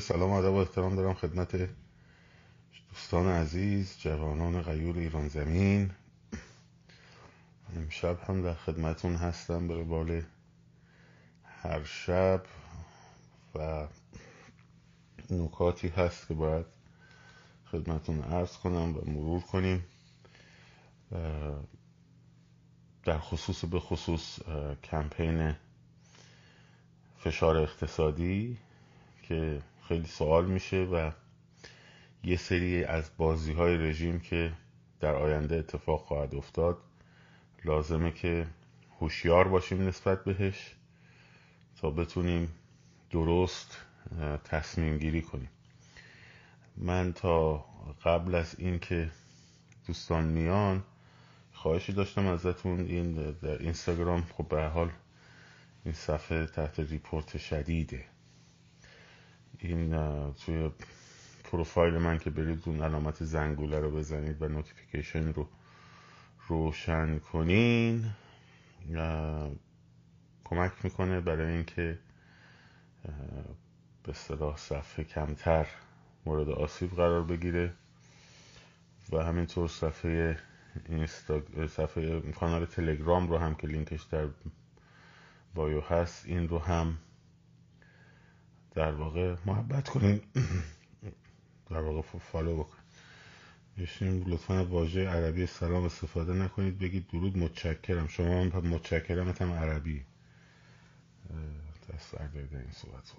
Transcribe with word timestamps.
سلام 0.00 0.30
ادب 0.30 0.52
و 0.52 0.56
احترام 0.56 0.96
دارم 0.96 1.14
خدمت 1.14 1.68
دوستان 2.88 3.28
عزیز 3.28 3.98
جوانان 3.98 4.62
غیور 4.62 4.98
ایران 4.98 5.28
زمین. 5.28 5.90
امشب 7.76 8.18
هم 8.28 8.42
در 8.42 8.54
خدمتون 8.54 9.16
هستم 9.16 9.68
به 9.68 9.84
بال 9.84 10.22
هر 11.44 11.84
شب 11.84 12.42
و 13.54 13.86
نکاتی 15.30 15.88
هست 15.88 16.28
که 16.28 16.34
باید 16.34 16.66
خدمتون 17.72 18.22
عرض 18.22 18.56
کنم 18.56 18.96
و 18.96 19.10
مرور 19.10 19.40
کنیم. 19.40 19.84
در 23.04 23.18
خصوص 23.18 23.64
به 23.64 23.80
خصوص 23.80 24.38
کمپین 24.84 25.54
فشار 27.18 27.56
اقتصادی 27.56 28.58
که 29.22 29.62
خیلی 29.90 30.06
سوال 30.06 30.46
میشه 30.46 30.76
و 30.76 31.10
یه 32.24 32.36
سری 32.36 32.84
از 32.84 33.10
بازی 33.16 33.52
های 33.52 33.76
رژیم 33.76 34.20
که 34.20 34.52
در 35.00 35.14
آینده 35.14 35.56
اتفاق 35.56 36.00
خواهد 36.00 36.34
افتاد 36.34 36.78
لازمه 37.64 38.10
که 38.10 38.46
هوشیار 39.00 39.48
باشیم 39.48 39.88
نسبت 39.88 40.24
بهش 40.24 40.74
تا 41.80 41.90
بتونیم 41.90 42.48
درست 43.10 43.78
تصمیم 44.44 44.98
گیری 44.98 45.22
کنیم. 45.22 45.50
من 46.76 47.12
تا 47.12 47.64
قبل 48.04 48.34
از 48.34 48.54
اینکه 48.58 49.10
دوستان 49.86 50.24
میان 50.24 50.82
خواهشی 51.52 51.92
داشتم 51.92 52.26
ازتون 52.26 52.80
این 52.80 53.30
در 53.30 53.58
اینستاگرام 53.58 54.22
خب 54.22 54.48
به 54.48 54.64
حال 54.64 54.90
این 55.84 55.94
صفحه 55.94 56.46
تحت 56.46 56.80
report 56.80 57.38
شدیده. 57.38 58.04
این 59.62 59.90
توی 60.32 60.70
پروفایل 61.44 61.94
من 61.98 62.18
که 62.18 62.30
برید 62.30 62.62
اون 62.66 62.82
علامت 62.82 63.24
زنگوله 63.24 63.80
رو 63.80 63.90
بزنید 63.90 64.42
و 64.42 64.48
notification 64.48 65.32
رو 65.32 65.48
روشن 66.48 67.18
کنین. 67.18 68.04
کمک 70.44 70.72
می‌کنه 70.84 71.20
برای 71.20 71.52
اینکه 71.52 71.98
به 74.02 74.12
اصطلاح 74.12 74.56
صفحه 74.56 75.04
کمتر 75.04 75.66
مورد 76.26 76.48
آسیب 76.48 76.90
قرار 76.90 77.24
بگیره 77.24 77.72
و 79.12 79.18
همینطور 79.18 79.68
صفحه 79.68 80.38
اینستا... 80.88 81.66
صفحه 81.68 82.20
کانال 82.32 82.66
تلگرام 82.66 83.28
رو 83.28 83.38
هم 83.38 83.54
که 83.54 83.66
لینکش 83.66 84.02
در 84.02 84.28
بایو 85.54 85.80
هست 85.80 86.26
این 86.26 86.48
رو 86.48 86.58
هم 86.58 86.98
در 88.74 88.92
واقع 88.92 89.36
محبت 89.46 89.88
کنین 89.88 90.20
در 91.70 91.80
واقع 91.80 92.00
فالو 92.02 92.56
بکنید 92.56 92.80
بشین 93.78 94.24
لطفا 94.26 94.64
واژه 94.64 95.08
عربی 95.08 95.46
سلام 95.46 95.84
استفاده 95.84 96.32
نکنید. 96.32 96.78
بگید 96.78 97.06
درود 97.08 97.38
متشکرم. 97.38 98.06
شما 98.06 98.40
هم 98.40 98.48
متشکرم 98.48 99.28
هم 99.28 99.52
عربی. 99.52 100.04
دست 101.94 102.14
در 102.14 102.58
این 102.58 102.72
صورت 102.72 103.12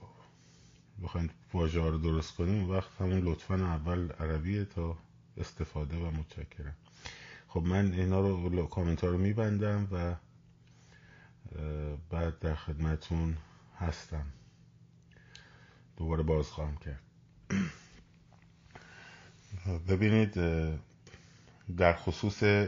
بخواید 1.03 1.31
واژه 1.53 1.81
ها 1.81 1.89
رو 1.89 1.97
درست 1.97 2.35
کنیم 2.35 2.69
وقت 2.69 2.89
همون 2.99 3.19
لطفا 3.19 3.55
اول 3.55 4.11
عربیه 4.11 4.65
تا 4.65 4.97
استفاده 5.37 5.97
و 5.97 6.11
متشکرم. 6.11 6.75
خب 7.47 7.61
من 7.61 7.93
اینا 7.93 8.19
رو 8.19 8.67
کامنت 8.67 9.03
ها 9.03 9.09
رو 9.09 9.17
میبندم 9.17 9.87
و 9.91 10.15
بعد 12.09 12.39
در 12.39 12.55
خدمتون 12.55 13.37
هستم. 13.77 14.25
دوباره 16.01 16.23
باز 16.23 16.47
خواهم 16.47 16.77
کرد. 16.77 17.01
ببینید 19.89 20.33
در 21.77 21.93
خصوص 21.93 22.67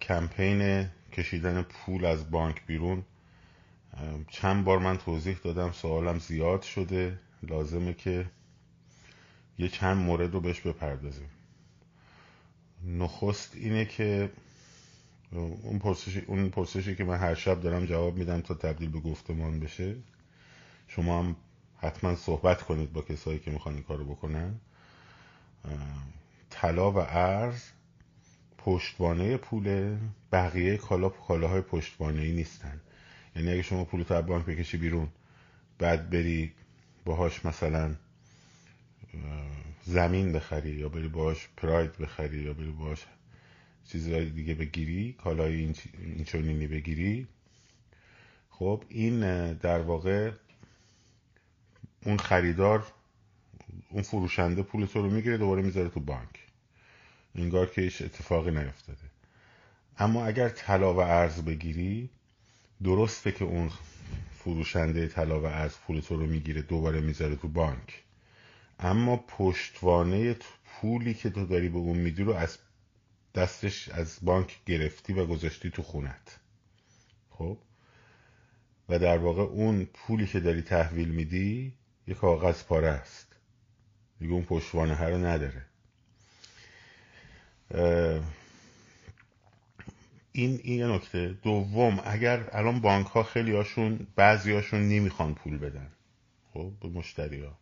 کمپین 0.00 0.88
کشیدن 1.12 1.62
پول 1.62 2.04
از 2.04 2.30
بانک 2.30 2.66
بیرون 2.66 3.04
چند 4.30 4.64
بار 4.64 4.78
من 4.78 4.98
توضیح 4.98 5.38
دادم 5.44 5.72
سوالم 5.72 6.18
زیاد 6.18 6.62
شده. 6.62 7.18
لازمه 7.42 7.94
که 7.94 8.26
یه 9.58 9.68
چند 9.68 9.96
مورد 9.96 10.32
رو 10.32 10.40
بهش 10.40 10.60
بپردازیم. 10.60 11.28
نخست 12.84 13.54
اینه 13.54 13.84
که 13.84 14.32
اون 15.32 15.78
پرسشی, 15.78 16.22
اون 16.26 16.48
پرسشی 16.48 16.94
که 16.94 17.04
من 17.04 17.16
هر 17.16 17.34
شب 17.34 17.60
دارم 17.60 17.86
جواب 17.86 18.16
میدم 18.16 18.40
تا 18.40 18.54
تبدیل 18.54 18.90
به 18.90 19.00
گفتمان 19.00 19.60
بشه. 19.60 19.96
شما 20.88 21.18
هم 21.18 21.36
حتما 21.82 22.16
صحبت 22.16 22.62
کنید 22.62 22.92
با 22.92 23.02
کسایی 23.02 23.38
که 23.38 23.50
می‌خوان 23.50 23.74
این 23.74 23.82
کارو 23.82 24.04
بکنن. 24.04 24.54
طلا 26.50 26.92
و 26.92 26.98
ارز 26.98 27.62
پشتوانه 28.58 29.36
پول 29.36 29.96
بقیه 30.32 30.76
کالا 30.76 31.08
کالاهای 31.08 31.60
پشتوانه 31.60 32.22
ای 32.22 32.32
نیستن. 32.32 32.80
یعنی 33.36 33.50
اگه 33.52 33.62
شما 33.62 33.84
پول 33.84 34.02
تو 34.02 34.22
بانک 34.22 34.46
بکشی 34.46 34.76
بیرون 34.76 35.08
بعد 35.78 36.10
بری 36.10 36.52
باهاش 37.04 37.44
مثلا 37.46 37.94
زمین 39.84 40.32
بخری 40.32 40.70
یا 40.70 40.88
بری 40.88 41.08
باهاش 41.08 41.48
پراید 41.56 41.98
بخری 41.98 42.38
یا 42.38 42.52
بری 42.52 42.70
باهاش 42.70 43.06
چیزهای 43.84 44.30
دیگه 44.30 44.54
بگیری 44.54 45.12
کالای 45.12 45.54
این, 45.54 45.76
این 45.98 46.24
چونینی 46.24 46.66
بگیری. 46.66 47.26
خب 48.50 48.84
این 48.88 49.52
در 49.52 49.80
واقع 49.80 50.32
اون 52.04 52.16
خریدار 52.16 52.86
اون 53.90 54.02
فروشنده 54.02 54.62
پول 54.62 54.86
تو 54.86 55.02
رو 55.02 55.10
می‌گیره 55.10 55.36
دوباره 55.36 55.62
می‌ذاره 55.62 55.88
تو 55.88 56.00
بانک. 56.00 56.46
انگار 57.34 57.66
که 57.66 57.82
هیچ 57.82 58.02
اتفاقی 58.02 58.50
نیفتاده. 58.50 58.98
اما 59.98 60.26
اگر 60.26 60.48
طلا 60.48 60.94
و 60.94 60.98
ارز 60.98 61.42
بگیری 61.42 62.10
درسته 62.84 63.32
که 63.32 63.44
اون 63.44 63.70
فروشنده 64.38 65.08
طلا 65.08 65.40
و 65.40 65.44
ارز 65.46 65.76
پول 65.86 66.00
تو 66.00 66.16
رو 66.16 66.26
می‌گیره 66.26 66.62
دوباره 66.62 67.00
می‌ذاره 67.00 67.36
تو 67.36 67.48
بانک. 67.48 68.02
اما 68.78 69.16
پشتوانه 69.16 70.36
پولی 70.64 71.14
که 71.14 71.30
تو 71.30 71.46
داری 71.46 71.68
به 71.68 71.78
اون 71.78 71.98
میدی 71.98 72.22
رو 72.22 72.32
از 72.32 72.58
دستش 73.34 73.88
از 73.88 74.18
بانک 74.22 74.60
گرفتی 74.66 75.12
و 75.12 75.26
گذاشتی 75.26 75.70
تو 75.70 75.82
خونت. 75.82 76.38
خب؟ 77.30 77.58
و 78.88 78.98
در 78.98 79.18
واقع 79.18 79.42
اون 79.42 79.84
پولی 79.84 80.26
که 80.26 80.40
داری 80.40 80.62
تحویل 80.62 81.08
میدی 81.08 81.72
یه 82.06 82.14
کاغذ 82.14 82.64
پاره 82.64 82.88
است. 82.88 83.36
دیگه 84.20 84.32
اون 84.32 84.42
پشتوانه 84.42 85.04
رو 85.04 85.18
نداره. 85.26 85.66
این 90.32 90.60
این 90.62 90.82
نکته. 90.82 91.28
دوم 91.42 92.00
اگر 92.04 92.48
الان 92.52 92.80
بانک 92.80 93.06
ها 93.06 93.22
خیلی 93.22 93.52
هاشون 93.52 94.06
بعضی 94.16 94.52
هاشون 94.52 94.88
نمی‌خوان 94.88 95.34
پول 95.34 95.58
بدن 95.58 95.90
خب 96.54 96.72
به 96.80 96.88
مشتری 96.88 97.42
ها 97.42 97.58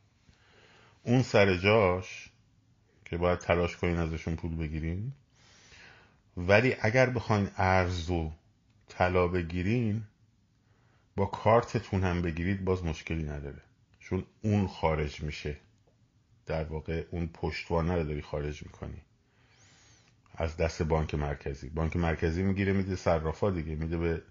اون 1.02 1.22
سر 1.22 1.56
جاش 1.56 2.30
که 3.04 3.16
باید 3.16 3.38
تلاش 3.38 3.76
کنین 3.76 3.96
ازشون 3.96 4.36
پول 4.36 4.56
بگیرین 4.56 5.12
ولی 6.36 6.76
اگر 6.80 7.10
بخواین 7.10 7.50
ارز 7.56 8.10
و 8.10 8.32
طلا 8.88 9.28
بگیرین 9.28 10.02
با 11.16 11.26
کارتتون 11.26 12.04
هم 12.04 12.22
بگیرید 12.22 12.64
باز 12.64 12.84
مشکلی 12.84 13.22
نداره. 13.22 13.62
چون 14.10 14.24
اون 14.42 14.66
خارج 14.66 15.20
میشه. 15.20 15.56
در 16.46 16.64
واقع 16.64 17.04
اون 17.10 17.26
پشتوانه 17.26 17.94
رو 17.94 18.04
داری 18.04 18.22
خارج 18.22 18.62
می‌کنی. 18.62 19.02
از 20.34 20.56
دست 20.56 20.82
بانک 20.82 21.14
مرکزی. 21.14 21.68
بانک 21.68 21.96
مرکزی 21.96 22.42
می‌گیره 22.42 22.72
میده 22.72 22.96
صرافا 22.96 23.50
دیگه. 23.50 23.74
میده 23.74 23.96
به 23.98 24.22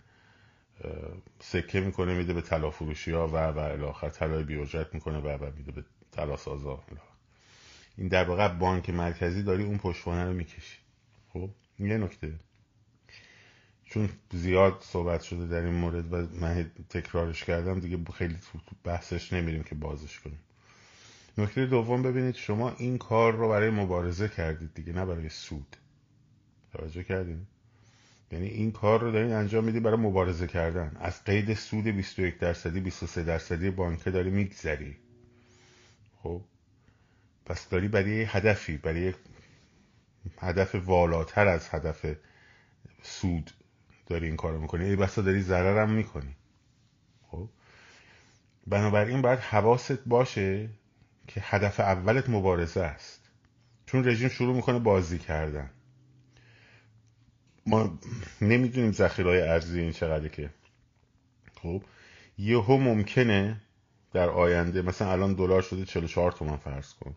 سکه 1.40 1.80
می‌کنه 1.80 2.14
میده 2.14 2.34
به 2.34 2.42
طلا 2.42 2.72
فروشی 2.72 3.12
ها 3.12 3.28
و 3.28 3.38
و 3.38 3.60
الاخر 3.60 4.10
طلای 4.10 4.44
بیوجت 4.44 4.88
می‌کنه 4.94 5.18
و 5.20 5.28
و 5.28 5.52
میده 5.58 5.72
به 5.72 5.86
طلا 6.12 6.38
سازا 6.38 6.84
این 7.98 8.08
در 8.08 8.24
واقع 8.24 8.48
بانک 8.48 8.90
مرکزی 8.90 9.44
داری 9.44 9.64
اون 9.64 9.78
پشتوانه 9.78 10.25
رو 10.25 10.34
می‌کشی. 10.34 10.78
خب؟ 11.34 11.50
یه 11.80 11.98
نکته. 11.98 12.40
چون 13.89 14.09
زیاد 14.31 14.83
صحبت 14.86 15.21
شده 15.21 15.47
در 15.47 15.62
این 15.62 15.74
مورد 15.74 16.13
و 16.13 16.27
من 16.41 16.71
تکرارش 16.89 17.44
کردم 17.44 17.80
دیگه 17.80 18.12
خیلی 18.13 18.36
بحثش 18.83 19.33
نمیریم 19.33 19.63
که 19.63 19.75
بازش 19.75 20.19
کنیم. 20.19 20.39
نکته 21.38 21.65
دوم 21.65 22.01
ببینید 22.01 22.36
شما 22.36 22.75
این 22.77 22.97
کار 22.97 23.36
رو 23.36 23.50
برای 23.50 23.69
مبارزه 23.69 24.30
کردید 24.30 24.74
دیگه 24.74 24.94
نه 24.94 25.06
برای 25.06 25.30
سود. 25.30 25.77
توجه 26.74 27.03
کردین؟ 27.03 27.47
یعنی 28.31 28.47
این 28.47 28.71
کار 28.71 29.01
رو 29.01 29.12
دارین 29.12 29.33
انجام 29.33 29.63
می‌دید 29.63 29.83
برای 29.83 29.97
مبارزه 29.97 30.47
کردن. 30.47 30.97
از 31.00 31.24
قید 31.24 31.53
سود 31.53 31.83
21 31.83 32.39
درصدی 32.39 32.80
23 32.80 33.24
درصدی 33.24 33.69
بانکه 33.69 34.12
داری 34.12 34.30
میگذری. 34.30 34.97
خب؟ 36.24 36.41
پس 37.45 37.69
داری 37.69 37.88
برای 37.88 38.24
هدفی 38.24 38.77
برای 38.77 39.13
هدف 40.39 40.75
والاتر 40.75 41.47
از 41.47 41.69
هدف 41.71 42.06
سود 43.03 43.51
داری 44.10 44.28
این 44.28 44.36
کارو 44.36 44.62
می‌کنی؟ 44.62 44.86
ای 44.86 44.96
بسا 44.96 45.22
داری 45.22 45.42
ضررم 45.42 45.92
می‌کنی. 45.92 46.36
خب. 47.28 47.50
بنابراین 48.68 49.22
باید 49.22 49.40
حواست 49.40 50.00
باشه 50.06 50.70
که 51.28 51.42
هدف 51.44 51.80
اولت 51.80 52.30
مبارزه 52.30 52.82
است. 52.82 53.30
چون 53.86 54.08
رژیم 54.08 54.30
شروع 54.30 54.56
می‌کنه 54.56 54.80
بازی 54.80 55.20
کردن. 55.20 55.70
ما 57.66 58.00
نمی‌دونیم 58.42 58.92
ذخیرهای 58.92 59.42
ارزی 59.42 59.80
این 59.80 59.92
چقدره 59.92 60.30
که. 60.30 60.50
خب. 61.62 61.84
یهو 62.38 62.78
ممکنه 62.78 63.62
در 64.14 64.30
آینده 64.30 64.82
مثلا 64.82 65.12
الان 65.12 65.34
دلار 65.34 65.62
شده 65.62 65.86
44 65.86 66.32
تومن 66.32 66.58
فرض 66.58 66.94
کن. 66.94 67.16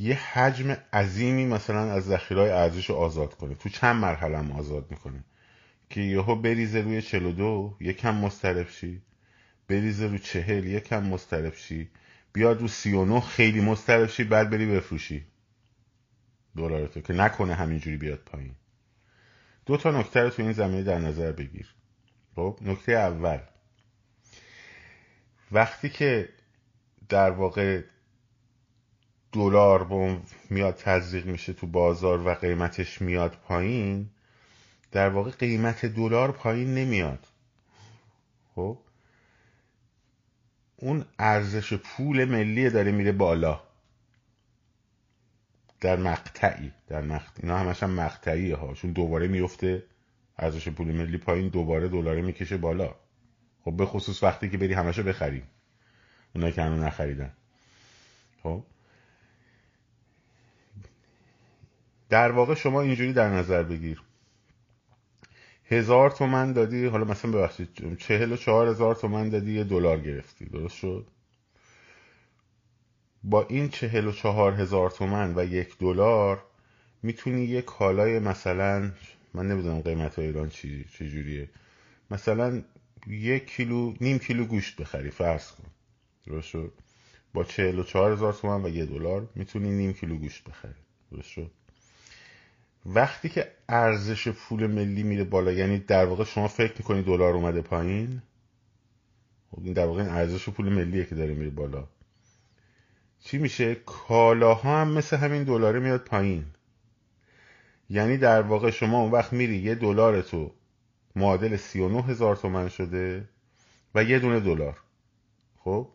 یه 0.00 0.14
حجم 0.14 0.76
عظیمی 0.92 1.46
مثلا 1.46 1.92
از 1.92 2.04
ذخیرهای 2.04 2.50
ارزش 2.50 2.90
رو 2.90 2.96
آزاد 2.96 3.34
کنه. 3.34 3.54
تو 3.54 3.68
چند 3.68 3.96
مرحله 3.96 4.38
هم 4.38 4.52
آزاد 4.52 4.90
می‌کنه. 4.90 5.24
که 5.90 6.00
یهو 6.00 6.34
بریزه 6.34 6.80
روی 6.80 7.02
42 7.02 7.76
یکم 7.80 8.14
مسترف 8.14 8.70
شی. 8.70 9.02
بریزه 9.68 10.06
رو 10.06 10.18
چهل 10.18 10.64
یکم 10.64 11.02
مسترف 11.02 11.58
شی. 11.58 11.90
بیاد 12.32 12.60
رو 12.60 12.68
39 12.68 13.20
خیلی 13.20 13.60
مسترف 13.60 14.12
شی 14.12 14.24
بعد 14.24 14.50
بری 14.50 14.66
بفروشی. 14.66 15.26
دلارتو 16.56 17.00
که 17.00 17.12
نکنه 17.12 17.54
همینجوری 17.54 17.96
بیاد 17.96 18.18
پایین. 18.18 18.54
دو 19.66 19.76
تا 19.76 19.90
نکته 19.90 20.20
رو 20.20 20.30
تو 20.30 20.42
این 20.42 20.52
زمینه 20.52 20.82
در 20.82 20.98
نظر 20.98 21.32
بگیر. 21.32 21.74
خب 22.36 22.58
نکته 22.62 22.92
اول. 22.92 23.38
وقتی 25.52 25.88
که 25.88 26.28
در 27.08 27.30
واقع 27.30 27.82
دلار 29.32 29.86
میاد 30.50 30.74
تزریق 30.74 31.26
میشه 31.26 31.52
تو 31.52 31.66
بازار 31.66 32.26
و 32.26 32.34
قیمتش 32.34 33.02
میاد 33.02 33.36
پایین 33.36 34.10
در 34.92 35.08
واقع 35.08 35.30
قیمت 35.30 35.86
دلار 35.86 36.32
پایین 36.32 36.74
نمیاد. 36.74 37.26
خب؟ 38.54 38.78
اون 40.76 41.04
ارزش 41.18 41.74
پول 41.74 42.24
ملی 42.24 42.70
داره 42.70 42.92
میره 42.92 43.12
بالا. 43.12 43.60
در 45.80 45.96
مقطعی 45.96 46.72
در 46.88 47.00
مقطع 47.00 47.40
اینا 47.42 47.58
همش 47.58 47.82
هم 47.82 47.90
مقطعی 47.90 48.52
ها. 48.52 48.74
چون 48.74 48.92
دوباره 48.92 49.28
میفته 49.28 49.82
ارزش 50.38 50.68
پول 50.68 50.86
ملی 50.92 51.18
پایین 51.18 51.48
دوباره 51.48 51.88
دلار 51.88 52.20
می‌کشه 52.20 52.56
بالا. 52.56 52.94
خب 53.64 53.76
به 53.76 53.86
خصوص 53.86 54.22
وقتی 54.22 54.50
که 54.50 54.58
بری 54.58 54.72
همشو 54.72 55.02
بخریم. 55.02 55.42
اونا 56.34 56.50
که 56.50 56.62
هنو 56.62 56.84
نخریدن. 56.84 57.32
خب؟ 58.42 58.64
در 62.10 62.32
واقع 62.32 62.54
شما 62.54 62.80
اینجوری 62.80 63.12
در 63.12 63.28
نظر 63.28 63.62
بگیر. 63.62 64.02
هزار 65.64 66.10
تومن 66.10 66.52
دادی 66.52 66.86
حالا 66.86 67.04
مثلا 67.04 67.30
ببخشید 67.30 67.96
چهل 67.98 68.32
و 68.32 68.36
چهار 68.36 68.68
هزار 68.68 68.94
تومن 68.94 69.28
دادی 69.28 69.52
یه 69.52 69.64
دلار 69.64 70.00
گرفتی. 70.00 70.44
درست 70.44 70.76
شد؟ 70.76 71.06
با 73.24 73.46
این 73.46 73.68
چهل 73.68 74.06
و 74.06 74.12
چهار 74.12 74.52
هزار 74.52 74.90
تومن 74.90 75.34
و 75.36 75.44
یک 75.44 75.78
دلار 75.78 76.42
می‌تونی 77.02 77.44
یه 77.44 77.62
کالای 77.62 78.18
مثلا 78.18 78.92
من 79.34 79.48
نمی‌دونم 79.48 79.80
قیمت 79.80 80.14
های 80.14 80.26
ایران 80.26 80.48
چی 80.48 80.84
چجوریه. 80.84 81.48
مثلا 82.10 82.62
یک 83.06 83.46
کیلو 83.46 83.94
نیم 84.00 84.18
کیلو 84.18 84.44
گوشت 84.44 84.80
بخری 84.80 85.10
فرض 85.10 85.52
کن. 85.52 85.68
درست 86.26 86.48
شد؟ 86.48 86.72
با 87.34 87.44
چهل 87.44 87.78
و 87.78 87.82
چهار 87.82 88.12
هزار 88.12 88.32
تومن 88.32 88.64
و 88.64 88.68
یه 88.68 88.86
دلار 88.86 89.28
می‌تونی 89.34 89.70
نیم 89.70 89.92
کیلو 89.92 90.16
گوشت 90.16 90.44
بخری. 90.44 90.74
درست 91.12 91.28
شد؟ 91.28 91.50
وقتی 92.86 93.28
که 93.28 93.52
ارزش 93.68 94.28
پول 94.28 94.66
ملی 94.66 95.02
میره 95.02 95.24
بالا 95.24 95.52
یعنی 95.52 95.78
در 95.78 96.04
واقع 96.04 96.24
شما 96.24 96.48
فکر 96.48 96.74
می‌کنی 96.78 97.02
دلار 97.02 97.34
اومده 97.34 97.60
پایین؟ 97.60 98.22
خب 99.50 99.62
این 99.64 99.72
در 99.72 99.86
واقع 99.86 100.02
این 100.02 100.10
ارزش 100.10 100.48
پول 100.48 100.68
ملیه 100.68 101.04
که 101.04 101.14
داره 101.14 101.34
میره 101.34 101.50
بالا. 101.50 101.88
چی 103.20 103.38
میشه؟ 103.38 103.74
کالاها 103.74 104.80
هم 104.80 104.90
مثل 104.90 105.16
همین 105.16 105.44
دلاره 105.44 105.80
میاد 105.80 106.00
پایین. 106.00 106.44
یعنی 107.90 108.16
در 108.16 108.42
واقع 108.42 108.70
شما 108.70 109.00
اون 109.00 109.10
وقت 109.10 109.32
میری 109.32 109.56
یه 109.56 109.74
دلار 109.74 110.22
تو 110.22 110.54
معادل 111.16 111.56
39 111.56 112.02
هزار 112.02 112.36
تومن 112.36 112.68
شده 112.68 113.28
و 113.94 114.04
یه 114.04 114.18
دونه 114.18 114.40
دلار. 114.40 114.80
خب 115.56 115.88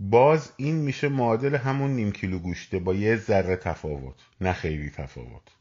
باز 0.00 0.52
این 0.56 0.74
میشه 0.76 1.08
معادل 1.08 1.54
همون 1.54 1.90
نیم 1.90 2.12
کیلو 2.12 2.38
گوشته 2.38 2.78
با 2.78 2.94
یه 2.94 3.16
ذره 3.16 3.56
تفاوت 3.56 4.14
نه 4.40 4.52
خیلی 4.52 4.90
تفاوت. 4.90 5.57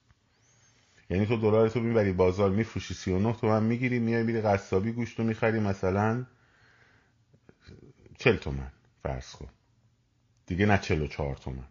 یعنی 1.10 1.26
تو 1.26 1.38
دلار 1.38 1.70
تو 1.70 1.80
می‌بری 1.80 2.14
بازار 2.14 2.50
میفروشی 2.50 2.94
39 2.94 3.34
تومن 3.34 3.64
می‌گیری 3.64 4.00
میای 4.00 4.24
میری 4.24 4.42
قصابی 4.42 4.92
گوشت 4.92 5.20
رو 5.20 5.26
می‌خری 5.26 5.60
مثلا 5.60 6.26
40 8.18 8.36
تومن 8.36 8.72
فرض 9.04 9.32
کن. 9.32 9.50
دیگه 10.46 10.66
نه 10.66 10.78
44 10.78 11.36
تومن. 11.36 11.68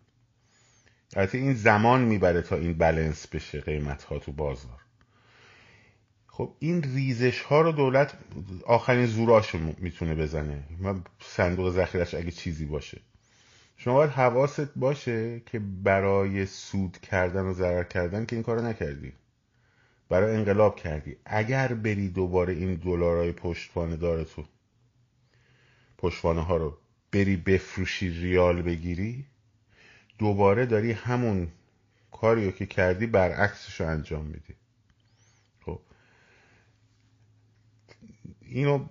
البته 1.17 1.39
این 1.39 1.55
زمان 1.55 2.01
می‌بره 2.01 2.43
تا 2.43 2.57
این 2.57 2.79
بلنس 2.79 3.27
بشه 3.27 3.61
قیمت 3.61 4.03
ها 4.03 4.19
تو 4.19 4.33
بازار. 4.33 4.81
خب 6.27 6.57
این 6.59 6.83
ریزش 6.83 7.41
ها 7.41 7.61
رو 7.61 7.73
دولت 7.73 8.15
آخرین 8.67 9.07
زوراش 9.07 9.51
رو 9.51 9.61
می‌تونه 9.79 10.15
بزنه. 10.15 10.63
صندوق 11.21 11.71
ذخیرش 11.71 12.15
اگه 12.15 12.31
چیزی 12.31 12.65
باشه. 12.65 13.01
شما 13.77 13.95
باید 13.95 14.11
حواست 14.11 14.75
باشه 14.77 15.43
که 15.47 15.59
برای 15.59 16.47
سود 16.47 16.99
کردن 16.99 17.43
و 17.45 17.53
ضرر 17.53 17.85
کردن 17.85 18.27
که 18.27 18.37
این 18.37 18.43
کارو 18.43 18.67
نکردی. 18.67 19.13
برای 20.09 20.37
انقلاب 20.37 20.77
کردی. 20.77 21.17
اگر 21.25 21.75
بری 21.75 22.09
دوباره 22.09 22.53
این 22.53 22.75
دلارای 22.75 23.33
پشتوانه 23.33 23.97
داره 23.97 24.25
تو 24.25 24.45
پشتوانه 25.99 26.41
ها 26.41 26.57
رو 26.57 26.79
بری 27.13 27.37
بفروشی 27.37 28.11
ریال 28.11 28.63
بگیری 28.63 29.25
دوباره 30.19 30.67
داری 30.67 30.93
همون 30.93 31.49
کاریو 32.13 32.51
که 32.51 32.67
کردی 32.67 33.07
برعکسش 33.07 33.81
رو 33.81 33.87
انجام 33.87 34.25
میدی. 34.25 34.55
خب. 35.65 35.81
اینو 38.43 38.87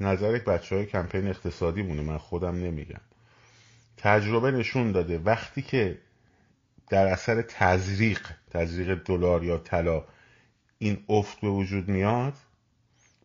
نظر 0.00 0.38
بچه 0.38 0.76
های 0.76 0.86
کمپین 0.86 1.28
اقتصادی 1.28 1.82
مونه 1.82 2.02
من 2.02 2.18
خودم 2.18 2.54
نمیگم. 2.54 3.00
تجربه 3.96 4.50
نشون 4.50 4.92
داده. 4.92 5.18
وقتی 5.18 5.62
که 5.62 5.98
در 6.92 7.06
اثر 7.06 7.42
تزریق 7.42 8.20
تزریق 8.50 9.02
دلار 9.04 9.44
یا 9.44 9.58
طلا 9.58 10.04
این 10.78 11.04
افت 11.08 11.40
به 11.40 11.48
وجود 11.48 11.88
میاد. 11.88 12.32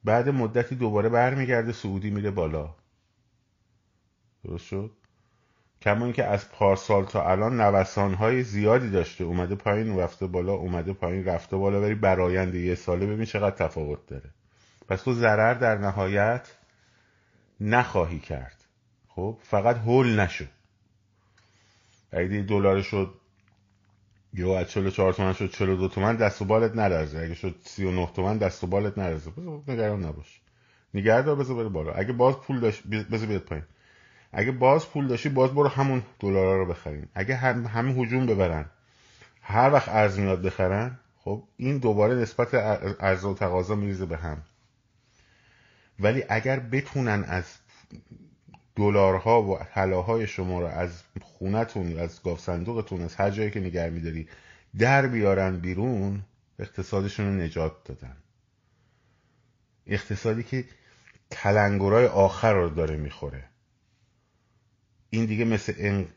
بعد 0.03 0.29
مدتی 0.29 0.75
دوباره 0.75 1.09
برمیگرده 1.09 1.71
سعودی 1.71 2.09
میره 2.09 2.31
بالا. 2.31 2.75
درست 4.43 4.65
شد؟ 4.65 4.91
کما 5.81 6.05
اینکه 6.05 6.23
از 6.25 6.51
پارسال 6.51 7.05
تا 7.05 7.29
الان 7.29 7.62
نوسان 7.62 8.13
های 8.13 8.43
زیادی 8.43 8.89
داشته. 8.89 9.24
اومده 9.24 9.55
پایین 9.55 10.00
رفته 10.00 10.27
بالا 10.27 10.53
اومده 10.53 10.93
پایین 10.93 11.25
رفته 11.25 11.57
بالا 11.57 11.81
ولی 11.81 11.95
برایند 11.95 12.55
یه 12.55 12.75
ساله 12.75 13.05
ببین 13.05 13.25
چقدر 13.25 13.55
تفاوت 13.67 14.07
داره. 14.07 14.29
پس 14.88 15.01
تو 15.01 15.13
ضرر 15.13 15.53
در 15.53 15.77
نهایت 15.77 16.51
نخواهی 17.62 18.19
کرد. 18.19 18.65
خب 19.07 19.38
فقط 19.41 19.77
هول 19.77 20.19
نشو. 20.19 20.45
اگه 22.12 22.41
دلار 22.41 22.81
شد 22.81 23.13
یه 24.34 24.50
از 24.50 24.67
44 24.67 25.13
تومن 25.13 25.34
شد 25.34 25.51
42 25.51 25.88
تومن 25.88 26.15
دست 26.15 26.41
و 26.41 26.46
بالت 26.46 26.75
نلرزه. 26.75 27.19
اگه 27.19 27.34
شد 27.34 27.55
39 27.63 28.10
تومن 28.15 28.38
دست 28.38 28.63
و 28.63 28.67
بالت 28.67 28.98
نلرزه. 28.98 29.31
نگران 29.67 30.05
نباش. 30.05 30.41
نگردار 30.93 31.36
بذار 31.36 31.55
بره 31.55 31.69
بالا. 31.69 31.91
اگه 31.91 32.13
باز 32.13 32.36
پول 32.36 32.60
داشت 32.60 32.88
بذار 32.88 33.27
بیاد 33.27 33.41
پایین. 33.41 33.65
اگه 34.31 34.51
باز 34.51 34.89
پول 34.89 35.07
داشتی 35.07 35.29
باز 35.29 35.51
برو 35.51 35.67
همون 35.67 36.03
دلارا 36.19 36.57
رو 36.57 36.65
بخرین. 36.65 37.07
اگه 37.13 37.36
هم 37.36 37.65
همین 37.65 38.00
هجوم 38.00 38.25
ببرن. 38.25 38.65
هر 39.41 39.74
وقت 39.74 39.89
ارز 39.89 40.19
میاد 40.19 40.41
بخرن 40.41 41.00
خب 41.17 41.43
این 41.57 41.77
دوباره 41.77 42.15
نسبت 42.15 42.53
ارز 43.00 43.25
و 43.25 43.34
تقاضا 43.34 43.75
میریزه 43.75 44.05
به 44.05 44.17
هم. 44.17 44.41
ولی 46.00 46.24
اگر 46.29 46.60
بتونن 46.60 47.24
از 47.24 47.46
دلارها 48.77 49.43
و 49.43 49.60
طلاهای 49.74 50.27
شما 50.27 50.60
رو 50.60 50.67
از 50.67 51.03
خونتون 51.22 52.00
از 52.00 52.24
گاف 52.24 52.39
صندوقتون 52.39 53.01
از 53.01 53.15
هر 53.15 53.29
جایی 53.29 53.51
که 53.51 53.60
نگر 53.60 53.89
میداری 53.89 54.27
در 54.77 55.07
بیارن 55.07 55.60
بیرون 55.60 56.22
اقتصادشون 56.60 57.25
رو 57.25 57.43
نجات 57.43 57.84
دادن. 57.86 58.17
اقتصادی 59.88 60.43
که 60.43 60.65
تلنگرای 61.29 62.05
آخر 62.05 62.53
رو 62.53 62.69
داره 62.69 62.98
می‌خوره. 62.98 63.43
این 65.10 65.25
دیگه 65.25 65.46
مثل 65.46 65.74
این 65.77 66.07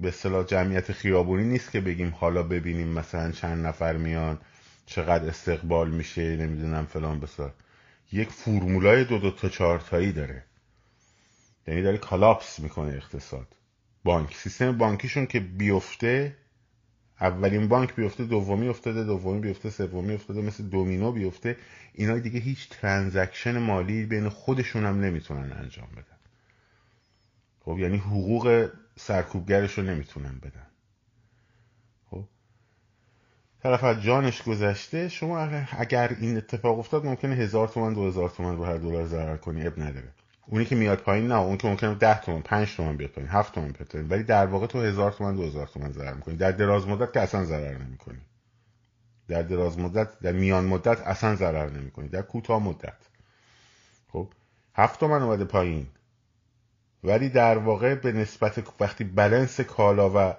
به 0.00 0.08
اصطلاح 0.08 0.46
جمعیت 0.46 0.92
خیابونی 0.92 1.44
نیست 1.44 1.70
که 1.70 1.80
بگیم 1.80 2.14
حالا 2.18 2.42
ببینیم 2.42 2.88
مثلا 2.88 3.32
چند 3.32 3.66
نفر 3.66 3.96
میان 3.96 4.38
چقدر 4.86 5.28
استقبال 5.28 5.90
میشه 5.90 6.36
نمی‌دونم 6.36 6.86
فلان 6.86 7.20
بسار. 7.20 7.54
یک 8.12 8.30
فرمولای 8.30 9.04
دو 9.04 9.18
دو 9.18 9.30
تا 9.30 9.48
چهار 9.48 9.78
تایی 9.78 10.12
داره. 10.12 10.45
یعنی 11.66 11.82
داره 11.82 11.98
کالاپس 11.98 12.60
می‌کنه 12.60 12.92
اقتصاد. 12.92 13.46
بانک. 14.04 14.34
سیستم 14.34 14.78
بانکیشون 14.78 15.26
که 15.26 15.40
بیفته 15.40 16.36
اولین 17.20 17.68
بانک 17.68 17.94
بیفته 17.94 18.24
دومی 18.24 18.68
افتاده 18.68 19.04
دومی 19.04 19.40
بیفته 19.40 19.70
سومی 19.70 20.14
افتاده 20.14 20.40
مثل 20.40 20.64
دومینو 20.64 21.12
بیفته. 21.12 21.56
اینا 21.92 22.18
دیگه 22.18 22.40
هیچ 22.40 22.68
ترانزکشن 22.68 23.58
مالی 23.58 24.06
بین 24.06 24.28
خودشون 24.28 24.84
هم 24.84 25.00
نمی‌تونن 25.00 25.52
انجام 25.52 25.88
بدن. 25.92 26.16
خب 27.60 27.78
یعنی 27.78 27.96
حقوق 27.96 28.70
سرکوبگرش 28.96 29.78
رو 29.78 29.84
نمی‌تونن 29.84 30.38
بدن. 30.38 30.66
خب 32.10 32.24
طرف 33.62 33.84
از 33.84 34.02
جانش 34.02 34.42
گذشته 34.42 35.08
شما 35.08 35.40
اگر 35.78 36.16
این 36.20 36.36
اتفاق 36.36 36.78
افتاد 36.78 37.06
ممکنه 37.06 37.34
هزار 37.34 37.68
تومن 37.68 37.94
دو 37.94 38.06
هزار 38.06 38.30
تومن 38.30 38.56
رو 38.56 38.64
هر 38.64 38.76
دلار 38.76 39.06
ضرر 39.06 39.36
کنی 39.36 39.66
اب 39.66 39.80
نداره. 39.80 40.08
اونی 40.46 40.64
که 40.64 40.74
میاد 40.74 40.98
پایین 40.98 41.26
نه 41.26 41.34
اون 41.34 41.56
که 41.56 41.68
ممکنه 41.68 41.94
10 41.94 42.20
تومن 42.20 42.42
5 42.42 42.76
تومن 42.76 42.96
بیاد 42.96 43.10
پایین 43.10 43.30
7 43.30 43.54
تومن 43.54 43.68
بیاد 43.68 43.88
پایین. 43.88 44.08
ولی 44.08 44.22
در 44.22 44.46
واقع 44.46 44.66
تو 44.66 44.82
هزار 44.82 45.12
تومن 45.12 45.36
2000 45.36 45.66
تومن 45.66 45.92
ضرر 45.92 46.14
می‌کنی. 46.14 46.36
در 46.36 46.50
دراز 46.50 46.88
مدت 46.88 47.12
که 47.12 47.20
اصلا 47.20 47.44
ضرر 47.44 47.78
نمی‌کنی. 47.78 48.20
در 49.28 49.42
دراز 49.42 49.78
مدت 49.78 50.20
در 50.20 50.32
میان 50.32 50.64
مدت 50.64 51.00
اصلا 51.00 51.34
ضرر 51.34 51.70
نمی‌کنی. 51.70 52.08
در 52.08 52.22
کوتاه 52.22 52.62
مدت. 52.62 52.98
خب؟ 54.12 54.28
7 54.74 55.00
تومن 55.00 55.22
اومده 55.22 55.44
پایین. 55.44 55.86
ولی 57.04 57.28
در 57.28 57.58
واقع 57.58 57.94
به 57.94 58.12
نسبت 58.12 58.64
وقتی 58.80 59.04
بلنس 59.04 59.60
کالا 59.60 60.10
و 60.14 60.34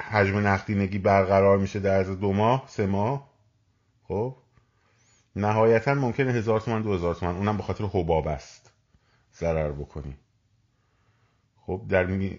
حجم 0.00 0.46
نقدینگی 0.46 0.98
برقرار 0.98 1.58
میشه 1.58 1.80
در 1.80 2.00
از 2.00 2.20
دو 2.20 2.32
ماه 2.32 2.64
سه 2.68 2.86
ماه 2.86 3.30
خب؟ 4.08 4.36
نهایتا 5.36 5.94
ممکنه 5.94 6.32
هزار 6.32 6.60
تومن 6.60 6.82
دو 6.82 6.94
هزار 6.94 7.14
تومن 7.14 7.36
اونم 7.36 7.56
به 7.56 7.62
خاطر 7.62 7.84
حباب 7.84 8.28
است. 8.28 8.72
ضرر 9.34 9.72
بکنی. 9.72 10.16
خب 11.56 11.82
در 11.88 12.06
می... 12.06 12.38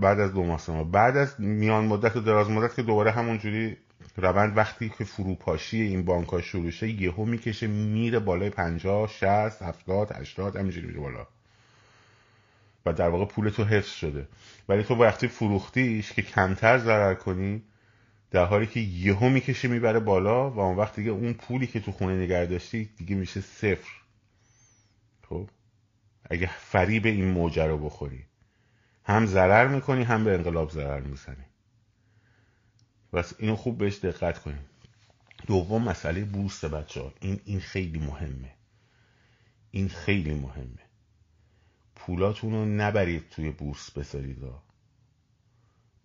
بعد 0.00 0.20
از 0.20 0.32
دو 0.32 0.44
ماه 0.44 0.90
بعد 0.90 1.16
از 1.16 1.40
میان 1.40 1.84
مدت 1.84 2.16
و 2.16 2.20
دراز 2.20 2.50
مدت 2.50 2.74
که 2.76 2.82
دوباره 2.82 3.10
همونجوری 3.10 3.76
روند 4.16 4.56
وقتی 4.56 4.88
که 4.98 5.04
فروپاشی 5.04 5.82
این 5.82 6.04
بانک 6.04 6.28
ها 6.28 6.40
شروع 6.40 6.70
شه 6.70 6.88
یهو 6.88 7.24
می‌کشه 7.24 7.66
میره 7.66 8.18
بالای 8.18 8.50
50 8.50 9.08
60 9.08 9.62
70 9.62 10.12
80 10.12 10.56
همینجوری 10.56 10.86
میره 10.86 11.00
بالا. 11.00 11.26
و 12.86 12.92
در 12.92 13.08
واقع 13.08 13.24
پول 13.24 13.48
تو 13.48 13.64
حفظ 13.64 13.90
شده. 13.90 14.28
ولی 14.68 14.82
تو 14.82 14.94
وقتی 14.94 15.28
فروختیش 15.28 16.12
که 16.12 16.22
کمتر 16.22 16.78
ضرر 16.78 17.14
کنی 17.14 17.62
در 18.32 18.44
حالی 18.44 18.66
که 18.66 18.80
یهو 18.80 19.28
می‌کشه 19.28 19.68
می‌بره 19.68 20.00
بالا 20.00 20.50
و 20.50 20.60
اون 20.60 20.76
وقت 20.76 20.96
دیگه 20.96 21.10
اون 21.10 21.32
پولی 21.32 21.66
که 21.66 21.80
تو 21.80 21.92
خونه 21.92 22.16
نگه 22.16 22.46
داشتی 22.46 22.84
دیگه 22.84 23.14
میشه 23.14 23.40
صفر. 23.40 23.90
خب؟ 25.28 25.50
اگه 26.30 26.50
فریب 26.58 27.06
این 27.06 27.28
موجه 27.28 27.66
رو 27.66 27.78
بخوری. 27.78 28.24
هم 29.04 29.26
ضرر 29.26 29.68
می‌کنی 29.68 30.02
هم 30.02 30.24
به 30.24 30.34
انقلاب 30.34 30.70
ضرر 30.70 31.00
می‌زنی. 31.00 31.44
بس 33.12 33.32
اینو 33.38 33.56
خوب 33.56 33.78
بهش 33.78 33.98
دقت 33.98 34.38
کنیم. 34.38 34.64
دوم 35.46 35.82
مسئله 35.82 36.24
بورس 36.24 36.64
بچه 36.64 37.00
ها. 37.00 37.12
این, 37.20 37.40
این 37.44 37.60
خیلی 37.60 37.98
مهمه. 37.98 38.54
این 39.70 39.88
خیلی 39.88 40.34
مهمه. 40.34 40.82
پولاتون 41.94 42.52
رو 42.52 42.64
نبرید 42.64 43.28
توی 43.28 43.50
بورس 43.50 43.90
بذارید. 43.90 44.38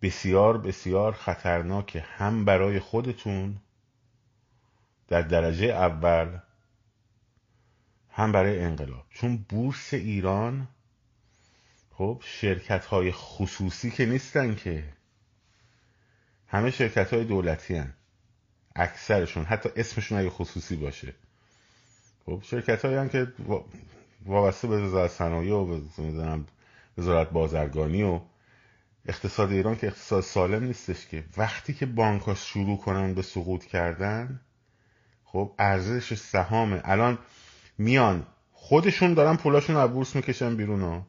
بسیار 0.02 0.58
بسیار 0.58 1.12
خطرناکه 1.12 2.02
هم 2.02 2.46
برای 2.46 2.80
خودتون 2.80 3.58
در 5.08 5.22
درجه 5.22 5.66
اول 5.66 6.40
هم 8.10 8.32
برای 8.32 8.60
انقلاب 8.60 9.06
چون 9.10 9.38
بورس 9.38 9.94
ایران 9.94 10.68
خب 11.92 12.22
شرکت 12.26 12.86
های 12.86 13.12
خصوصی 13.12 13.92
که 13.92 14.06
نیستن 14.06 14.56
که 14.56 14.84
همه 16.48 16.72
شرکت 16.72 17.14
های 17.14 17.24
دولتی 17.24 17.76
هن. 17.76 17.94
اکثرشون 18.76 19.44
حتی 19.44 19.70
اسمشون 19.76 20.18
اگه 20.18 20.30
خصوصی 20.30 20.76
باشه 20.76 21.14
خب 22.26 22.42
شرکت 22.44 22.86
هایی 22.86 23.10
که 23.10 23.34
وابسته 24.26 24.68
به 24.68 24.82
وزارت 24.82 25.12
صنایع 25.12 25.54
و 25.54 25.82
وزارت 26.98 27.30
بازرگانی 27.30 28.04
و 28.04 28.20
اقتصاد 29.08 29.52
ایران 29.52 29.76
که 29.76 29.88
اقتصاد 29.88 30.24
سالم 30.24 30.64
نیستش 30.64 31.08
که. 31.08 31.24
وقتی 31.38 31.74
که 31.74 31.86
بانک 31.86 32.34
شروع 32.34 32.78
کنن 32.78 33.14
به 33.14 33.22
سقوط 33.22 33.66
کردن 33.66 34.42
خب 35.24 35.56
ارزش 35.60 36.14
سهامه. 36.14 36.82
الان 36.84 37.18
میان 37.78 38.28
خودشون 38.52 39.14
دارن 39.14 39.36
پولاشون 39.36 39.76
از 39.76 39.90
بورس 39.90 40.16
می‌کشن 40.16 40.56
بیرون 40.56 40.82
ها. 40.82 41.08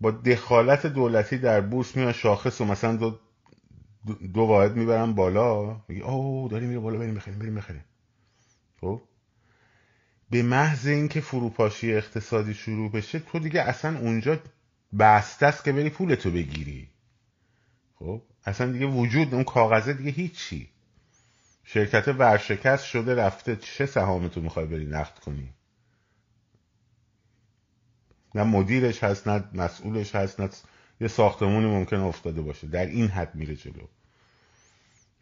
با 0.00 0.10
دخالت 0.10 0.86
دولتی 0.86 1.38
در 1.38 1.60
بورس 1.60 1.96
میان 1.96 2.12
شاخص 2.12 2.60
و 2.60 2.64
مثلا 2.64 2.96
دو, 2.96 3.18
دو 4.34 4.40
واحد 4.40 4.76
می‌برن 4.76 5.12
بالا. 5.12 5.80
میگه 5.88 6.04
اوه 6.04 6.50
داریم 6.50 6.68
میره 6.68 6.80
بالا 6.80 6.98
بریم 6.98 7.14
بخریم 7.14 7.38
بریم 7.38 7.54
بخریم. 7.54 7.84
خب؟ 8.80 9.00
به 10.30 10.42
محض 10.42 10.86
اینکه 10.86 11.20
فروپاشی 11.20 11.94
اقتصادی 11.94 12.54
شروع 12.54 12.90
بشه 12.90 13.18
تو 13.18 13.38
دیگه 13.38 13.60
اصلا 13.60 13.98
اونجا 13.98 14.38
بسته 14.98 15.46
است 15.46 15.64
که 15.64 15.72
بری 15.72 15.90
پولتو 15.90 16.30
بگیری. 16.30 16.88
خب 17.94 18.22
اصلا 18.44 18.72
دیگه 18.72 18.86
وجود 18.86 19.34
اون 19.34 19.44
کاغذه 19.44 19.92
دیگه 19.92 20.10
هیچی. 20.10 20.68
شرکت 21.64 22.08
ورشکست 22.08 22.84
شده 22.84 23.14
رفته 23.14 23.56
چه 23.56 23.86
سهامتو 23.86 24.40
می‌خوای 24.40 24.66
بری 24.66 24.86
نقد 24.86 25.18
کنی؟ 25.18 25.52
نه 28.34 28.42
مدیرش 28.42 29.04
هست 29.04 29.28
نه 29.28 29.44
مسئولش 29.54 30.14
هست 30.14 30.40
نه 30.40 30.50
یه 31.00 31.08
ساختمونی 31.08 31.66
ممکن 31.66 31.96
افتاده 31.96 32.42
باشه. 32.42 32.66
در 32.66 32.86
این 32.86 33.08
حد 33.08 33.34
میره 33.34 33.56
جلو. 33.56 33.86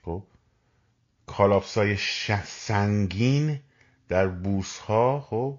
خب 0.03 0.23
collapse 1.27 1.83
های 1.83 1.97
سنگین 2.45 3.61
در 4.09 4.27
بورس 4.29 4.79
ها 4.79 5.21
خب 5.21 5.59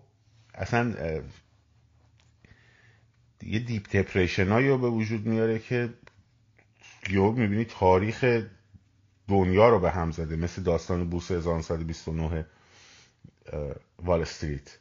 اصلا 0.54 0.96
یه 3.48 3.60
deep 3.60 3.96
depression 3.96 4.50
رو 4.50 4.78
به 4.78 4.90
وجود 4.90 5.26
میاره 5.26 5.60
که 5.60 5.94
یهو 7.10 7.32
می‌بینی 7.32 7.66
تاریخ 7.66 8.44
دنیا 9.28 9.70
رو 9.70 9.80
به 9.80 9.92
هم 9.92 10.12
زده 10.12 10.36
مثل 10.36 10.64
داستان 10.64 11.10
بورس 11.10 11.32
1929 11.32 12.46
وال 14.04 14.22
استریت. 14.22 14.78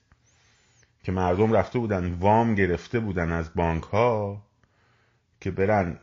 که 1.05 1.13
مردم 1.13 1.53
رفته 1.53 1.79
بودن 1.79 2.13
وام 2.13 2.55
گرفته 2.55 3.01
بودن 3.01 3.33
از 3.33 3.55
بانک 3.55 3.83
ها 3.83 4.43
که 5.41 5.51
برن 5.51 5.99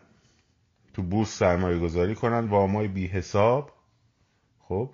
تو 0.93 1.01
بورس 1.01 1.37
سرمایه 1.37 1.79
گذاری 1.79 2.15
کنن 2.15 2.47
وام 2.47 2.75
های 2.75 2.87
بی 2.87 3.07
حساب. 3.07 3.71
خب 4.59 4.89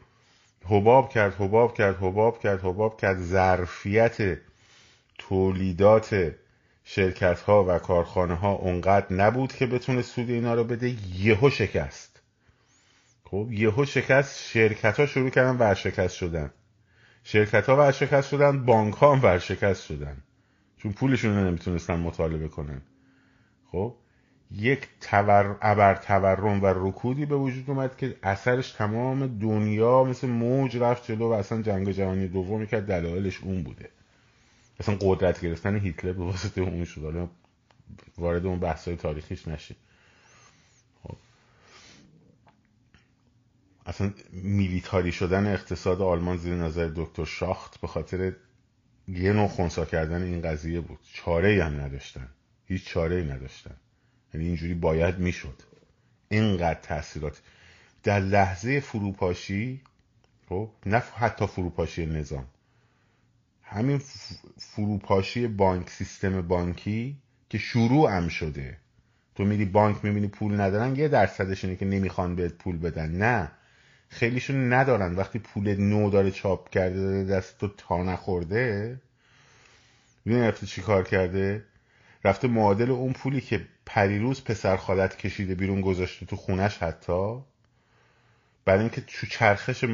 حباب 0.66 1.10
کرد 1.10 1.34
حباب 1.34 1.74
کرد 1.74 1.96
حباب 1.96 2.40
کرد 2.40 2.60
حباب 2.60 2.98
کرد 2.98 3.20
ظرفیت 3.20 4.38
تولیدات 5.18 6.36
شرکت 6.92 7.40
ها 7.40 7.66
و 7.68 7.80
کارخانه 7.80 8.36
ها 8.36 8.52
اونقدر 8.52 9.14
نبود 9.14 9.54
که 9.54 9.66
بتونه 9.66 10.02
سود 10.02 10.30
اینا 10.30 10.54
رو 10.54 10.64
بده 10.64 10.96
یهو 11.16 11.50
شکست. 11.50 12.22
خب 13.24 13.48
یهو 13.52 13.86
شکست 13.86 14.44
شرکت 14.44 15.00
ها 15.00 15.06
شروع 15.06 15.30
کردن 15.30 15.58
ورشکست 15.58 16.16
شدن. 16.16 16.52
شرکت 17.24 17.70
ها 17.70 17.78
ورشکست 17.78 18.30
شدن 18.30 18.66
بانک 18.66 18.94
ها 18.94 19.16
هم 19.16 19.24
ورشکست 19.24 19.86
شدن. 19.86 20.18
چون 20.78 20.94
پولشون 20.94 21.38
رو 21.38 21.44
نمی‌تونستن 21.44 22.00
مطالبه 22.00 22.48
کنن. 22.48 22.82
خب 23.72 23.96
یک 24.52 24.88
تور... 25.02 25.58
ابر 25.62 25.96
تورم 25.96 26.64
و 26.64 26.66
رکودی 26.66 27.26
به 27.26 27.36
وجود 27.36 27.70
اومد 27.70 27.98
که 27.98 28.16
اثرش 28.24 28.72
تمام 28.72 29.40
دنیا 29.40 30.04
مثل 30.04 30.28
موج 30.28 30.78
رفت 30.78 31.08
جلو 31.08 31.30
و 31.30 31.32
اصلا 31.32 31.62
جنگ 31.62 31.92
جهانی 31.92 32.28
دومی 32.28 32.68
که 32.68 32.82
دلایلش 32.82 33.44
اون 33.44 33.64
بوده. 33.64 33.90
اصلا 34.80 34.98
قدرت 35.02 35.42
گرفتن 35.42 35.80
هیتلر 35.80 36.14
به 36.14 36.24
واسطه 36.24 36.62
اون 36.62 36.86
شد. 36.86 37.04
حالا 37.04 37.30
وارد 38.18 38.46
اون 38.46 38.60
بحثای 38.60 38.96
تاریخیش 38.96 39.48
نشید 39.48 39.78
خب. 41.04 41.18
اصلا 43.86 44.14
میلیتاری 44.32 45.12
شدن 45.12 45.54
اقتصاد 45.54 46.02
آلمان 46.02 46.38
زیر 46.38 46.56
نظر 46.56 46.92
دکتر 46.96 47.26
شاخت 47.26 47.82
به 47.82 47.88
خاطر 47.88 48.34
یه 49.08 49.34
نوع 49.34 49.48
خونسا 49.48 49.86
کردن 49.86 50.24
این 50.24 50.42
قضیه 50.42 50.82
بود. 50.82 51.00
چاره 51.14 51.64
هم 51.64 51.80
نداشتن. 51.80 52.30
هیچ 52.66 52.86
چاره 52.86 53.16
ای 53.16 53.24
نداشتن. 53.24 53.76
یعنی 54.34 54.48
اینجوری 54.48 54.74
باید 54.74 55.20
می‌شد. 55.20 55.62
اینقدر 56.30 56.80
تاثیرات. 56.80 57.42
در 58.04 58.20
لحظه 58.20 58.80
فروپاشی 58.80 59.82
خب 60.50 60.70
نه 60.86 60.98
حتی 60.98 61.48
فروپاشی 61.48 62.06
نظام. 62.06 62.46
همین 63.72 64.02
فروپاشی 64.58 65.48
بانک 65.48 65.90
سیستم 65.90 66.42
بانکی 66.42 67.18
که 67.50 67.58
شروع 67.58 68.12
هم 68.12 68.28
شده. 68.28 68.78
تو 69.36 69.46
میری 69.46 69.66
بانک 69.66 70.06
می‌بینی 70.06 70.28
پول 70.28 70.62
ندارن 70.62 70.96
یه 70.96 71.08
درصدش 71.08 71.64
اینه 71.66 71.76
که 71.76 71.86
نمی‌خوان 71.86 72.36
بهت 72.36 72.54
پول 72.54 72.78
بدن. 72.78 73.12
نه. 73.12 73.52
خیلیشون 74.10 74.74
ندارن. 74.74 75.16
وقتی 75.16 75.40
پول 75.40 75.76
نو 75.76 76.10
داره 76.10 76.32
چاپ 76.32 76.70
کرده 76.70 77.00
داره 77.02 77.24
دست 77.24 77.58
تو 77.58 77.68
تا 77.68 78.04
نخورده 78.04 79.00
می‌دونی 80.26 80.48
رفته 80.48 80.66
چی 80.66 80.82
کار 80.82 81.04
کرده؟ 81.04 81.64
رفته 82.24 82.48
معادل 82.48 82.92
اون 82.92 83.14
پولی 83.14 83.42
که 83.42 83.68
پریروز 83.86 84.44
پسر 84.44 84.78
خالت 84.78 85.18
کشیده 85.18 85.56
بیرون 85.56 85.82
گذاشته 85.82 86.26
تو 86.26 86.36
خونش 86.36 86.78
حتی. 86.78 87.40
برای 88.66 88.80
اینکه 88.80 89.02
تو 89.02 89.28
چرخش 89.28 89.86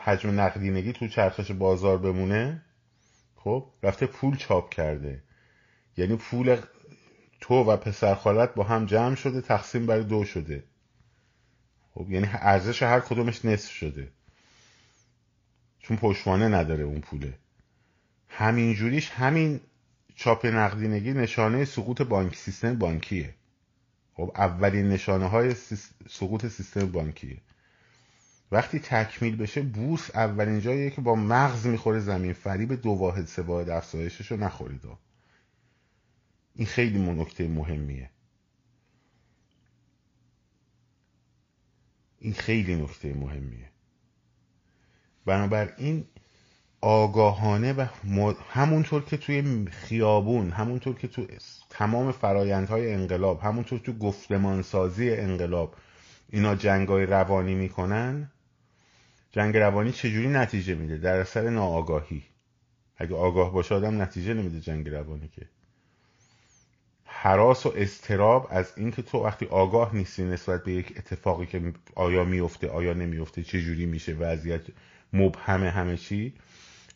حجم 0.00 0.40
نقدینگی 0.40 0.92
تو 0.92 1.08
چرخش 1.08 1.50
بازار 1.50 1.98
بمونه. 1.98 2.62
خب 3.46 3.66
رفته 3.82 4.06
پول 4.06 4.36
چاپ 4.36 4.70
کرده. 4.70 5.22
یعنی 5.96 6.16
پول 6.16 6.56
تو 7.40 7.54
و 7.54 7.76
پسر 7.76 8.14
خالت 8.14 8.54
با 8.54 8.64
هم 8.64 8.86
جمع 8.86 9.14
شده 9.14 9.40
تقسیم 9.40 9.86
بر 9.86 9.98
دو 9.98 10.24
شده. 10.24 10.64
خب 11.94 12.10
یعنی 12.10 12.28
ارزش 12.32 12.82
هر 12.82 13.00
کدومش 13.00 13.44
نصف 13.44 13.72
شده. 13.72 14.08
چون 15.78 15.96
پشتوانه 15.96 16.48
نداره 16.48 16.84
اون 16.84 17.00
پوله. 17.00 17.38
همین 18.28 18.74
جوریش 18.74 19.10
همین 19.10 19.60
چاپ 20.14 20.46
نقدینگی 20.46 21.12
نشانه 21.12 21.64
سقوط 21.64 22.02
بانک 22.02 22.36
سیستم 22.36 22.78
بانکیه. 22.78 23.34
خب 24.14 24.32
اولین 24.36 24.88
نشانه 24.88 25.26
های 25.26 25.54
سقوط 26.08 26.46
سیستم 26.46 26.92
بانکیه. 26.92 27.38
وقتی 28.52 28.78
تکمیل 28.78 29.36
بشه 29.36 29.62
بورس 29.62 30.16
اولین 30.16 30.60
جاییه 30.60 30.90
که 30.90 31.00
با 31.00 31.14
مغز 31.14 31.66
می‌خوره 31.66 31.98
زمین 31.98 32.32
فریب 32.32 32.82
دو 32.82 32.90
واحد 32.90 33.26
سه 33.26 33.42
واحد 33.42 33.68
افزایشش 33.68 34.32
نخورید. 34.32 34.82
این 36.54 36.66
خیلی 36.66 36.98
نکته 36.98 37.48
مهمیه. 37.48 38.10
این 42.18 42.32
خیلی 42.32 42.74
نکته 42.74 43.14
مهمیه. 43.14 43.70
بنابراین 45.24 46.04
آگاهانه 46.80 47.72
و 47.72 47.86
همونطور 48.50 49.04
که 49.04 49.16
توی 49.16 49.66
خیابون 49.70 50.50
همونطور 50.50 50.94
که 50.94 51.08
تو 51.08 51.26
تمام 51.70 52.12
فرایندهای 52.12 52.92
انقلاب 52.92 53.40
همونطور 53.40 53.78
تو 53.78 53.92
گفتمانسازی 53.92 55.10
انقلاب 55.10 55.76
اینا 56.28 56.54
جنگای 56.54 57.06
روانی 57.06 57.54
می‌کنن 57.54 58.30
جنگ 59.36 59.56
روانی 59.56 59.92
چجوری 59.92 60.28
نتیجه 60.28 60.74
میده؟ 60.74 60.96
در 60.96 61.20
اثر 61.20 61.48
ناآگاهی. 61.48 62.22
اگه 62.96 63.14
آگاه 63.14 63.52
باشه 63.52 63.74
آدم 63.74 64.02
نتیجه 64.02 64.34
نمیده 64.34 64.60
جنگ 64.60 64.88
روانی 64.88 65.28
که. 65.28 65.46
حراس 67.04 67.66
و 67.66 67.72
استراب 67.76 68.48
از 68.50 68.72
اینکه 68.76 69.02
تو 69.02 69.24
وقتی 69.24 69.46
آگاه 69.46 69.94
نیستی 69.94 70.24
نسبت 70.24 70.64
به 70.64 70.72
یک 70.72 70.94
اتفاقی 70.96 71.46
که 71.46 71.72
آیا 71.94 72.24
میفته 72.24 72.68
آیا 72.68 72.92
نمیفته 72.92 73.42
چجوری 73.42 73.86
میشه 73.86 74.14
وضعیت 74.14 74.62
مبهمه 75.12 75.70
همه 75.70 75.96
چی 75.96 76.34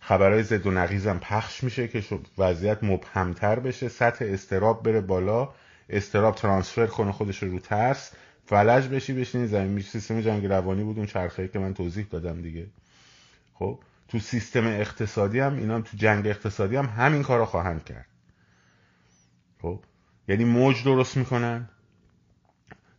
خبرهای 0.01 0.43
زد 0.43 0.67
و 0.67 0.71
نقیزم 0.71 1.19
پخش 1.19 1.65
میشه 1.65 1.89
که 1.89 2.03
وضعیت 2.39 2.85
مبهمتر 2.85 3.59
بشه 3.59 3.89
سطح 3.89 4.25
استراب 4.29 4.83
بره 4.83 5.01
بالا 5.01 5.55
استراب 5.89 6.35
ترانسفر 6.35 6.87
کنه 6.87 7.13
خودش 7.13 7.43
رو 7.43 7.59
ترس 7.59 8.13
فلج 8.51 8.89
بشی 8.89 9.13
بشینی 9.13 9.47
زمین. 9.47 9.81
سیستم 9.81 10.21
جنگ 10.21 10.47
روانی 10.47 10.85
بود 10.85 10.97
اون 10.97 11.07
چرخه 11.07 11.49
که 11.49 11.59
من 11.59 11.75
توضیح 11.75 12.07
دادم 12.11 12.43
دیگه. 12.43 12.67
خب؟ 13.55 13.81
تو 14.09 14.19
سیستم 14.19 14.67
اقتصادی 14.67 15.41
هم 15.41 15.57
اینا 15.57 15.81
تو 15.81 15.97
جنگ 15.97 16.27
اقتصادی 16.27 16.77
هم 16.77 16.87
همین 16.87 17.23
کارو 17.23 17.45
خواهند 17.45 17.85
کرد. 17.85 18.07
خب؟ 19.63 19.85
یعنی 20.29 20.45
موج 20.45 20.85
درست 20.85 21.17
می‌کنن 21.17 21.69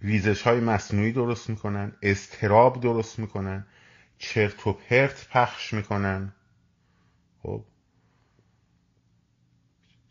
ریزش 0.01 0.41
های 0.41 0.59
مصنوعی 0.59 1.11
درست 1.11 1.49
می‌کنن 1.49 1.91
استراب 2.01 2.81
درست 2.81 3.19
می‌کنن 3.19 3.65
چرت 4.17 4.67
و 4.67 4.73
پرت 4.73 5.27
پخش 5.29 5.73
می‌کنن. 5.73 6.33
خب؟ 7.43 7.65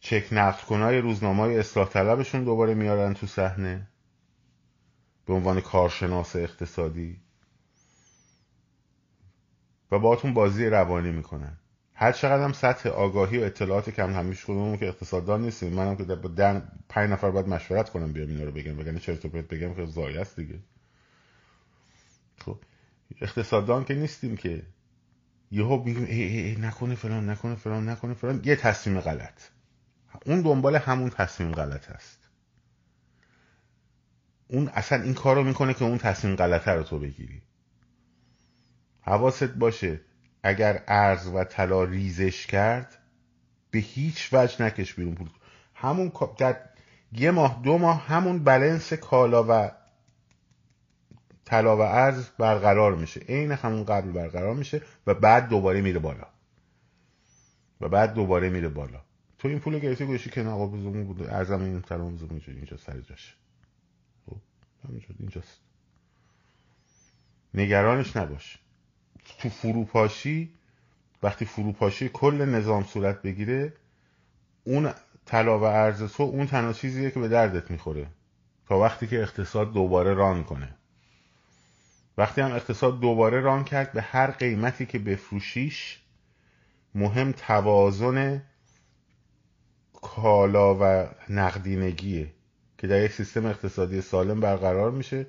چک 0.00 0.28
نقد 0.32 0.60
کنای 0.60 0.98
روزنامه 0.98 1.42
های 1.42 1.58
اصلاح 1.58 1.88
طلبشون 1.88 2.44
دوباره 2.44 2.74
میارن 2.74 3.14
تو 3.14 3.26
صحنه. 3.26 3.89
به 5.30 5.36
عنوان 5.36 5.60
کارشناس 5.60 6.36
اقتصادی. 6.36 7.20
و 9.90 9.98
باتون 9.98 10.34
بازی 10.34 10.66
روانی 10.66 11.10
می‌کنن. 11.10 11.58
هر 11.94 12.12
چقدر 12.12 12.44
هم 12.44 12.52
سطح 12.52 12.88
آگاهی 12.88 13.38
و 13.38 13.44
اطلاعات 13.44 13.90
کم 13.90 14.12
همیش 14.12 14.44
خودمون 14.44 14.76
که 14.76 14.88
اقتصاددان 14.88 15.42
نیستیم. 15.42 15.72
منم 15.72 15.96
که 15.96 16.04
با 16.04 16.28
دن 16.28 16.68
پنج 16.88 17.10
نفر 17.10 17.30
باید 17.30 17.48
مشورت 17.48 17.90
کنم 17.90 18.12
بیام 18.12 18.28
اینا 18.28 18.44
رو 18.44 18.52
بگم. 18.52 18.78
وگرنه 18.78 18.98
چرا 19.00 19.16
تو 19.16 19.28
بگم 19.28 19.74
که 19.74 19.86
زایه 19.86 20.20
است 20.20 20.36
دیگه. 20.40 20.58
خب. 22.44 22.58
اقتصاددان 23.20 23.84
که 23.84 23.94
نیستیم 23.94 24.36
که. 24.36 24.62
یهو 25.50 25.84
میگیم 25.84 26.04
ای 26.04 26.22
ای 26.22 26.38
ای 26.40 26.56
نکنه 26.56 26.94
فلان 26.94 27.30
نکنه 27.30 27.54
فلان 27.54 27.88
نکنه 27.88 28.14
فلان. 28.14 28.40
یه 28.44 28.56
تصمیم 28.56 29.00
غلط. 29.00 29.42
اون 30.26 30.42
دنبال 30.42 30.76
همون 30.76 31.10
تصمیم 31.10 31.52
غلط 31.52 31.90
است. 31.90 32.19
اون 34.52 34.68
اصلا 34.68 35.02
این 35.02 35.14
کار 35.14 35.36
رو 35.36 35.44
می‌کنه 35.44 35.74
که 35.74 35.84
اون 35.84 35.98
تصمیم 35.98 36.36
غلطه 36.36 36.70
رو 36.70 36.82
تو 36.82 36.98
بگیری. 36.98 37.42
حواست 39.00 39.44
باشه 39.44 40.00
اگر 40.42 40.82
ارز 40.88 41.26
و 41.26 41.44
طلا 41.44 41.84
ریزش 41.84 42.46
کرد 42.46 42.98
به 43.70 43.78
هیچ 43.78 44.28
وجه 44.32 44.62
نکش 44.62 44.94
بیرون 44.94 45.14
پول. 45.14 45.28
همون 45.74 46.12
در 46.38 46.56
یه 47.12 47.30
ماه 47.30 47.60
دو 47.64 47.78
ماه 47.78 48.06
همون 48.06 48.44
بلنس 48.44 48.92
کالا 48.92 49.44
و 49.48 49.70
طلا 51.44 51.76
و 51.76 51.80
ارز 51.80 52.28
برقرار 52.38 52.94
میشه. 52.94 53.20
عین 53.20 53.52
همون 53.52 53.84
قبل 53.84 54.10
برقرار 54.12 54.54
میشه 54.54 54.82
و 55.06 55.14
بعد 55.14 55.48
دوباره 55.48 55.80
میره 55.80 55.98
بالا. 55.98 56.26
و 57.80 57.88
بعد 57.88 58.14
دوباره 58.14 58.48
میره 58.48 58.68
بالا. 58.68 59.00
تو 59.38 59.48
این 59.48 59.58
پول 59.58 59.78
گرفتی 59.78 60.06
گوشی 60.06 60.30
که 60.30 60.42
نقاب 60.42 60.72
بزرمون 60.72 61.04
بود 61.04 61.22
ارزم 61.22 61.60
این 61.60 61.82
طلا 61.82 62.04
اینجا 62.46 62.76
سر 62.76 63.00
جاشه 63.00 63.39
خب 64.82 65.14
اینجاست. 65.18 65.60
نگرانش 67.54 68.16
نباش. 68.16 68.58
تو 69.38 69.48
فروپاشی 69.48 70.54
وقتی 71.22 71.44
فروپاشی 71.44 72.08
کل 72.08 72.44
نظام 72.44 72.84
صورت 72.84 73.22
بگیره 73.22 73.72
اون 74.64 74.92
طلا 75.26 75.58
و 75.58 75.62
ارز 75.62 76.12
تو 76.12 76.22
اون 76.22 76.46
تنها 76.46 76.72
چیزیه 76.72 77.10
که 77.10 77.20
به 77.20 77.28
دردت 77.28 77.70
می‌خوره. 77.70 78.06
تا 78.68 78.78
وقتی 78.78 79.06
که 79.06 79.22
اقتصاد 79.22 79.72
دوباره 79.72 80.14
ران 80.14 80.44
کنه. 80.44 80.74
وقتی 82.18 82.40
هم 82.40 82.52
اقتصاد 82.52 83.00
دوباره 83.00 83.40
ران 83.40 83.64
کرد 83.64 83.92
به 83.92 84.02
هر 84.02 84.30
قیمتی 84.30 84.86
که 84.86 84.98
بفروشیش 84.98 86.00
مهم 86.94 87.32
توازن 87.32 88.42
کالا 90.02 90.76
و 90.80 91.08
نقدینگیه. 91.28 92.32
که 92.80 92.86
در 92.86 93.04
یک 93.04 93.12
سیستم 93.12 93.46
اقتصادی 93.46 94.00
سالم 94.00 94.40
برقرار 94.40 94.90
میشه 94.90 95.26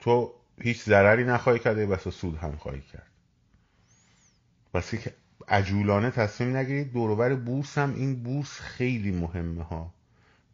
تو 0.00 0.34
هیچ 0.60 0.82
ضرری 0.82 1.24
نخواهی 1.24 1.58
کرد 1.58 1.76
بس 1.76 2.08
سود 2.08 2.36
هم 2.36 2.56
خواهی 2.56 2.80
کرد. 2.80 3.06
واسه 4.74 4.98
که 4.98 5.14
عجولانه 5.48 6.10
تصمیم 6.10 6.56
نگیرید. 6.56 6.92
دوروبر 6.92 7.34
بورس 7.34 7.78
هم 7.78 7.94
این 7.94 8.22
بورس 8.22 8.60
خیلی 8.60 9.12
مهمه 9.12 9.62
ها. 9.62 9.94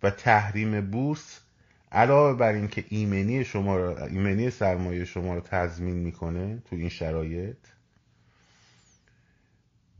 و 0.03 0.11
تحریم 0.11 0.90
بورس 0.90 1.40
علاوه 1.92 2.38
بر 2.38 2.53
اینکه 2.53 2.85
ایمنی 2.88 3.44
شما 3.44 3.77
رو 3.77 4.03
ایمنی 4.03 4.51
سرمایه 4.51 5.05
شما 5.05 5.35
رو 5.35 5.40
تضمین 5.40 5.96
می‌کنه 5.96 6.62
تو 6.70 6.77
این 6.77 6.88
شرایط 6.88 7.57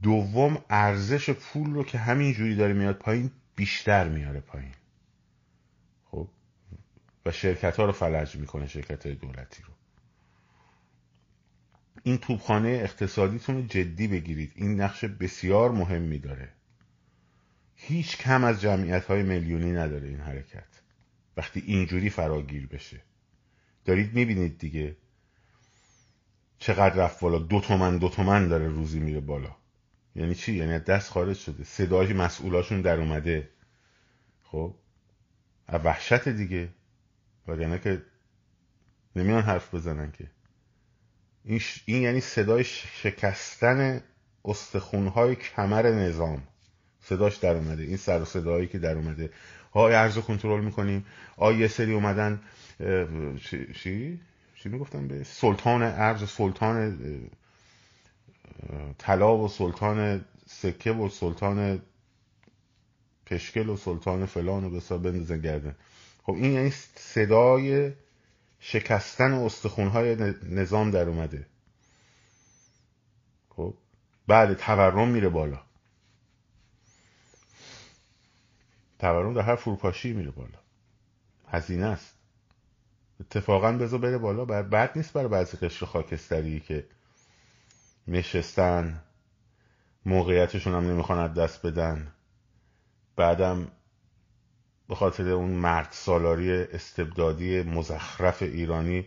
دوم 0.03 0.65
ارزش 0.71 1.31
پول 1.31 1.71
رو 1.75 1.85
که 1.85 1.99
همین 1.99 2.33
جوری 2.33 2.57
داره 2.57 2.73
میاد 2.73 2.97
پایین 2.97 3.31
بیشتر 3.57 4.09
میاره 4.09 4.41
پایین. 4.41 4.73
و 7.29 7.33
شرکت 7.33 7.77
ها 7.77 7.85
رو 7.85 7.93
فلج 7.93 8.37
می‌کنه 8.37 8.67
شرکت 8.67 9.07
های 9.07 9.15
دولتی 9.15 9.63
رو. 9.63 9.73
این 12.03 12.19
توبخانه 12.19 12.69
اقتصادیتون 12.69 13.57
رو 13.57 13.63
جدی 13.63 14.09
بگیرید. 14.09 14.53
این 14.55 14.81
نقش 14.81 15.05
بسیار 15.05 15.71
مهمی 15.71 16.19
داره. 16.19 16.49
هیچ 17.75 18.17
کم 18.17 18.45
از 18.45 18.61
جمعیت 18.61 19.05
های 19.05 19.23
میلیونی 19.23 19.73
نداره 19.73 20.09
این 20.09 20.21
حرکت. 20.21 20.83
وقتی 21.37 21.63
اینجوری 21.67 22.11
فراگیر 22.11 22.67
بشه. 22.67 23.01
دارید 23.85 24.15
می‌بینید 24.15 24.59
دیگه 24.59 24.97
چقدر 26.59 26.95
رفت 26.95 27.21
بالا. 27.21 27.39
دو 27.39 27.61
تومن 27.61 27.99
دو 27.99 28.09
تومن 28.09 28.49
داره 28.49 28.69
روزی 28.69 29.01
میره 29.01 29.21
بالا. 29.21 29.57
یعنی 30.17 30.35
چی؟ 30.35 30.53
یعنی 30.55 30.79
دست 30.79 31.11
خارج 31.11 31.37
شده. 31.37 31.65
صدای 31.65 32.13
مسئولاشون 32.13 32.81
در 32.81 33.01
اومده. 33.01 33.51
خب؟ 34.43 34.75
وحشت 35.69 36.29
دیگه. 36.29 36.69
وگرنه 37.49 37.79
که 37.79 38.03
نمیان 39.17 39.43
حرف 39.43 39.75
بزنن 39.75 40.13
که. 40.13 40.31
این, 41.45 41.61
این 41.85 42.03
یعنی 42.03 42.21
صدای 42.21 42.65
شکستن 42.65 44.03
استخونهای 44.45 45.37
کمر 45.37 45.83
نظام. 45.83 46.43
صداش 47.01 47.37
در 47.37 47.57
اومده. 47.57 47.83
این 47.83 47.97
سر 47.97 48.23
و 48.23 48.25
صدایی 48.25 48.67
که 48.67 48.79
در 48.79 48.95
اومده. 48.95 49.31
های 49.73 49.95
ارز 49.95 50.19
کنترل 50.19 50.65
می‌کنیم. 50.65 51.07
آ 51.37 51.53
یه 51.53 51.69
سری 51.69 51.93
اومدن 51.93 52.41
چی؟ 53.75 54.21
چی؟ 54.55 54.69
می‌گفتن 54.69 55.09
به؟ 55.09 55.25
سلطان 55.25 55.83
ارز 55.83 56.31
سلطان 56.31 56.99
طلا 58.99 59.39
و 59.39 59.49
سلطان 59.49 60.25
سکه 60.47 60.93
و 60.93 61.09
سلطان 61.09 61.83
پشکل 63.27 63.69
و 63.69 63.77
سلطان 63.77 64.27
فلان 64.27 64.65
و 64.65 64.71
بسا 64.71 64.99
بندازن 64.99 65.41
گردن. 65.41 65.75
خب 66.29 66.35
این 66.35 66.53
یعنی 66.53 66.71
صدای 66.97 67.93
شکستن 68.61 69.33
استخونهای 69.33 70.35
نظام 70.43 70.91
در 70.91 71.09
اومده. 71.09 71.47
خب 73.49 73.75
بله 74.27 74.55
تورم 74.55 75.09
میره 75.09 75.29
بالا. 75.29 75.61
تورم 78.99 79.35
در 79.35 79.41
هر 79.41 79.57
فروپاشی 79.57 80.13
میره 80.13 80.31
بالا. 80.31 80.59
هزینه 81.49 81.87
است. 81.87 82.15
اتفاقا 83.21 83.73
بذار 83.73 84.01
بره 84.01 84.19
بالا. 84.19 84.45
بر 84.45 84.63
بد 84.63 84.93
نیست 84.97 85.13
برای 85.13 85.29
بعضی 85.29 85.57
قشر 85.57 85.87
خاکستری 85.87 86.61
که 86.61 86.87
نشستن 88.09 89.03
موقعیتشون 90.07 90.75
هم 90.75 90.91
نمی‌خوان 90.91 91.33
دست 91.33 91.67
بدن. 91.67 92.13
بعدم 93.17 93.71
به 94.89 94.95
خاطر 94.95 95.29
اون 95.29 95.51
مرد 95.51 95.89
سالاری 95.91 96.53
استبدادی 96.53 97.63
مزخرف 97.63 98.43
ایرانی 98.43 99.07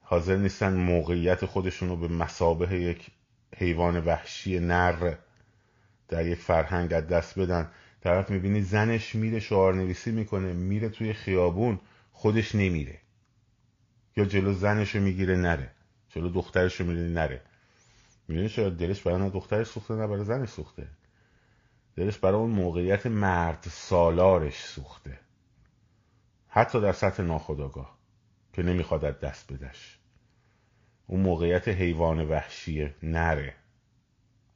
حاضر 0.00 0.36
نیستن 0.36 0.72
موقعیت 0.74 1.46
خودشون 1.46 1.88
رو 1.88 1.96
به 1.96 2.08
مسابه 2.08 2.80
یک 2.80 3.10
حیوان 3.56 4.04
وحشی 4.04 4.60
نر 4.60 5.14
در 6.08 6.26
یک 6.26 6.38
فرهنگ 6.38 6.92
از 6.92 7.06
دست 7.06 7.38
بدن. 7.38 7.70
طرف 8.00 8.30
می‌بینی 8.30 8.62
زنش 8.62 9.14
میره 9.14 9.40
شعار 9.40 9.74
نویسی 9.74 10.10
می‌کنه 10.10 10.52
میره 10.52 10.88
توی 10.88 11.12
خیابون 11.12 11.80
خودش 12.12 12.54
نمیره. 12.54 12.98
یا 14.16 14.24
جلو 14.24 14.52
زنش 14.52 14.94
می‌گیره 14.94 15.36
نره. 15.36 15.70
جلو 16.08 16.28
دخترش 16.28 16.80
میره 16.80 17.00
نره. 17.00 17.40
می‌دونی 18.28 18.48
شاید 18.48 18.76
دلش 18.76 19.02
برای 19.02 19.30
دخترش 19.30 19.66
سوخته 19.66 19.94
نه 19.94 20.06
برای 20.06 20.24
زنش 20.24 20.48
سوخته. 20.48 20.86
دلش 21.96 22.18
برای 22.18 22.40
اون 22.40 22.50
موقعیت 22.50 23.06
مرد 23.06 23.66
سالارش 23.70 24.64
سوخته. 24.64 25.18
حتی 26.48 26.80
در 26.80 26.92
سطح 26.92 27.22
ناخداگاه 27.22 27.98
که 28.52 28.62
نمی‌خواد 28.62 29.04
از 29.04 29.20
دست 29.20 29.52
بدش 29.52 29.98
اون 31.06 31.20
موقعیت 31.20 31.68
حیوان 31.68 32.28
وحشی 32.28 32.94
نره. 33.02 33.54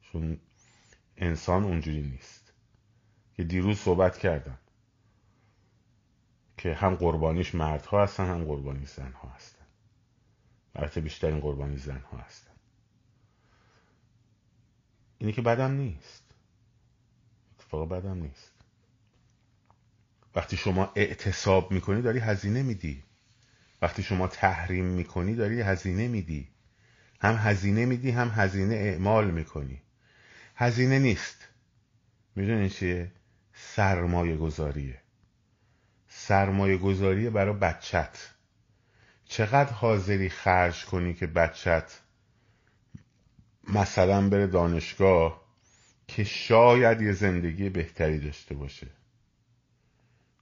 چون 0.01 0.39
انسان 1.17 1.63
اونجوری 1.63 2.01
نیست. 2.01 2.53
که 3.33 3.43
دیروز 3.43 3.79
صحبت 3.79 4.17
کردم. 4.17 4.57
که 6.57 6.73
هم 6.73 6.95
قربانیش 6.95 7.55
مردها 7.55 8.03
هستن 8.03 8.25
هم 8.25 8.43
قربانی 8.43 8.85
زنها 8.85 9.29
هستن. 9.29 9.65
البته 10.75 11.01
بیشترین 11.01 11.39
قربانی 11.39 11.77
زنها 11.77 12.17
هستن. 12.17 12.51
اینی 15.17 15.33
که 15.33 15.41
بدم 15.41 15.71
نیست. 15.71 16.24
اتفاق 17.65 17.89
بدم 17.89 18.21
نیست. 18.21 18.51
وقتی 20.35 20.57
شما 20.57 20.91
اعتصاب 20.95 21.71
می‌کنی 21.71 22.01
داری 22.01 22.19
هزینه 22.19 22.63
میدی. 22.63 23.03
وقتی 23.81 24.03
شما 24.03 24.27
تحریم 24.27 24.85
می‌کنی 24.85 25.35
داری 25.35 25.61
هزینه 25.61 26.07
میدی. 26.07 26.47
هم 27.21 27.35
هزینه 27.35 27.85
میدی 27.85 28.11
هم 28.11 28.29
هزینه 28.29 28.75
اعمال 28.75 29.31
می‌کنی. 29.31 29.81
هزینه 30.55 30.99
نیست. 30.99 31.47
می‌دونی 32.35 32.69
چیه؟ 32.69 33.11
سرمایه 33.53 34.37
گذاریه 34.37 35.01
سرمایه 36.07 36.77
گذاریه 36.77 37.29
برای 37.29 37.53
بچت 37.53 38.29
چقدر 39.25 39.71
حاضری 39.73 40.29
خرج 40.29 40.85
کنی 40.85 41.13
که 41.13 41.27
بچت 41.27 41.99
مثلا 43.67 44.29
بره 44.29 44.47
دانشگاه 44.47 45.44
که 46.07 46.23
شاید 46.23 47.01
یه 47.01 47.11
زندگی 47.11 47.69
بهتری 47.69 48.19
داشته 48.19 48.55
باشه. 48.55 48.87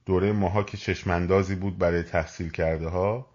دوره 0.06 0.32
ماها 0.32 0.62
که 0.62 0.76
چشماندازی 0.76 1.54
بود 1.54 1.78
برای 1.78 2.02
تحصیل 2.02 2.50
کرده 2.50 2.88
ها 2.88 3.26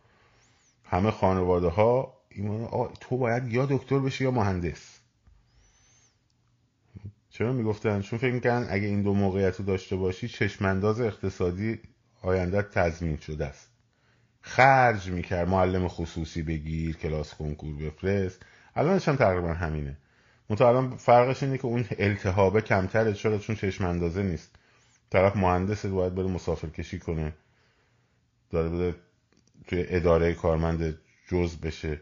همه 0.84 1.12
خانواده 1.12 1.68
ها 1.68 2.20
تو 3.00 3.18
باید 3.18 3.54
یا 3.54 3.66
دکتر 3.66 4.00
بشی 4.00 4.24
یا 4.24 4.32
مهندس. 4.32 5.00
چرا 7.30 7.54
می‌گفتن؟ 7.54 8.02
چون 8.02 8.20
فکر 8.20 8.34
می‌کنن 8.34 8.68
اگه 8.70 8.88
این 8.88 9.02
دو 9.02 9.14
موقعیت 9.14 9.56
رو 9.56 9.66
داشته 9.66 9.96
باشی 9.96 10.28
چشمانداز 10.28 11.02
اقتصادی 11.02 11.80
آینده 12.22 12.62
تضمین 12.62 13.18
شده 13.18 13.46
است. 13.46 13.70
خرج 14.42 15.10
می‌کرد 15.10 15.50
معلم 15.50 15.88
خصوصی 15.88 16.42
بگیر 16.42 16.98
کلاس 16.98 17.34
کنکور 17.34 17.76
بفرست. 17.76 18.46
الانش 18.76 19.08
هم 19.08 19.16
تقریبا 19.16 19.54
همینه. 19.54 19.98
الان 20.52 20.98
فرقش 20.98 21.44
اینه 21.44 21.58
که 21.58 21.66
اون 21.66 21.86
التهابه 21.92 22.62
کمتره 22.62 23.14
چرا؟ 23.14 23.38
چون 23.38 23.56
چشم 23.56 23.86
اندازه 23.86 24.24
نیست. 24.24 24.56
طرف 25.10 25.36
مهندس 25.36 25.86
باید 25.86 26.16
بره 26.16 26.28
مسافر 26.28 26.68
کشی 26.70 27.00
کنه. 27.00 27.34
داره 28.50 28.70
بده 28.70 28.96
توی 29.68 29.86
اداره 29.88 30.34
کارمند 30.34 30.98
جز 31.28 31.58
بشه. 31.58 32.02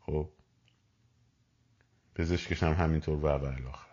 خب. 0.00 0.28
پزشکش 2.14 2.62
هم 2.62 2.72
همینطور 2.72 3.18
و 3.18 3.26
الاخر. 3.26 3.92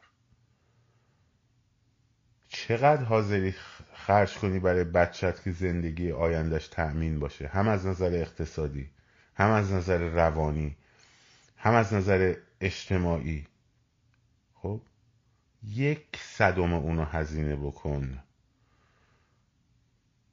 چقدر 2.49 3.03
حاضری 3.03 3.55
خرج 3.93 4.33
کنی 4.37 4.59
برای 4.59 4.83
بچت 4.83 5.43
که 5.43 5.51
زندگی 5.51 6.11
آیندهش 6.11 6.67
تأمین 6.67 7.19
باشه؟ 7.19 7.47
هم 7.47 7.67
از 7.67 7.85
نظر 7.85 8.13
اقتصادی 8.13 8.89
هم 9.35 9.51
از 9.51 9.71
نظر 9.71 9.97
روانی 9.97 10.77
هم 11.57 11.73
از 11.73 11.93
نظر 11.93 12.35
اجتماعی. 12.61 13.47
خب؟ 14.53 14.81
یک 15.63 16.05
صدم 16.17 16.73
اونو 16.73 17.03
هزینه 17.03 17.55
بکن. 17.55 18.19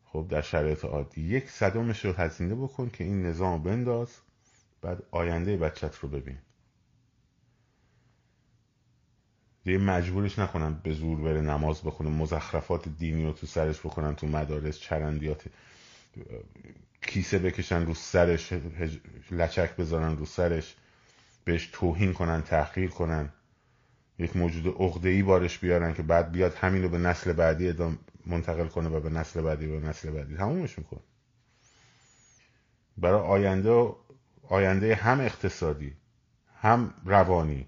خب 0.05 0.27
در 0.29 0.41
شرایط 0.41 0.85
عادی 0.85 1.21
یک 1.21 1.51
صدمش 1.51 2.05
رو 2.05 2.13
هزینه 2.13 2.55
بکن 2.55 2.89
که 2.89 3.05
این 3.05 3.27
نظام 3.27 3.63
بنداز 3.63 4.17
بعد 4.83 5.03
آینده 5.11 5.57
بچت 5.57 5.99
رو 5.99 6.09
ببین. 6.09 6.39
دیگه 9.65 9.79
مجبورش 9.79 10.39
نکنن 10.39 10.75
به 10.75 10.93
زور 10.93 11.21
بره 11.21 11.41
نماز 11.41 11.83
بخونه 11.83 12.11
مزخرفات 12.11 12.89
دینی 12.89 13.25
رو 13.25 13.33
تو 13.33 13.47
سرش 13.47 13.81
بکنن 13.81 14.15
تو 14.15 14.27
مدارس 14.27 14.79
چرندیات 14.79 15.45
کیسه 17.03 17.39
بکشن 17.39 17.87
رو 17.87 17.95
سرش 17.95 18.53
لچک 19.31 19.77
بذارن 19.77 20.17
رو 20.17 20.25
سرش. 20.25 20.77
بهش 21.47 21.67
توهین 21.73 22.13
کنن 22.13 22.43
تحقیر 22.43 22.91
کنن. 22.91 23.33
یک 24.19 24.37
موجود 24.37 24.67
عقده 24.67 25.23
بارش 25.23 25.59
بیارن 25.59 25.95
که 25.95 26.03
بعد 26.03 26.33
بیاد 26.33 26.55
همین 26.55 26.83
رو 26.83 26.89
به 26.89 26.99
نسل 26.99 27.33
بعدی 27.33 27.69
ادام 27.69 27.99
منتقل 28.27 28.67
کنه 28.67 28.89
و 28.89 29.01
به 29.01 29.11
نسل 29.11 29.43
بعدی 29.43 29.67
و 29.67 29.81
به 29.81 29.89
نسل 29.89 30.11
بعدی. 30.11 30.37
تمومش 30.37 30.79
میکن 30.79 31.01
برای 32.99 33.21
آینده 33.21 33.95
آینده 34.49 34.95
هم 34.95 35.21
اقتصادی 35.21 35.97
هم 36.61 36.95
روانی 37.05 37.67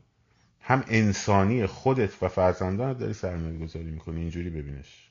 هم 0.61 0.85
انسانی 0.88 1.67
خودت 1.67 2.23
و 2.23 2.29
فرزندانت 2.29 2.99
داری 2.99 3.12
سرمایه 3.12 3.59
گذاری 3.59 3.91
می‌کنی 3.91 4.21
اینجوری 4.21 4.51
ببینش. 4.51 5.11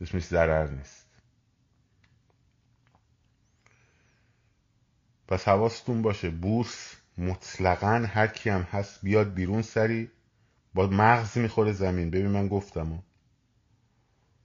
اسمش 0.00 0.26
ضرر 0.26 0.66
نیست. 0.66 1.06
پس 5.28 5.48
حواستون 5.48 6.02
باشه. 6.02 6.30
بورس 6.30 6.96
مطلقا 7.18 8.06
هر 8.08 8.26
کی 8.26 8.50
هم 8.50 8.62
هست 8.62 9.00
بیاد 9.02 9.34
بیرون 9.34 9.62
سری. 9.62 10.10
با 10.74 10.86
مغز 10.86 11.38
می‌خوره 11.38 11.72
زمین. 11.72 12.10
ببین 12.10 12.26
من 12.26 12.48
گفتم. 12.48 13.02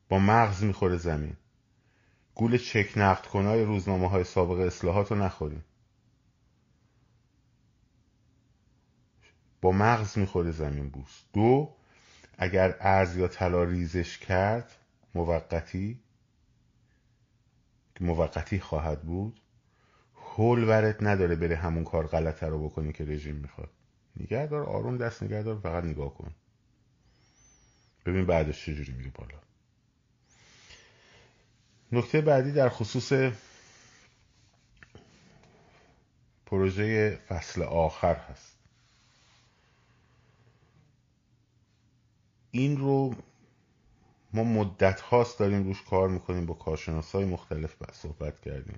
با 0.10 0.20
مغز 0.20 0.64
می‌خوره 0.64 0.98
زمین. 0.98 1.36
گول 2.36 2.58
چک 2.58 2.94
نقد 2.96 3.26
کنای 3.26 3.64
روزنامه 3.64 4.10
های 4.10 4.24
سابق 4.24 4.60
اصلاحات 4.60 5.12
رو 5.12 5.18
نخوریم 5.18 5.64
با 9.62 9.72
مغز 9.72 10.18
می‌خوره 10.18 10.52
زمین 10.52 10.90
بوس. 10.90 11.22
دو 11.34 11.76
اگر 12.38 12.76
ارز 12.80 13.18
یا 13.18 13.28
طلا 13.28 13.64
ریزش 13.64 14.18
کرد 14.18 14.72
موقتی 15.16 16.00
که 17.96 18.04
موقتی 18.04 18.60
خواهد 18.60 19.02
بود. 19.02 19.42
هول 20.36 20.64
ورت 20.64 21.04
نداره 21.04 21.36
بره 21.36 21.56
همون 21.56 21.84
کار 21.84 22.08
غلطه 22.08 22.48
رو 22.48 22.70
بکنی 22.70 22.94
که 22.94 23.06
رژیم 23.06 23.36
می‌خواد. 23.36 23.70
نگه 24.18 24.46
دار 24.48 24.64
آروم 24.64 24.98
دست 24.98 25.24
نگه 25.24 25.44
دار 25.44 25.60
فقط 25.60 25.84
نگاه 25.84 26.14
کن. 26.14 26.32
ببین 28.06 28.26
بعدش 28.26 28.66
چجوری 28.66 28.92
میری 28.92 29.10
بالا. 29.10 29.40
نکته 31.92 32.22
بعدی 32.22 32.52
در 32.52 32.70
خصوص 32.70 33.34
پروژه 36.46 37.16
فصل 37.28 37.62
آخر 37.62 38.16
هست. 38.16 38.58
این 42.52 42.78
رو 42.78 43.16
ما 44.34 44.44
مدت 44.44 45.02
هاست 45.02 45.40
داریم 45.40 45.64
روش 45.64 45.84
کار 45.84 46.10
می‌کنیم 46.10 46.46
با 46.46 46.54
کارشناس 46.54 47.12
های 47.12 47.26
مختلف 47.26 47.76
صحبت 47.94 48.42
کردیم. 48.42 48.78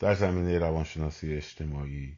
در 0.00 0.14
زمینه 0.14 0.58
روانشناسی 0.58 1.34
اجتماعی 1.34 2.16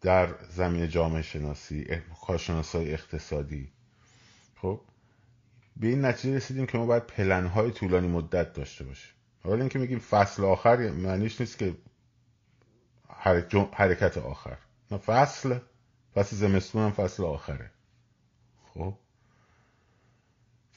در 0.00 0.34
زمین 0.50 0.88
جامعه 0.88 1.22
شناسی 1.22 1.86
کارشناسای 2.26 2.92
اقتصادی. 2.92 3.72
خب 4.56 4.80
به 5.76 5.86
این 5.86 6.04
نتیجه 6.04 6.36
رسیدیم 6.36 6.66
که 6.66 6.78
ما 6.78 6.86
باید 6.86 7.06
پلنهای 7.06 7.70
طولانی 7.70 8.08
مدت 8.08 8.52
داشته 8.52 8.84
باشیم. 8.84 9.12
حالا 9.44 9.60
اینکه 9.60 9.78
میگیم 9.78 9.98
فصل 9.98 10.44
آخر 10.44 10.76
معنیش 10.90 11.40
نیست 11.40 11.58
که 11.58 11.76
حرکت 13.72 14.18
آخر. 14.18 14.58
نه 14.90 14.98
فصل 14.98 15.58
فصل 16.14 16.36
زمستون 16.36 16.82
هم 16.82 16.90
فصل 16.90 17.24
آخره. 17.24 17.70
خب 18.74 18.98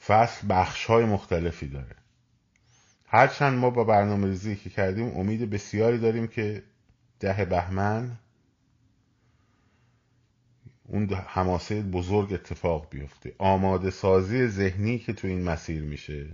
فصل 0.06 0.46
بخش 0.50 0.84
های 0.84 1.04
مختلفی 1.04 1.68
داره. 1.68 1.99
هرچند 3.12 3.58
ما 3.58 3.70
با 3.70 3.84
برنامه 3.84 4.26
ریزی 4.26 4.56
که 4.56 4.70
کردیم 4.70 5.16
امید 5.16 5.50
بسیاری 5.50 5.98
داریم 5.98 6.26
که 6.26 6.62
ده 7.20 7.44
بهمن 7.44 8.18
اون 10.84 11.14
حماسه 11.14 11.82
بزرگ 11.82 12.32
اتفاق 12.32 12.86
بیفته. 12.90 13.32
آماده 13.38 13.90
سازی 13.90 14.48
ذهنی 14.48 14.98
که 14.98 15.12
تو 15.12 15.26
این 15.26 15.42
مسیر 15.42 15.82
میشه 15.82 16.26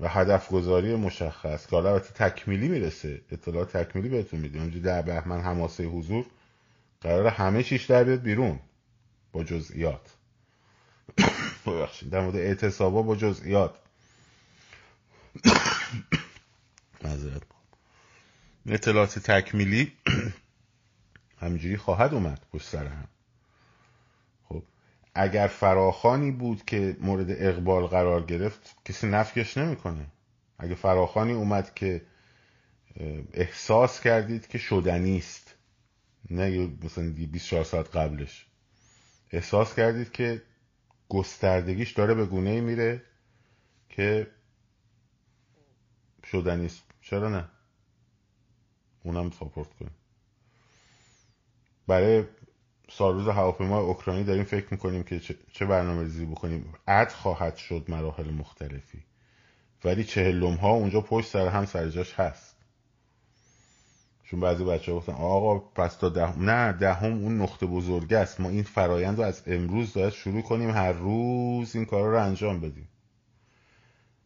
و 0.00 0.08
هدف 0.08 0.48
گذاری 0.50 0.96
مشخص 0.96 1.66
که 1.66 1.76
حالا 1.76 1.98
تکمیلی 1.98 2.68
می‌رسه. 2.68 3.20
اطلاع 3.30 3.64
تکمیلی 3.64 4.08
بهتون 4.08 4.40
میدیم. 4.40 4.60
اونجا 4.60 4.80
ده 4.80 5.02
بهمن 5.02 5.40
حماسه 5.40 5.84
حضور 5.84 6.26
قرار 7.00 7.26
همه 7.26 7.62
چیش 7.62 7.84
در 7.84 8.04
بیاد 8.04 8.22
بیرون 8.22 8.58
با 9.32 9.44
جزئیات. 9.44 10.16
ببخشید. 11.66 12.10
در 12.10 12.20
مورد 12.20 12.36
اعتصابا 12.36 13.02
با 13.02 13.16
جزئیات. 13.16 13.83
معذرت 17.24 17.42
اطلاعات 18.66 19.18
تکمیلی 19.18 19.92
همینجوری 21.42 21.76
خواهد 21.76 22.14
اومد 22.14 22.46
پشت 22.52 22.68
سر 22.68 22.86
هم. 22.86 23.08
خب 24.48 24.62
اگر 25.14 25.46
فراخانی 25.46 26.30
بود 26.30 26.64
که 26.64 26.96
مورد 27.00 27.26
اقبال 27.30 27.86
قرار 27.86 28.22
گرفت 28.26 28.76
کسی 28.84 29.06
نفیش 29.06 29.58
نمی‌کنه. 29.58 30.06
اگه 30.58 30.74
فراخانی 30.74 31.32
اومد 31.32 31.74
که 31.74 32.02
احساس 33.32 34.00
کردید 34.00 34.46
که 34.46 34.58
شدنی 34.58 35.18
است 35.18 35.54
نه 36.30 36.70
مثلا 36.84 37.10
24 37.10 37.64
ساعت 37.64 37.96
قبلش. 37.96 38.46
احساس 39.30 39.74
کردید 39.74 40.12
که 40.12 40.42
گستردگیش 41.08 41.92
داره 41.92 42.14
به 42.14 42.26
گونه 42.26 42.50
ای 42.50 42.60
میره 42.60 43.02
که 43.88 44.26
شدنی 46.34 46.66
است. 46.66 46.82
چرا 47.02 47.28
نه؟ 47.28 47.48
اونم 49.02 49.30
ساپورت 49.30 49.74
کنیم. 49.78 49.94
برای 51.86 52.24
سالروز 52.90 53.28
هواپیمای 53.28 53.84
اوکراینی 53.84 54.24
داریم 54.24 54.44
فکر 54.44 54.66
می‌کنیم 54.70 55.02
که 55.02 55.20
چه 55.52 55.66
برنامه 55.66 56.02
ریزی 56.02 56.26
بکنیم. 56.26 56.74
عد 56.88 57.12
خواهد 57.12 57.56
شد 57.56 57.84
مراحل 57.88 58.30
مختلفی. 58.30 59.04
ولی 59.84 60.04
چهلم 60.04 60.54
ها 60.54 60.70
اونجا 60.70 61.00
پشت 61.00 61.28
سر 61.28 61.48
هم 61.48 61.64
سرجاش 61.64 62.14
هست. 62.14 62.56
چون 64.24 64.40
بعضی 64.40 64.64
بچه 64.64 64.92
ها 64.92 64.98
گفتن 64.98 65.12
آقا 65.12 65.58
پس 65.58 65.96
تا 65.96 66.08
دهم 66.08 66.50
نه 66.50 66.72
دهم 66.72 67.12
اون 67.12 67.42
نقطه 67.42 67.66
بزرگه 67.66 68.18
است. 68.18 68.40
ما 68.40 68.48
این 68.48 68.62
فرایند 68.62 69.18
رو 69.18 69.24
از 69.24 69.42
امروز 69.46 69.94
باید 69.94 70.12
شروع 70.12 70.42
کنیم. 70.42 70.70
هر 70.70 70.92
روز 70.92 71.76
این 71.76 71.84
کارا 71.84 72.10
رو 72.10 72.24
انجام 72.24 72.60
بدیم. 72.60 72.88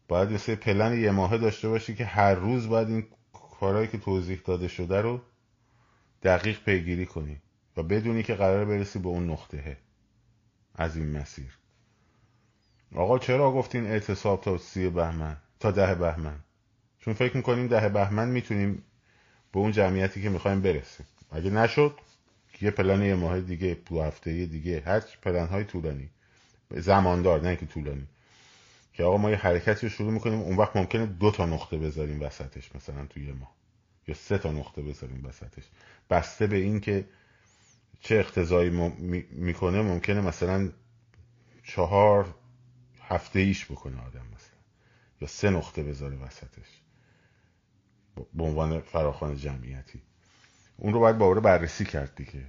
باید 0.09 0.33
مثل 0.33 0.55
پلن 0.55 1.01
یه 1.01 1.11
ماهه 1.11 1.38
داشته 1.38 1.68
باشی 1.68 1.94
که 1.94 2.05
هر 2.05 2.35
روز 2.35 2.68
باید 2.68 2.88
این 2.88 3.07
کارهایی 3.61 3.88
که 3.88 3.99
توضیح 3.99 4.40
داده 4.44 4.68
شده 4.68 5.01
رو 5.01 5.21
دقیق 6.23 6.61
پیگیری 6.64 7.07
کنی 7.07 7.40
و 7.77 7.83
بدونی 7.83 8.23
که 8.23 8.35
قرار 8.35 8.64
برسی 8.64 8.99
به 8.99 9.09
اون 9.09 9.31
نقطه 9.31 9.77
از 10.75 10.97
این 10.97 11.18
مسیر. 11.18 11.59
آقا 12.94 13.18
چرا 13.18 13.53
گفتین 13.53 13.87
اعتصاب 13.87 14.40
تا 14.40 14.59
سی 14.59 14.88
بهمن 14.88 15.37
تا 15.61 15.71
ده 15.71 15.94
بهمن؟ 15.94 16.38
چون 16.99 17.14
فکر 17.14 17.37
می‌کنیم 17.37 17.66
ده 17.66 17.88
بهمن 17.88 18.29
می‌تونیم 18.29 18.83
به 19.53 19.59
اون 19.59 19.73
جمعیتی 19.73 20.23
که 20.23 20.29
می‌خوایم 20.29 20.61
برسیم. 20.61 21.07
اگه 21.31 21.51
نشد 21.51 21.94
یه 22.61 22.71
پلن 22.71 23.03
یه 23.03 23.14
ماه 23.14 23.40
دیگه 23.40 23.79
دو 23.87 24.03
هفته 24.03 24.47
دیگه 24.47 24.83
هر 24.87 25.01
پلن 25.23 25.47
های 25.47 25.64
طولانی. 25.64 26.11
زماندار 26.71 27.42
نه 27.42 27.57
که 27.57 27.66
طولانی. 27.66 28.07
که 28.99 29.05
آقا 29.05 29.17
ما 29.17 29.31
یه 29.31 29.37
حرکتی 29.37 29.87
رو 29.87 29.93
شروع 29.93 30.13
می‌کنیم 30.13 30.39
اون 30.39 30.57
وقت 30.57 30.77
ممکنه 30.77 31.07
دو 31.07 31.31
تا 31.31 31.47
نقطه 31.47 31.79
بذاریم 31.79 32.23
وسطش 32.23 32.75
مثلا 32.75 33.07
توی 33.07 33.33
ماه 33.33 33.55
یا 34.09 34.15
سه 34.15 34.39
تا 34.39 34.53
نقطه 34.53 34.83
بذاریم 34.83 35.27
وسطش. 35.27 35.65
بسته 36.11 36.47
به 36.47 36.57
این 36.57 36.81
که 36.81 37.09
چه 38.01 38.15
اقتضایی 38.15 38.71
می‌کنه 39.31 39.83
ممکنه 39.83 40.21
مثلا 40.21 40.73
چهار 41.65 42.35
هفته 43.03 43.39
ایش 43.39 43.65
بکنه 43.65 44.01
آدم 44.07 44.27
مثلا. 44.35 44.59
یا 45.21 45.29
سه 45.29 45.51
نقطه 45.51 45.83
بذاره 45.83 46.17
وسطش. 46.17 46.83
به 48.35 48.45
عنوان 48.45 48.81
فراخوان 48.81 49.37
جمعیتی. 49.37 50.03
اون 50.77 50.93
رو 50.93 51.01
باید 51.01 51.19
باور 51.19 51.41
بررسی 51.41 51.85
کرد 51.85 52.15
دیگه. 52.15 52.47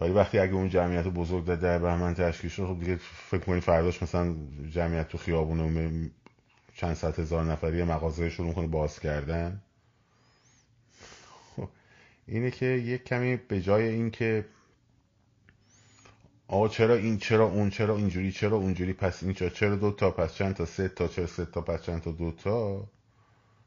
ولی 0.00 0.12
وقتی 0.12 0.38
اگه 0.38 0.52
اون 0.52 0.68
جمعیت 0.68 1.06
بزرگ 1.06 1.44
در 1.44 1.56
در 1.56 1.78
بهمن 1.78 2.14
تشکیل 2.14 2.50
شد 2.50 2.66
خب 2.66 2.80
دیگه 2.80 2.96
فکر 3.30 3.44
کنی 3.44 3.60
فرداش 3.60 4.02
مثلا 4.02 4.34
جمعیت 4.70 5.08
تو 5.08 5.18
خیابون 5.18 6.10
چند 6.74 6.94
صد 6.94 7.18
هزار 7.18 7.44
نفری 7.44 7.84
مغازه 7.84 8.30
شروع 8.30 8.52
کنه 8.52 8.66
باز 8.66 9.00
کردن. 9.00 9.62
خب 11.56 11.68
اینه 12.26 12.50
که 12.50 12.66
یک 12.66 13.04
کمی 13.04 13.36
به 13.36 13.60
جای 13.60 13.88
این 13.88 14.10
که 14.10 14.44
آقا 16.48 16.68
چرا 16.68 16.94
این 16.94 17.18
چرا 17.18 17.44
اون 17.44 17.70
چرا 17.70 17.96
اینجوری 17.96 18.32
چرا 18.32 18.56
اونجوری 18.56 18.92
پس 18.92 19.22
این 19.22 19.32
چرا 19.32 19.76
دو 19.76 19.90
تا 19.90 20.10
پس 20.10 20.34
چند 20.34 20.54
تا 20.54 20.64
سه 20.64 20.88
تا 20.88 21.08
چرا 21.08 21.26
سه 21.26 21.44
تا 21.44 21.60
پس 21.60 21.82
چند 21.82 22.02
تا 22.02 22.12
دو 22.12 22.32
تا 22.32 22.86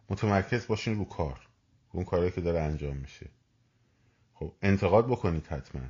متمرکز 0.10 0.68
باشین 0.68 0.98
رو 0.98 1.06
کار 1.06 1.40
اون 1.92 2.04
کاری 2.04 2.32
که 2.32 2.42
داره 2.42 2.60
انجام 2.60 2.98
میشه. 2.98 3.30
خب 4.34 4.54
انتقاد 4.62 5.08
بکنید 5.08 5.48
حتما. 5.48 5.82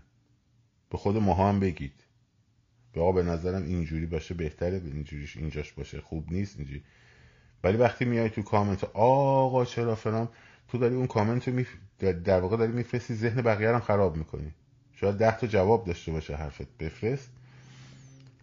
به 0.90 0.98
خود 0.98 1.18
ماها 1.18 1.50
هم 1.50 1.60
بگید. 1.60 1.94
به 2.94 3.02
آقا 3.02 3.12
به 3.12 3.24
نظرم 3.24 3.64
اینجوری 3.64 4.06
باشه 4.06 4.34
بهتره 4.34 4.82
اینجوریش 4.86 5.38
اینجاش 5.38 5.74
باشه 5.74 6.02
خوب 6.02 6.32
نیست 6.32 6.58
اینجوری. 6.58 6.84
ولی 7.64 7.78
وقتی 7.78 8.06
میای 8.06 8.30
تو 8.30 8.42
کامنت 8.42 8.84
آقا 8.84 9.66
چرا 9.66 9.96
فلان؟ 9.96 10.30
تو 10.68 10.78
داری 10.78 10.96
اون 10.96 11.08
کامنت 11.08 11.48
رو 11.48 11.64
در 12.14 12.40
واقع 12.40 12.58
داری 12.58 12.72
میفرستی 12.72 13.16
ذهن 13.16 13.42
بقیه 13.42 13.70
هم 13.70 13.80
خراب 13.80 14.16
می‌کنی. 14.16 14.54
شاید 14.94 15.16
ده 15.16 15.38
تا 15.38 15.48
جواب 15.48 15.86
داشته 15.86 16.12
باشه 16.12 16.36
حرفت 16.36 16.78
بفرست. 16.78 17.30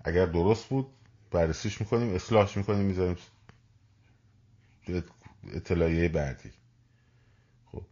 اگر 0.05 0.27
درست 0.27 0.69
بود 0.69 0.87
بررسیش 1.31 1.81
می‌کنیم 1.81 2.15
اصلاحش 2.15 2.57
می‌کنیم 2.57 2.85
می‌ذاریم 2.85 3.17
اطلاعیه 5.55 6.09
بعدی. 6.09 6.51
خب. 7.73 7.83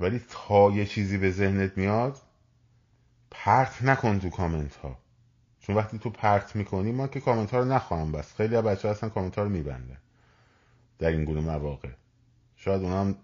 ولی 0.00 0.20
تا 0.28 0.70
یه 0.70 0.86
چیزی 0.86 1.18
به 1.18 1.30
ذهنت 1.30 1.78
میاد 1.78 2.18
پرت 3.30 3.82
نکن 3.82 4.18
تو 4.18 4.30
کامنت 4.30 4.76
ها 4.76 4.98
چون 5.60 5.76
وقتی 5.76 5.98
تو 5.98 6.10
پرت 6.10 6.56
می‌کنی 6.56 6.92
ما 6.92 7.06
که 7.06 7.20
کامنت 7.20 7.50
ها 7.50 7.58
رو 7.58 7.64
نخواهم 7.64 8.12
بس 8.12 8.34
خیلی 8.34 8.62
بچه 8.62 8.90
هستن 8.90 9.08
کامنت 9.08 9.38
ها 9.38 9.44
رو 9.44 9.50
میبندن. 9.50 9.98
در 10.98 11.08
این 11.08 11.24
گونه 11.24 11.40
مواقع. 11.40 11.88
شاید 12.56 12.82
اونا 12.82 13.00
هم 13.00 13.16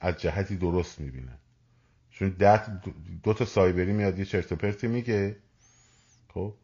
از 0.00 0.16
جهتی 0.16 0.56
درست 0.56 1.00
می‌بینن. 1.00 1.38
چون 2.10 2.28
ده 2.28 2.80
دو 3.22 3.34
تا 3.34 3.44
سایبری 3.44 3.92
میاد 3.92 4.18
یه 4.18 4.24
چرت 4.24 4.52
پرتی 4.52 4.86
میگه. 4.86 5.36
خب؟ 6.34 6.54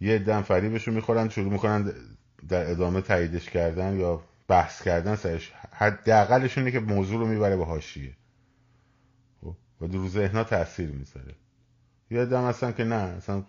یه 0.00 0.18
دم 0.18 0.42
فریبشو 0.42 0.92
می‌خورن 0.92 1.28
شروع 1.28 1.52
می‌کنن 1.52 1.92
در 2.48 2.70
ادامه 2.70 3.00
تاییدش 3.00 3.50
کردن 3.50 3.98
یا 3.98 4.22
بحث 4.48 4.82
کردن 4.82 5.16
سرش. 5.16 5.52
حداقلش 5.72 6.58
اینه 6.58 6.70
که 6.70 6.80
موضوع 6.80 7.20
رو 7.20 7.26
می‌بره 7.26 7.56
به 7.56 7.64
حاشیه. 7.64 8.16
خب؟ 9.40 9.56
و 9.80 9.86
رو 9.86 10.08
ذهنها 10.08 10.44
تاثیر 10.44 10.90
می‌ذاره. 10.90 11.34
یادم 12.10 12.48
هستن 12.48 12.72
که 12.72 12.84
نه. 12.84 12.94
اصلا 12.94 13.42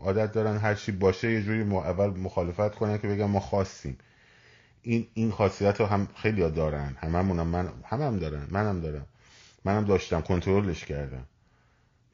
عادت 0.00 0.32
دارن 0.32 0.56
هر 0.56 0.74
چی 0.74 0.92
باشه 0.92 1.32
یه 1.32 1.42
جوری 1.42 1.62
اول 1.62 2.06
مخالفت 2.06 2.74
کنن 2.74 2.98
که 2.98 3.08
بگن 3.08 3.24
ما 3.24 3.40
خواستیم. 3.40 3.98
این 4.82 5.06
این 5.14 5.30
خاصیت 5.30 5.80
رو 5.80 5.86
هم 5.86 6.08
خیلی 6.16 6.42
ها 6.42 6.48
دارن. 6.48 6.96
هممونم 7.00 7.46
من 7.46 7.68
همم 7.84 8.02
هم 8.02 8.18
دارن. 8.18 8.46
منم 8.50 8.80
دارم. 8.80 9.06
منم 9.64 9.84
داشتم. 9.84 10.20
کنترلش 10.20 10.84
کردم. 10.84 11.24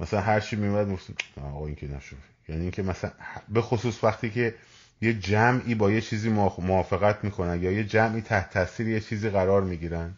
مثلا 0.01 0.21
هر 0.21 0.41
چی 0.41 0.57
میومد 0.57 0.99
آقا 1.37 1.67
این 1.67 1.75
که 1.75 1.89
نشد. 1.89 2.17
یعنی 2.49 2.63
اینکه 2.63 2.83
مثلا 2.83 3.11
به 3.49 3.63
خصوص 3.63 4.05
وقتی 4.05 4.31
که 4.31 4.55
یه 5.01 5.15
جمعی 5.15 5.75
با 5.75 5.91
یه 5.91 6.01
چیزی 6.01 6.29
موافقت 6.59 7.25
می‌کنن 7.25 7.63
یا 7.63 7.73
یه 7.73 7.85
جمعی 7.85 8.21
تحت 8.21 8.51
تاثیر 8.51 8.89
یه 8.89 9.01
چیزی 9.01 9.31
قرار 9.31 9.63
می‌گیرن 9.63 10.15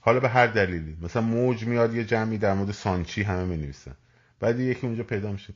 حالا 0.00 0.20
به 0.20 0.28
هر 0.28 0.46
دلیلی. 0.46 0.96
مثلا 1.02 1.22
موج 1.22 1.64
میاد 1.64 1.94
یه 1.94 2.04
جمعی 2.04 2.38
در 2.38 2.54
مورد 2.54 2.72
سانچی 2.72 3.22
همه 3.22 3.44
می‌نویسن. 3.44 3.94
بعد 4.40 4.60
یکی 4.60 4.86
اونجا 4.86 5.02
پیدا 5.02 5.32
میشه 5.32 5.54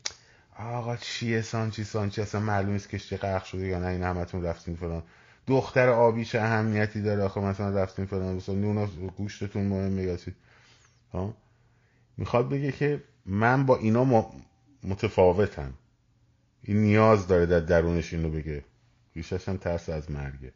آقا 0.59 0.97
چیه 0.97 1.43
سانچی 1.43 1.85
سانچی 1.85 2.23
اصلا 2.23 2.41
معلوم 2.41 2.73
نیست 2.73 2.89
کشتی 2.89 3.17
غرق 3.17 3.45
شده 3.45 3.67
یا 3.67 3.79
نه 3.79 3.87
این 3.87 4.03
همتون 4.03 4.43
رفتین 4.43 4.77
فلان. 4.77 5.03
دختر 5.47 5.89
آبی 5.89 6.25
چه 6.25 6.41
اهمیتی 6.41 7.03
داره 7.03 7.23
آخه 7.23 7.41
مثلا 7.41 7.83
رفتین 7.83 8.07
فلان 8.07 8.37
مثلا 8.37 8.55
نون 8.55 8.87
گوشتتون 9.17 9.67
مهمه 9.67 10.03
یا 10.03 10.17
ها؟ 11.13 11.37
می‌خواد 12.17 12.49
بگه 12.49 12.73
که 12.73 13.03
من 13.27 13.67
با 13.67 13.77
اینا 13.77 14.31
متفاوتم. 14.83 15.75
این 16.63 16.77
نیاز 16.77 17.27
داره 17.27 17.47
در 17.47 17.61
درونش 17.61 18.15
اینو 18.15 18.31
بگه. 18.31 18.65
ریشش 19.17 19.49
هم 19.49 19.57
ترس 19.57 19.89
از 19.89 20.11
مرگه. 20.11 20.53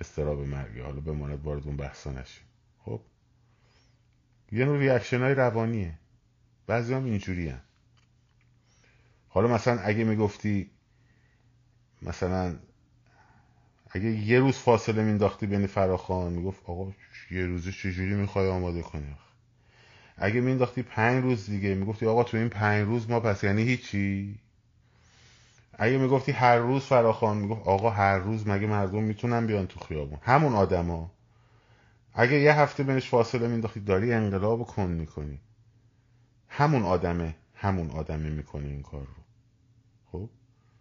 استراب 0.00 0.40
مرگه. 0.40 0.82
حالا 0.82 1.00
بماند 1.00 1.44
وارد 1.44 1.66
اون 1.66 1.76
بحثا 1.76 2.10
نشیم. 2.10 2.44
خب؟ 2.84 3.00
یه 4.52 4.64
نوع 4.64 4.78
ریاکشن 4.78 5.20
های 5.20 5.34
روانیه. 5.34 5.98
بعضی 6.66 6.94
هم 6.94 7.04
اینجوری 7.04 7.48
هم. 7.48 7.60
حالا 9.28 9.48
مثلا 9.48 9.80
اگه 9.80 10.04
می‌گفتی 10.04 10.70
مثلا 12.02 12.58
اگه 13.90 14.04
یه 14.10 14.38
روز 14.40 14.56
فاصله 14.56 15.02
مینداختی 15.02 15.46
بین 15.46 15.66
فراخان 15.66 16.32
می‌گفت 16.32 16.60
آقا 16.64 16.92
یه 17.30 17.46
روزه 17.46 17.72
چجوری 17.72 18.14
می‌خوای 18.14 18.48
آماده 18.48 18.82
کنی؟ 18.82 19.16
اگه 20.16 20.40
مینداختی 20.40 20.82
پنج 20.82 21.24
روز 21.24 21.46
دیگه 21.46 21.74
می‌گفتی 21.74 22.06
آقا 22.06 22.24
تو 22.24 22.36
این 22.36 22.48
پنج 22.48 22.86
روز 22.86 23.10
ما 23.10 23.20
پس 23.20 23.44
یعنی 23.44 23.62
هیچی؟ 23.62 24.38
اگه 25.78 25.98
می‌گفتی 25.98 26.32
هر 26.32 26.56
روز 26.56 26.82
فراخان 26.82 27.36
می‌گفت 27.38 27.66
آقا 27.66 27.90
هر 27.90 28.18
روز 28.18 28.48
مگه 28.48 28.66
مردم 28.66 29.02
می‌تونن 29.02 29.46
بیان 29.46 29.66
تو 29.66 29.80
خیابون؟ 29.80 30.18
همون 30.22 30.54
آدما. 30.54 31.10
اگه 32.14 32.40
یه 32.40 32.52
هفته 32.52 32.82
بینش 32.82 33.08
فاصله 33.08 33.48
مینداختی 33.48 33.80
داری 33.80 34.12
انقلاب 34.12 34.66
کن 34.66 34.90
می‌کنی. 34.90 35.40
همون 36.54 36.82
آدمه 36.82 37.34
همون 37.54 37.90
آدمه 37.90 38.30
می‌کنه 38.30 38.68
این 38.68 38.82
کار 38.82 39.00
رو. 39.00 39.22
خب؟ 40.12 40.28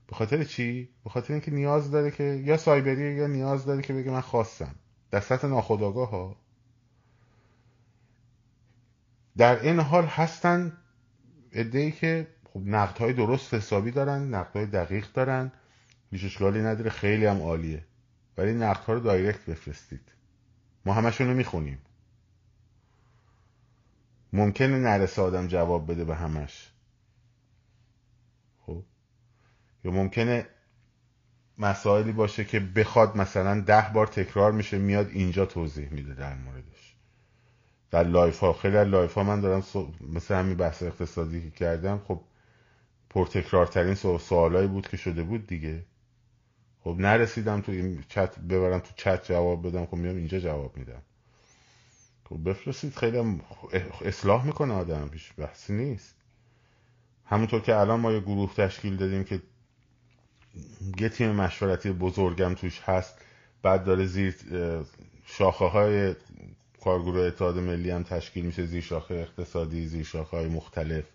به 0.07 0.15
خاطر 0.15 0.43
چی؟ 0.43 0.89
به 1.03 1.09
خاطر 1.09 1.33
اینکه 1.33 1.51
نیاز 1.51 1.91
داره 1.91 2.11
که 2.11 2.23
یا 2.23 2.57
سایبری 2.57 3.13
یا 3.13 3.27
نیاز 3.27 3.65
داره 3.65 3.81
که 3.81 3.93
بگه 3.93 4.11
من 4.11 4.21
خواستم. 4.21 4.75
در 5.11 5.19
سطح 5.19 5.47
ناخودآگاه 5.47 6.09
ها 6.09 6.35
در 9.37 9.61
این 9.61 9.79
حال 9.79 10.05
هستن 10.05 10.77
ادهی 11.51 11.91
که 11.91 12.27
خب 12.53 12.59
نقدهای 12.65 13.13
درست 13.13 13.53
حسابی 13.53 13.91
دارن 13.91 14.33
نقدهای 14.33 14.65
دقیق 14.65 15.11
دارن. 15.13 15.51
هیچ 16.11 16.25
اشکالی 16.25 16.61
نداره 16.61 16.89
خیلی 16.89 17.25
هم 17.25 17.41
عالیه. 17.41 17.83
ولی 18.37 18.53
نقدها 18.53 18.93
رو 18.93 18.99
دایرکت 18.99 19.45
بفرستید. 19.45 20.11
ما 20.85 20.93
همشون 20.93 21.27
رو 21.27 21.33
می‌خونیم. 21.33 21.77
ممکنه 24.33 24.77
نرسه 24.77 25.21
آدم 25.21 25.47
جواب 25.47 25.91
بده 25.91 26.05
به 26.05 26.15
همش. 26.15 26.71
خب. 28.65 28.83
یا 29.83 29.91
ممکنه 29.91 30.47
مسائلی 31.57 32.11
باشه 32.11 32.45
که 32.45 32.59
بخواد 32.59 33.17
مثلا 33.17 33.61
ده 33.61 33.91
بار 33.93 34.07
تکرار 34.07 34.51
میشه 34.51 34.77
میاد 34.77 35.09
اینجا 35.09 35.45
توضیح 35.45 35.93
میده 35.93 36.13
در 36.13 36.35
موردش. 36.35 36.95
در 37.91 38.03
live 38.03 38.39
ها. 38.39 38.53
خیلی 38.53 38.77
از 38.77 38.87
live 38.87 39.13
ها 39.13 39.23
من 39.23 39.41
دارم 39.41 39.63
مثل 40.13 40.35
همین 40.35 40.57
بحث 40.57 40.83
اقتصادی 40.83 41.41
که 41.41 41.51
کردم 41.51 42.01
خب 42.07 42.21
پرتکرارترین 43.09 43.95
سوالایی 43.95 44.67
بود 44.67 44.87
که 44.87 44.97
شده 44.97 45.23
بود 45.23 45.47
دیگه. 45.47 45.85
خب 46.83 46.95
نرسیدم 46.99 47.61
تو 47.61 47.71
این 47.71 48.03
چت 48.09 48.39
ببرم 48.39 48.79
تو 48.79 48.93
چت 48.95 49.25
جواب 49.25 49.67
بدم 49.67 49.85
خب 49.85 49.97
میام 49.97 50.15
اینجا 50.15 50.39
جواب 50.39 50.77
میدم. 50.77 51.01
بفرستید 52.37 52.95
خیلی 52.95 53.17
هم 53.17 53.41
اصلاح 54.05 54.45
می‌کنه 54.45 54.73
آدم 54.73 55.09
هیچ 55.13 55.33
بحثی 55.37 55.73
نیست. 55.73 56.15
همونطور 57.25 57.61
که 57.61 57.75
الان 57.75 57.99
ما 57.99 58.11
یه 58.11 58.19
گروه 58.19 58.53
تشکیل 58.55 58.95
دادیم 58.95 59.23
که 59.23 59.41
یه 60.97 61.09
تیم 61.09 61.31
مشورتی 61.31 61.91
بزرگم 61.91 62.53
توش 62.53 62.81
هست 62.81 63.17
بعد 63.61 63.83
داره 63.83 64.05
زیر 64.05 64.35
شاخه 65.25 65.65
های 65.65 66.15
کارگروه 66.83 67.21
اتحاد 67.21 67.57
ملی 67.57 67.89
هم 67.89 68.03
تشکیل 68.03 68.45
میشه 68.45 68.65
زیر 68.65 68.81
شاخه 68.81 69.13
اقتصادی 69.13 69.87
زیر 69.87 70.03
شاخه 70.03 70.37
های 70.37 70.47
مختلف. 70.47 71.05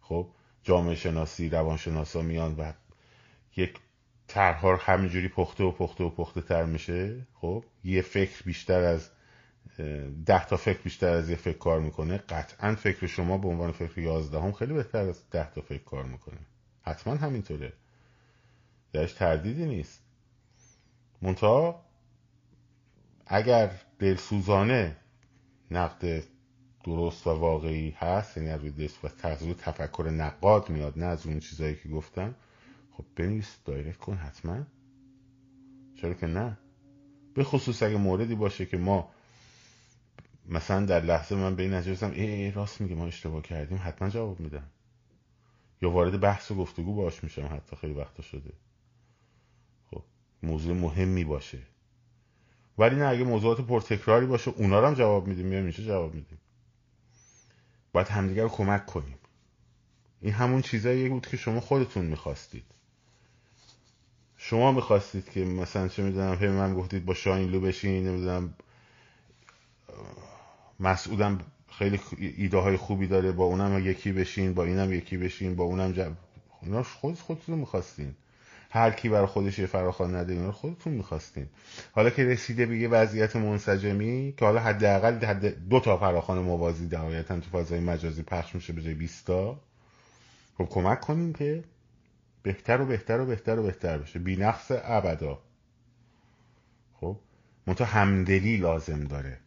خب 0.00 0.26
جامعه 0.62 0.94
شناسی 0.94 1.48
روانشناسا 1.48 2.22
میان 2.22 2.54
و 2.58 2.72
یک 3.56 3.74
طرحها 4.28 4.76
همینجوری 4.76 5.28
پخته 5.28 5.64
و 5.64 5.70
پخته 5.70 6.04
و 6.04 6.10
پخته 6.10 6.40
تر 6.40 6.64
میشه. 6.64 7.26
خب 7.34 7.64
یه 7.84 8.02
فکر 8.02 8.42
بیشتر 8.42 8.80
از 8.80 9.10
ده 10.26 10.46
تا 10.46 10.56
فکر 10.56 10.78
بیشتر 10.78 11.08
از 11.08 11.30
یه 11.30 11.36
فکر 11.36 11.58
کار 11.58 11.80
می‌کنه 11.80 12.18
قطعا 12.18 12.74
فکر 12.74 13.06
شما 13.06 13.38
به 13.38 13.48
عنوان 13.48 13.72
فکر 13.72 13.98
یازدهم 13.98 14.52
خیلی 14.52 14.72
بهتر 14.72 14.98
از 14.98 15.30
ده 15.30 15.50
تا 15.50 15.60
فکر 15.60 15.84
کار 15.84 16.04
می‌کنه. 16.04 16.38
حتما 16.82 17.14
همینطوره. 17.14 17.72
درش 18.92 19.12
تردیدی 19.12 19.66
نیست. 19.66 20.02
منتها 21.22 21.84
اگر 23.26 23.70
دلسوزانه 23.98 24.96
نقد 25.70 26.24
درست 26.84 27.26
و 27.26 27.30
واقعی 27.30 27.90
هست 27.90 28.36
یعنی 28.36 28.48
از 28.48 28.60
روی 28.60 28.88
و 29.02 29.54
تفکر 29.54 30.10
نقاد 30.10 30.70
میاد 30.70 30.98
نه 30.98 31.06
از 31.06 31.26
اون 31.26 31.40
چیزایی 31.40 31.74
که 31.74 31.88
گفتم 31.88 32.34
خب 32.92 33.04
بنویس 33.16 33.56
دایرکت 33.64 33.96
کن 33.96 34.16
حتما. 34.16 34.66
چرا 36.00 36.14
که 36.14 36.26
نه؟ 36.26 36.58
به 37.34 37.44
خصوص 37.44 37.82
اگه 37.82 37.96
موردی 37.96 38.34
باشه 38.34 38.66
که 38.66 38.76
ما 38.76 39.10
مثلا 40.48 40.86
در 40.86 41.00
لحظه 41.00 41.34
من 41.34 41.56
به 41.56 41.62
این 41.62 41.74
نتیجه 41.74 42.06
ای, 42.06 42.20
ای 42.20 42.50
راست 42.50 42.80
میگه 42.80 42.94
ما 42.94 43.06
اشتباه 43.06 43.42
کردیم 43.42 43.80
حتما 43.84 44.08
جواب 44.08 44.40
میدم 44.40 44.66
یا 45.82 45.90
وارد 45.90 46.20
بحث 46.20 46.50
و 46.50 46.54
گفتگو 46.54 46.94
باش 46.94 47.24
میشم 47.24 47.46
حتی 47.52 47.76
خیلی 47.76 47.92
وقتا 47.92 48.22
شده. 48.22 48.52
خب 49.90 50.02
موضوع 50.42 50.76
مهمی 50.76 51.24
باشه. 51.24 51.58
ولی 52.78 52.96
نه 52.96 53.06
اگه 53.06 53.24
موضوعات 53.24 53.60
پرتکراری 53.60 54.26
باشه 54.26 54.50
اونا 54.50 54.80
رو 54.80 54.86
هم 54.86 54.94
جواب 54.94 55.26
میدیم 55.26 55.46
میام 55.46 55.62
اینجا 55.62 55.84
جواب 55.84 56.14
میدیم. 56.14 56.38
باید 57.92 58.08
همدیگر 58.08 58.42
رو 58.42 58.48
کمک 58.48 58.86
کنیم. 58.86 59.18
این 60.20 60.32
همون 60.32 60.62
چیزایی 60.62 61.08
بود 61.08 61.26
که 61.26 61.36
شما 61.36 61.60
خودتون 61.60 62.04
می‌خواستید. 62.04 62.64
شما 64.36 64.72
می‌خواستید 64.72 65.30
که 65.30 65.44
مثلا 65.44 65.88
چه 65.88 66.02
می‌دونم 66.02 66.34
هی 66.34 66.48
من 66.48 66.74
گفتید 66.74 67.04
با 67.04 67.14
شاین 67.14 67.50
لو 67.50 67.60
بشین 67.60 68.06
نمی‌دونم 68.06 68.54
مسعودم 70.80 71.38
خیلی 71.78 72.00
ایده 72.18 72.58
های 72.58 72.76
خوبی 72.76 73.06
داره. 73.06 73.32
با 73.32 73.44
اونم 73.44 73.86
یکی 73.86 74.12
بشین 74.12 74.54
با 74.54 74.64
اینم 74.64 74.92
یکی 74.92 75.16
بشین 75.16 75.56
با 75.56 75.64
اونم 75.64 75.92
جب... 75.92 76.12
اینا 76.62 76.82
خود 76.82 77.18
خودتون 77.18 77.58
می‌خواستین. 77.58 78.14
هر 78.70 78.90
کی 78.90 79.08
برای 79.08 79.26
خودش 79.26 79.58
یه 79.58 79.66
فراخوان 79.66 80.16
نده 80.16 80.32
اینا 80.32 80.52
خودتون 80.52 80.92
می‌خواستین. 80.92 81.46
حالا 81.92 82.10
که 82.10 82.24
رسیده 82.24 82.66
به 82.66 82.78
یه 82.78 82.88
وضعیت 82.88 83.36
منسجمی 83.36 84.34
که 84.36 84.44
حالا 84.44 84.60
حداقل 84.60 85.24
حد 85.24 85.68
دو 85.68 85.80
تا 85.80 85.96
فراخوان 85.96 86.38
موازی 86.38 86.86
نهایتا 86.86 87.40
تو 87.40 87.50
فضای 87.50 87.80
مجازی 87.80 88.22
پخش 88.22 88.54
میشه 88.54 88.72
به 88.72 88.82
جای 88.82 88.94
20 88.94 89.26
تا. 89.26 89.60
خب 90.58 90.64
کمک 90.64 91.00
کنیم 91.00 91.32
که 91.32 91.64
بهتر 92.42 92.80
و 92.80 92.86
بهتر 92.86 93.20
و 93.20 93.26
بهتر 93.26 93.58
و 93.58 93.62
بهتر 93.62 93.98
بشه. 93.98 94.18
بی 94.18 94.36
نقص 94.36 94.70
ابدا. 94.84 95.38
خب؟ 97.00 97.16
منتها 97.66 97.86
همدلی 97.86 98.56
لازم 98.56 99.04
داره. 99.04 99.38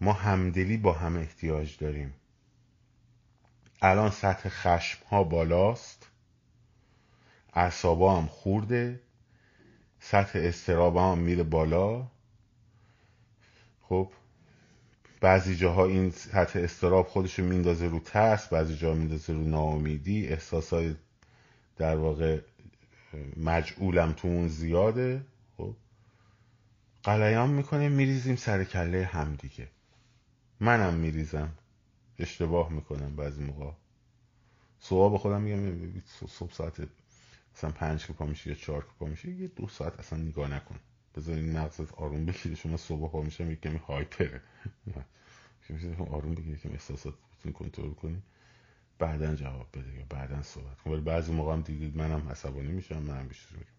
ما 0.00 0.12
همدلی 0.12 0.76
با 0.76 0.92
هم 0.92 1.16
احتیاج 1.16 1.78
داریم. 1.78 2.14
الان 3.82 4.10
سطح 4.10 4.48
خشم 4.48 4.98
ها 5.10 5.24
بالاست. 5.24 6.08
اعصابا 7.54 8.16
هم 8.20 8.26
خورده. 8.26 9.00
سطح 10.00 10.38
استراب 10.42 10.96
هم 10.96 11.18
میره 11.18 11.42
بالا. 11.42 12.06
خب 13.82 14.12
بعضی 15.20 15.56
جاها 15.56 15.84
این 15.84 16.10
سطح 16.10 16.58
استراب 16.58 17.06
خودشو 17.06 17.42
میندازه 17.42 17.86
رو 17.86 18.00
ترس 18.00 18.48
بعضی 18.48 18.76
جاها 18.76 18.94
میندازه 18.94 19.32
رو 19.32 19.40
ناامیدی. 19.40 20.28
احساسای 20.28 20.94
در 21.76 21.96
واقع 21.96 22.40
مجعولم 23.36 24.12
تو 24.12 24.28
اون 24.28 24.48
زیاده. 24.48 25.24
خب 25.56 25.74
قلیام 27.02 27.50
می‌کنیم 27.50 27.92
میریزیم 27.92 28.36
سر 28.36 28.64
کله 28.64 29.04
هم 29.04 29.34
دیگه. 29.34 29.68
منم 30.60 30.94
میریزم. 30.94 31.52
اشتباه 32.18 32.72
می‌کنم 32.72 33.16
بعضی 33.16 33.44
موقع. 33.44 33.72
صبح 34.80 35.12
به 35.12 35.18
خودم 35.18 35.40
میگم 35.40 36.02
صبح 36.28 36.52
ساعت 36.52 36.88
مثلا 37.56 37.70
پنج 37.70 38.06
که 38.06 38.12
پا 38.12 38.26
میشه 38.26 38.50
یا 38.50 38.56
چهار 38.56 38.82
که 38.82 38.90
پا 38.98 39.06
میشه 39.06 39.30
یه 39.30 39.48
دو 39.48 39.68
ساعت 39.68 39.98
اصلا 39.98 40.18
نگاه 40.18 40.48
نکن. 40.54 40.76
بذار 41.16 41.34
این 41.34 41.58
مغزت 41.58 41.94
آروم 41.94 42.26
بگیره 42.26 42.54
شما 42.54 42.76
صبح 42.76 43.10
پا 43.12 43.22
میشه 43.22 43.46
یک 43.46 43.60
کمی 43.60 43.78
هایپره 43.78 44.40
آروم 46.10 46.34
بگیره 46.34 46.58
که 46.58 46.70
احساسات 46.72 47.14
بتونی 47.38 47.54
کنترل 47.54 47.90
کنی. 47.94 48.22
بعدا 48.98 49.34
جواب 49.34 49.68
بده 49.72 49.94
یا 49.94 50.04
بعدا 50.10 50.42
صحبت 50.42 50.80
کن. 50.80 50.90
ولی 50.90 51.00
بعضی 51.00 51.32
موقع 51.32 51.52
هم 51.52 51.60
دیدید 51.60 51.96
منم 51.96 52.28
عصبانی 52.28 52.72
میشم 52.72 53.02
منم 53.02 53.28
بیشتر 53.28 53.56
میگم. 53.56 53.70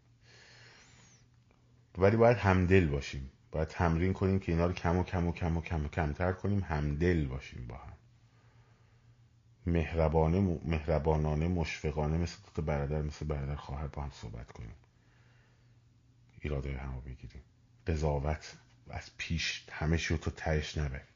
ولی 1.97 2.17
باید 2.17 2.37
همدل 2.37 2.87
باشیم. 2.87 3.31
باید 3.51 3.67
تمرین 3.67 4.13
کنیم 4.13 4.39
که 4.39 4.51
اینا 4.51 4.65
رو 4.65 4.73
کم 4.73 4.97
و 4.97 5.03
کم 5.03 5.27
و 5.27 5.31
کم 5.31 5.57
و 5.57 5.61
کم 5.61 5.85
و 5.85 5.89
کمتر 5.89 6.31
کنیم 6.31 6.59
همدل 6.59 7.25
باشیم 7.25 7.67
با 7.67 7.75
هم. 7.75 7.93
مهربانه 9.65 10.59
مهربانانه 10.65 11.47
مشفقانه 11.47 12.17
مثل 12.17 12.37
تو 12.55 12.61
برادر 12.61 13.01
مثل 13.01 13.25
برادر 13.25 13.55
خواهر 13.55 13.87
با 13.87 14.01
هم 14.01 14.11
صحبت 14.13 14.51
کنیم. 14.51 14.75
ایراده 16.41 16.77
همو 16.77 17.01
بگیریم. 17.01 17.41
قضاوت 17.87 18.57
از 18.89 19.09
پیش 19.17 19.65
همه 19.71 19.99
رو 20.07 20.17
تو 20.17 20.31
تهش 20.31 20.77
نبریم 20.77 21.07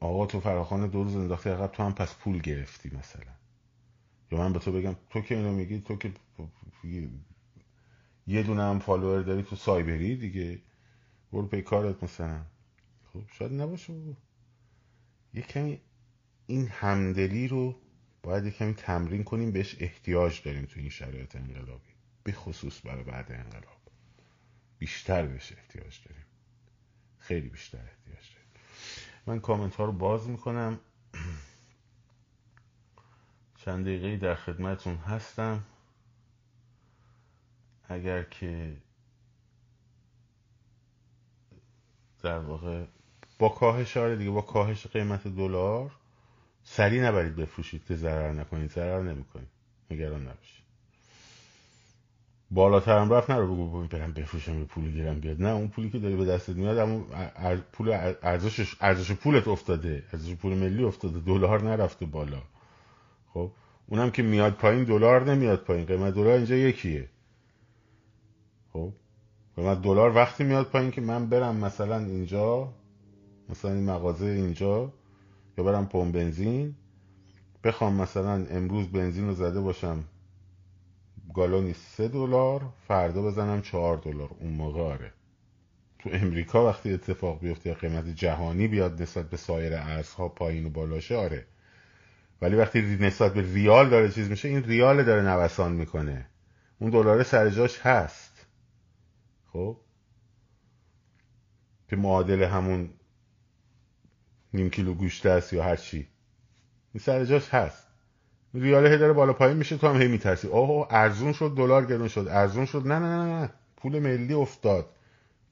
آقا 0.00 0.26
تو 0.26 0.40
فراخوان 0.40 0.86
دو 0.86 1.04
روز 1.04 1.16
انداختی 1.16 1.50
عقب 1.50 1.66
تو 1.66 1.82
هم 1.82 1.94
پس 1.94 2.14
پول 2.14 2.38
گرفتی 2.38 2.88
مثلا. 2.88 3.32
یا 4.32 4.38
من 4.38 4.52
به 4.52 4.58
تو 4.58 4.72
بگم 4.72 4.96
تو 5.10 5.20
که 5.20 5.36
اینو 5.36 5.52
میگی 5.52 5.80
تو 5.80 5.96
که 5.96 6.12
یه 8.26 8.42
دونه 8.42 8.62
هم 8.62 8.78
follower 8.78 9.22
داری 9.22 9.42
تو 9.42 9.56
سایبری 9.56 10.16
دیگه. 10.16 10.62
برو 11.32 11.46
پی 11.46 11.62
کارت 11.62 12.04
مثلا. 12.04 12.42
خب 13.12 13.22
شاید 13.32 13.52
نباشه 13.52 13.92
یه 15.34 15.42
کمی 15.42 15.80
این 16.46 16.68
همدلی 16.68 17.48
رو 17.48 17.80
باید 18.22 18.44
یه 18.44 18.50
کمی 18.50 18.74
تمرین 18.74 19.24
کنیم 19.24 19.52
بهش 19.52 19.76
احتیاج 19.80 20.42
داریم 20.42 20.64
تو 20.64 20.80
این 20.80 20.88
شرایط 20.88 21.36
انقلابی. 21.36 21.92
به 22.22 22.32
خصوص 22.32 22.86
برای 22.86 23.04
بعد 23.04 23.32
انقلاب. 23.32 23.76
بیشتر 24.78 25.26
بهش 25.26 25.52
احتیاج 25.52 26.00
داریم. 26.08 26.24
خیلی 27.18 27.48
بیشتر 27.48 27.78
احتیاج 27.78 28.34
داریم. 28.34 28.50
من 29.26 29.40
کامنت 29.40 29.74
ها 29.74 29.84
رو 29.84 29.92
باز 29.92 30.28
می‌کنم. 30.28 30.80
چند 33.64 33.84
دقیقه 33.84 34.16
در 34.16 34.34
خدمتون 34.34 34.96
هستم. 34.96 35.64
اگر 37.88 38.22
که 38.22 38.76
در 42.22 42.38
واقع 42.38 42.84
با 43.38 43.48
کاهش 43.48 43.96
آره 43.96 44.16
دیگه 44.16 44.30
با 44.30 44.40
کاهش 44.40 44.86
قیمت 44.86 45.28
دلار 45.28 45.90
سریع 46.64 47.08
نبرید 47.08 47.36
بفروشید 47.36 47.84
که 47.84 47.96
ضرر 47.96 48.32
نکنید 48.32 48.70
ضرر 48.70 49.02
نمی‌کنید. 49.02 49.48
نگران 49.90 50.22
نباشید. 50.22 50.66
هم 52.86 53.12
رفت 53.12 53.30
نرو 53.30 53.54
بگو 53.54 53.86
برم 53.86 54.12
بفروشم 54.12 54.64
پول 54.64 54.90
گیرم 54.90 55.20
بیاد. 55.20 55.42
نه 55.42 55.48
اون 55.48 55.68
پولی 55.68 55.90
که 55.90 55.98
داری 55.98 56.16
به 56.16 56.24
دستت 56.24 56.56
میاد 56.56 56.78
اما 56.78 57.04
پول 57.72 57.88
ارزش 58.22 58.76
ارزش 58.80 59.12
پولت 59.12 59.48
افتاده. 59.48 60.02
ارزش 60.12 60.34
پول 60.34 60.54
ملی 60.54 60.84
افتاده. 60.84 61.20
دلار 61.20 61.62
نرفته 61.62 62.06
بالا. 62.06 62.42
خب؟ 63.34 63.50
اونم 63.86 64.10
که 64.10 64.22
میاد 64.22 64.52
پایین 64.52 64.84
دلار 64.84 65.34
نمیاد 65.34 65.64
پایین. 65.64 65.86
قیمت 65.86 66.14
دلار 66.14 66.36
اینجا 66.36 66.56
یکیه. 66.56 67.08
خب. 68.76 68.92
قیمت 69.56 69.82
دلار 69.82 70.14
وقتی 70.14 70.44
میاد 70.44 70.66
پایین 70.66 70.90
که 70.90 71.00
من 71.00 71.26
برم 71.26 71.56
مثلا 71.56 71.98
اینجا 71.98 72.72
مثلا 73.48 73.72
این 73.72 73.84
مغازه 73.84 74.26
اینجا 74.26 74.92
یا 75.58 75.64
برم 75.64 75.86
پمپ 75.86 76.14
بنزین 76.14 76.74
بخوام 77.64 77.94
مثلا 77.94 78.46
امروز 78.50 78.88
بنزین 78.88 79.26
رو 79.26 79.34
زده 79.34 79.60
باشم 79.60 80.04
گالونی 81.34 81.72
سه 81.72 82.08
دلار 82.08 82.62
فردا 82.88 83.22
بزنم 83.22 83.62
چهار 83.62 83.96
دلار. 83.96 84.30
اون 84.40 84.52
موقع 84.52 84.80
آره. 84.80 85.12
تو 85.98 86.10
امریکا 86.12 86.66
وقتی 86.66 86.92
اتفاق 86.92 87.40
بیفته 87.40 87.68
یا 87.68 87.74
قیمت 87.74 88.08
جهانی 88.08 88.68
بیاد 88.68 89.02
نسبت 89.02 89.30
به 89.30 89.36
سایر 89.36 89.74
ارزها 89.74 90.28
پایین 90.28 90.66
و 90.66 90.70
بالاشه 90.70 91.16
آره. 91.16 91.44
ولی 92.42 92.56
وقتی 92.56 92.80
نسبت 93.00 93.34
به 93.34 93.54
ریال 93.54 93.90
داره 93.90 94.08
چیز 94.08 94.30
میشه 94.30 94.48
این 94.48 94.64
ریال 94.64 95.04
داره 95.04 95.22
نوسان 95.22 95.72
می‌کنه. 95.72 96.26
اون 96.78 96.90
دلار 96.90 97.22
سر 97.22 97.50
جاش 97.50 97.78
هست. 97.78 98.25
خب؟ 99.56 99.76
که 101.88 101.96
معادل 101.96 102.42
همون 102.42 102.90
نیم 104.54 104.70
کیلو 104.70 104.94
گوشت 104.94 105.26
است 105.26 105.52
یا 105.52 105.64
هر 105.64 105.76
چی. 105.76 106.08
این 106.92 107.00
سر 107.00 107.24
جاش 107.24 107.48
هست. 107.48 107.86
ریال 108.54 108.86
هی 108.86 108.98
داره 108.98 109.12
بالا 109.12 109.32
پایین 109.32 109.56
میشه 109.56 109.76
تو 109.76 109.88
هم 109.88 110.02
هی 110.02 110.08
میترسی. 110.08 110.48
اوه 110.48 110.86
ارزون 110.90 111.32
شد 111.32 111.54
دلار 111.56 111.86
گرون 111.86 112.08
شد. 112.08 112.26
ارزون 112.30 112.66
شد. 112.66 112.86
نه 112.86 112.98
نه 112.98 113.16
نه 113.16 113.40
نه 113.40 113.52
پول 113.76 113.98
ملی 113.98 114.34
افتاد. 114.34 114.86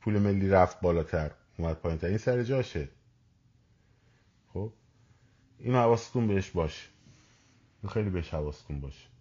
پول 0.01 0.19
ملی 0.19 0.49
رفت 0.49 0.81
بالاتر. 0.81 1.31
اومد 1.59 1.77
پایین 1.77 1.99
تر 1.99 2.07
این 2.07 2.19
سر 2.19 2.43
جاشه. 2.43 2.89
خب؟ 4.53 4.73
این 5.59 5.75
حواستون 5.75 6.27
بهش 6.27 6.51
باشه 6.51 6.89
خیلی 7.89 8.11
بهش 8.11 8.35
حواستون 8.35 8.81
باشه. 8.81 9.14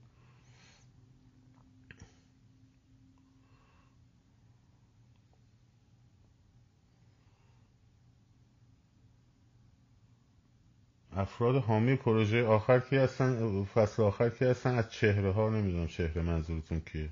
افراد 11.16 11.55
حامی 11.55 11.95
پروژه 11.95 12.45
آخر 12.45 12.80
کی 12.80 12.95
هستن؟ 12.95 13.64
فصل 13.64 14.03
آخر 14.03 14.30
کی 14.30 14.45
هستن؟ 14.45 14.76
از 14.76 14.91
چهره 14.91 15.32
ها 15.32 15.49
نمی‌دونم 15.49 15.88
چهره 15.88 16.22
منظورتون 16.22 16.80
کیه. 16.80 17.09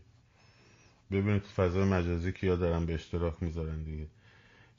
ببینید 1.12 1.42
تو 1.56 1.86
مجازی 1.86 2.32
کیا 2.32 2.56
دارن 2.56 2.86
به 2.86 2.94
اشتراک 2.94 3.34
می‌ذارن 3.42 3.84
دیگه. 3.84 4.08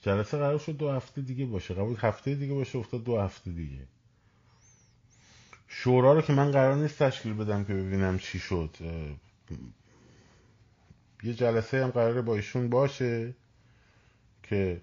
جلسه 0.02 0.38
قرار 0.38 0.58
شد 0.58 0.76
دو 0.76 0.90
هفته 0.90 1.20
دیگه 1.20 1.46
باشه. 1.46 1.74
قبول 1.74 1.96
هفته 2.00 2.34
دیگه 2.34 2.54
باشه 2.54 2.78
افتاد 2.78 3.04
دو 3.04 3.20
هفته 3.20 3.50
دیگه. 3.50 3.86
شورا 5.68 6.12
رو 6.12 6.20
که 6.22 6.32
من 6.32 6.50
قرار 6.50 6.74
نیست 6.74 7.02
تشکیل 7.02 7.34
بدم 7.34 7.64
که 7.64 7.74
ببینم 7.74 8.18
چی 8.18 8.38
شد. 8.38 8.76
یه 11.22 11.34
جلسه 11.34 11.84
هم 11.84 11.90
قراره 11.90 12.22
با 12.22 12.36
ایشون 12.36 12.68
باشه 12.68 13.34
که 14.42 14.80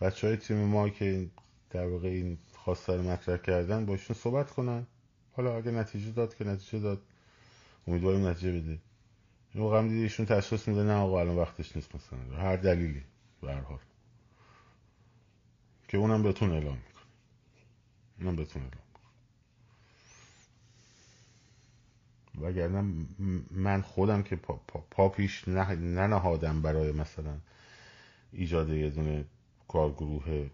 بچه 0.00 0.26
های 0.26 0.36
تیم 0.36 0.56
ما 0.56 0.88
که 0.88 1.26
در 1.70 1.86
واقع 1.86 2.08
این 2.08 2.38
خواستار 2.66 3.00
مطرح 3.00 3.36
کردن 3.36 3.86
با 3.86 3.92
ایشون 3.92 4.16
صحبت 4.16 4.50
کنن. 4.50 4.86
حالا 5.32 5.56
اگه 5.56 5.70
نتیجه 5.70 6.10
داد 6.10 6.34
که 6.34 6.44
نتیجه 6.44 6.78
داد. 6.78 7.02
امیدواریم 7.86 8.26
نتیجه 8.26 8.52
بده. 8.52 8.78
این 9.54 9.62
موقع 9.62 9.78
هم 9.78 9.88
ایشون 9.88 10.26
تشخیص 10.26 10.68
میده 10.68 10.82
نه 10.82 10.92
آقا 10.92 11.20
الان 11.20 11.36
وقتش 11.36 11.76
نیست 11.76 11.94
مثلا. 11.94 12.36
هر 12.36 12.56
دلیلی 12.56 13.02
به 13.40 13.54
حال. 13.54 13.78
که 15.88 15.98
اونم 15.98 16.22
بهتون 16.22 16.50
اعلام 16.50 16.76
می‌کنه. 16.76 17.04
اونم 18.20 18.36
بهتون 18.36 18.62
اعلام 18.62 18.82
وگرنه 22.40 23.06
من 23.50 23.82
خودم 23.82 24.22
که 24.22 24.36
پا, 24.36 24.60
پا, 24.68 24.84
پا 24.90 25.08
پیش 25.08 25.48
ننهادم 25.48 26.62
برای 26.62 26.92
مثلا 26.92 27.38
ایجاد 28.32 28.70
یه 28.70 28.90
دونه 28.90 29.24
کارگروه 29.68 30.50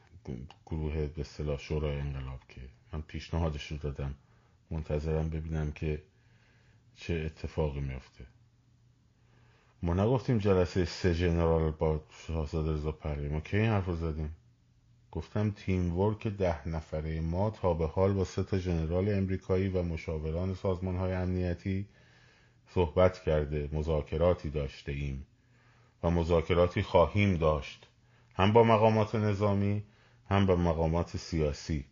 گروه 0.66 1.06
به 1.06 1.20
اصطلاح 1.20 1.58
شورای 1.58 2.00
انقلاب 2.00 2.40
که 2.48 2.60
من 2.92 3.02
پیشنهادش 3.02 3.66
رو 3.66 3.76
دادم 3.76 4.14
منتظرم 4.70 5.28
ببینم 5.28 5.72
که 5.72 6.02
چه 6.96 7.14
اتفاقی 7.14 7.80
میفته. 7.80 8.24
ما 9.82 9.94
نگفتیم 9.94 10.38
جلسه 10.38 10.84
سه 10.84 11.14
جنرال 11.14 11.70
با 11.70 12.00
شاهزاده 12.26 12.72
رضا 12.72 12.92
پهلوی. 12.92 13.28
ما 13.28 13.40
کی 13.40 13.56
این 13.56 13.70
حرف 13.70 13.86
رو 13.86 13.96
زدیم؟ 13.96 14.36
گفتم 15.12 15.50
تیم 15.50 15.98
ورک 15.98 16.26
ده 16.26 16.68
نفره 16.68 17.20
ما 17.20 17.50
تا 17.50 17.74
به 17.74 17.86
حال 17.86 18.12
با 18.12 18.24
سه 18.24 18.42
تا 18.42 18.58
جنرال 18.58 19.08
امریکایی 19.08 19.68
و 19.68 19.82
مشاوران 19.82 20.54
سازمان 20.54 20.96
های 20.96 21.12
امنیتی 21.12 21.86
صحبت 22.74 23.22
کرده 23.22 23.68
مذاکراتی 23.72 24.50
داشته 24.50 24.92
ایم 24.92 25.26
و 26.02 26.10
مذاکراتی 26.10 26.82
خواهیم 26.82 27.36
داشت. 27.36 27.88
هم 28.34 28.52
با 28.52 28.64
مقامات 28.64 29.14
نظامی 29.14 29.82
هم 30.32 30.46
با 30.46 30.56
مقامات 30.56 31.16
سیاسی 31.16 31.84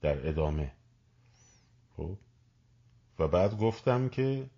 در 0.00 0.28
ادامه. 0.28 0.72
خب. 1.96 2.16
و 3.18 3.28
بعد 3.28 3.58
گفتم 3.58 4.08
که 4.08 4.50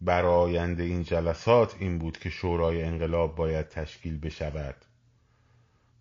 براینده 0.00 0.82
این 0.82 1.02
جلسات 1.02 1.76
این 1.78 1.98
بود 1.98 2.18
که 2.18 2.30
شورای 2.30 2.82
انقلاب 2.82 3.36
باید 3.36 3.68
تشکیل 3.68 4.18
بشود. 4.18 4.76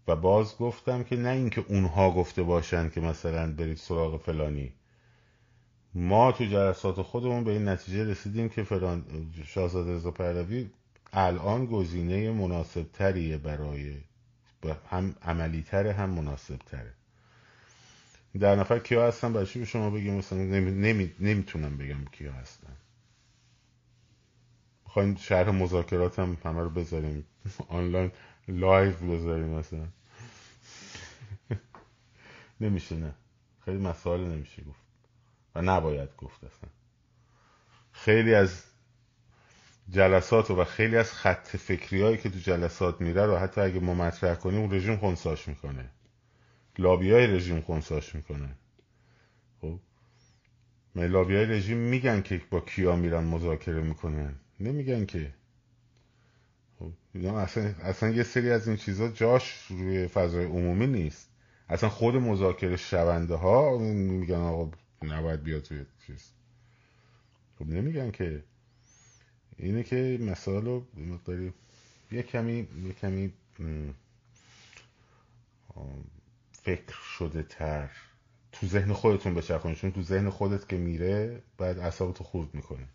و 0.07 0.15
باز 0.15 0.57
گفتم 0.57 1.03
که 1.03 1.15
نه 1.15 1.29
اینکه 1.29 1.65
اونها 1.67 2.11
گفته 2.11 2.43
باشند 2.43 2.93
که 2.93 3.01
مثلا 3.01 3.53
برید 3.53 3.77
سراغ 3.77 4.21
فلانی. 4.21 4.73
ما 5.95 6.31
تو 6.31 6.45
جلسات 6.45 7.01
خودمون 7.01 7.43
به 7.43 7.51
این 7.51 7.67
نتیجه 7.67 8.03
رسیدیم 8.03 8.49
که 8.49 8.63
فلان 8.63 9.05
شاهزاده 9.45 9.95
رضا 9.95 10.11
پهلوی 10.11 10.69
الان 11.13 11.65
گزینه 11.65 12.31
مناسب 12.31 12.91
تریه 12.93 13.37
برای 13.37 13.95
هم 14.89 15.15
عملی 15.21 15.61
تره 15.61 15.93
هم 15.93 16.09
مناسب 16.09 16.57
تره 16.57 16.93
در 18.39 18.55
نفر 18.55 18.79
کیا 18.79 19.07
هستن؟ 19.07 19.33
برای 19.33 19.47
به 19.55 19.65
شما 19.65 19.89
بگیم 19.89 20.13
مثلا 20.13 20.39
نمی... 20.39 20.71
نمی... 20.71 21.13
نمی‌تونم 21.19 21.77
بگم 21.77 22.05
کیا 22.05 22.33
هستن. 22.33 22.73
می‌خواین 24.85 25.15
شرح 25.15 25.49
مذاکرات 25.49 26.19
هم 26.19 26.37
همه 26.45 26.61
رو 26.61 26.69
بذاریم؟ 26.69 27.25
آنلاین 27.67 28.11
live 28.47 28.91
بذاریم 28.91 29.47
مثلا. 29.47 29.87
نمیشه 32.61 32.95
نه. 32.95 33.13
خیلی 33.65 33.77
مسائل 33.77 34.21
نمیشه 34.21 34.63
گفت. 34.63 34.79
و 35.55 35.61
نباید 35.61 36.09
گفت 36.17 36.43
اصلا. 36.43 36.69
خیلی 37.91 38.33
از 38.33 38.63
جلسات 39.89 40.51
و 40.51 40.63
خیلی 40.63 40.97
از 40.97 41.11
خط 41.11 41.47
فکری 41.47 42.01
هایی 42.01 42.17
که 42.17 42.29
تو 42.29 42.39
جلسات 42.39 43.01
میره 43.01 43.25
رو 43.25 43.35
حتی 43.35 43.61
اگه 43.61 43.79
ما 43.79 43.93
مطرح 43.93 44.35
کنیم 44.35 44.59
اون 44.59 44.73
رژیم 44.73 44.97
خونساش 44.97 45.47
می‌کنه. 45.47 45.89
لابی 46.77 47.11
های 47.11 47.27
رژیم 47.27 47.61
خونساش 47.61 48.15
می‌کنه. 48.15 48.49
خب؟ 49.61 49.79
لابی 50.95 51.35
های 51.35 51.45
رژیم 51.45 51.77
میگن 51.77 52.21
که 52.21 52.41
با 52.49 52.59
کیا 52.59 52.95
میرن 52.95 53.23
مذاکره 53.23 53.81
می‌کنن. 53.81 54.35
نمیگن 54.59 55.05
که. 55.05 55.33
خب؟ 56.79 56.91
اصلا, 57.25 57.63
اصلا 57.81 58.09
یه 58.09 58.23
سری 58.23 58.51
از 58.51 58.67
این 58.67 58.77
چیزا 58.77 59.07
جاش 59.07 59.65
روی 59.69 60.07
فضای 60.07 60.45
عمومی 60.45 60.87
نیست. 60.87 61.29
اصلا 61.69 61.89
خود 61.89 62.15
مذاکره 62.15 62.77
شونده 62.77 63.35
ها 63.35 63.77
میگن 63.77 64.35
آقا 64.35 64.71
نباید 65.03 65.43
بیاد 65.43 65.61
توی 65.61 65.85
چیز. 66.07 66.31
خب 67.59 67.67
نمیگن 67.67 68.11
که. 68.11 68.43
اینه 69.57 69.83
که 69.83 70.19
مسائل 70.21 70.65
رو 70.65 70.85
مقداری 70.97 71.53
یه 72.11 72.23
کمی 72.23 72.67
یه 72.85 72.93
کمی 72.93 73.33
فکر 76.51 76.95
شده 77.17 77.43
تر 77.43 77.89
تو 78.51 78.67
ذهن 78.67 78.93
خودتون 78.93 79.33
بچرخونید. 79.33 79.77
چون 79.77 79.91
تو 79.91 80.01
ذهن 80.01 80.29
خودت 80.29 80.69
که 80.69 80.77
میره 80.77 81.43
بعد 81.57 81.79
اعصابتو 81.79 82.23
خورد 82.23 82.55
می‌کنه. 82.55 82.87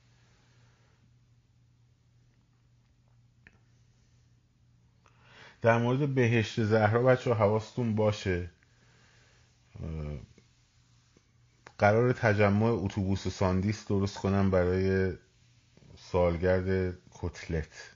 در 5.63 5.79
مورد 5.79 6.15
بهشت 6.15 6.65
زهرا 6.65 7.03
بچه 7.03 7.35
حواستون 7.35 7.95
باشه. 7.95 8.51
قرار 11.79 12.13
تجمع 12.13 12.67
اتوبوس 12.67 13.29
ساندیس 13.29 13.87
درست 13.87 14.19
کنم 14.19 14.51
برای 14.51 15.13
سالگرد 16.13 16.99
کتلت. 17.11 17.91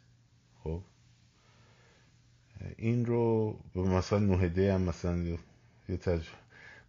خب. 0.64 0.82
این 2.76 3.06
رو 3.06 3.58
مثلا 3.74 4.18
نهده 4.18 4.74
هم 4.74 4.82
مثلا 4.82 5.36
یه 5.88 5.96
تج... 5.96 6.26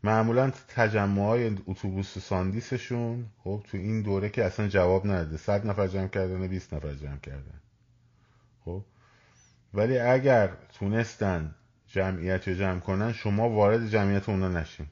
معمولا 0.04 0.52
تجمع 0.68 1.22
های 1.22 1.58
اتوبوس 1.68 2.18
ساندیسشون 2.18 3.26
خب 3.44 3.64
تو 3.68 3.78
این 3.78 4.02
دوره 4.02 4.30
که 4.30 4.44
اصلا 4.44 4.68
جواب 4.68 5.08
نداده. 5.08 5.38
صد 5.38 5.68
نفر 5.68 5.88
جمع 5.88 6.08
کردن 6.08 6.48
20 6.48 6.74
نفر 6.74 6.94
جمع 6.94 7.18
کردن. 7.18 7.60
خب. 8.66 8.84
ولی 9.74 9.98
اگر 9.98 10.50
تونستن 10.80 11.56
جمعیت 11.88 12.48
رو 12.48 12.54
جمع 12.54 12.80
کنن 12.80 13.14
شما 13.14 13.50
وارد 13.50 13.88
جمعیت 13.88 14.30
اونا 14.30 14.50
نشین. 14.50 14.88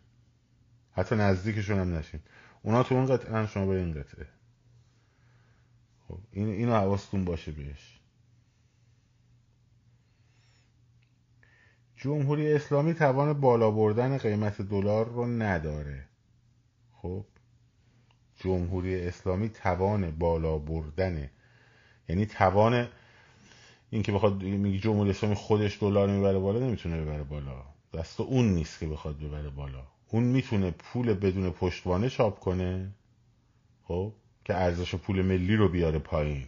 حتی 0.91 1.15
نزدیکشون 1.15 1.79
هم 1.79 1.97
نشین. 1.97 2.19
اونا 2.61 2.83
تو 2.83 2.95
اون 2.95 3.05
قطعه 3.05 3.47
شما 3.47 3.65
به 3.65 3.75
این 3.75 3.93
قطعه. 3.93 4.27
خب 6.11 6.19
این 6.31 6.49
اینو 6.49 6.73
حواستون 6.73 7.25
باشه 7.25 7.51
بهش. 7.51 7.99
جمهوری 11.95 12.53
اسلامی 12.53 12.93
توان 12.93 13.33
بالا 13.33 13.71
بردن 13.71 14.17
قیمت 14.17 14.61
دلار 14.61 15.09
رو 15.09 15.25
نداره. 15.25 16.05
خب 16.93 17.25
جمهوری 18.35 19.07
اسلامی 19.07 19.49
توان 19.49 20.11
بالا 20.11 20.57
بردن 20.57 21.29
یعنی 22.09 22.25
توان 22.25 22.87
این 23.89 24.03
که 24.03 24.11
بخواد 24.11 24.43
میگه 24.43 24.79
جمهوری 24.79 25.09
اسلامی 25.09 25.35
خودش 25.35 25.83
دلار 25.83 26.09
می‌بره 26.09 26.39
بالا 26.39 26.59
نمی‌تونه 26.59 27.01
ببره 27.01 27.23
بالا. 27.23 27.63
دست 27.93 28.21
اون 28.21 28.45
نیست 28.45 28.79
که 28.79 28.87
بخواد 28.87 29.19
ببره 29.19 29.49
بالا. 29.49 29.87
اون 30.07 30.23
می‌تونه 30.23 30.71
پول 30.71 31.13
بدون 31.13 31.49
پشتوانه 31.49 32.09
چاپ 32.09 32.39
کنه. 32.39 32.91
خب 33.83 34.13
که 34.43 34.55
ارزش 34.55 34.95
پول 34.95 35.21
ملی 35.21 35.55
رو 35.55 35.69
بیاره 35.69 35.99
پایین 35.99 36.47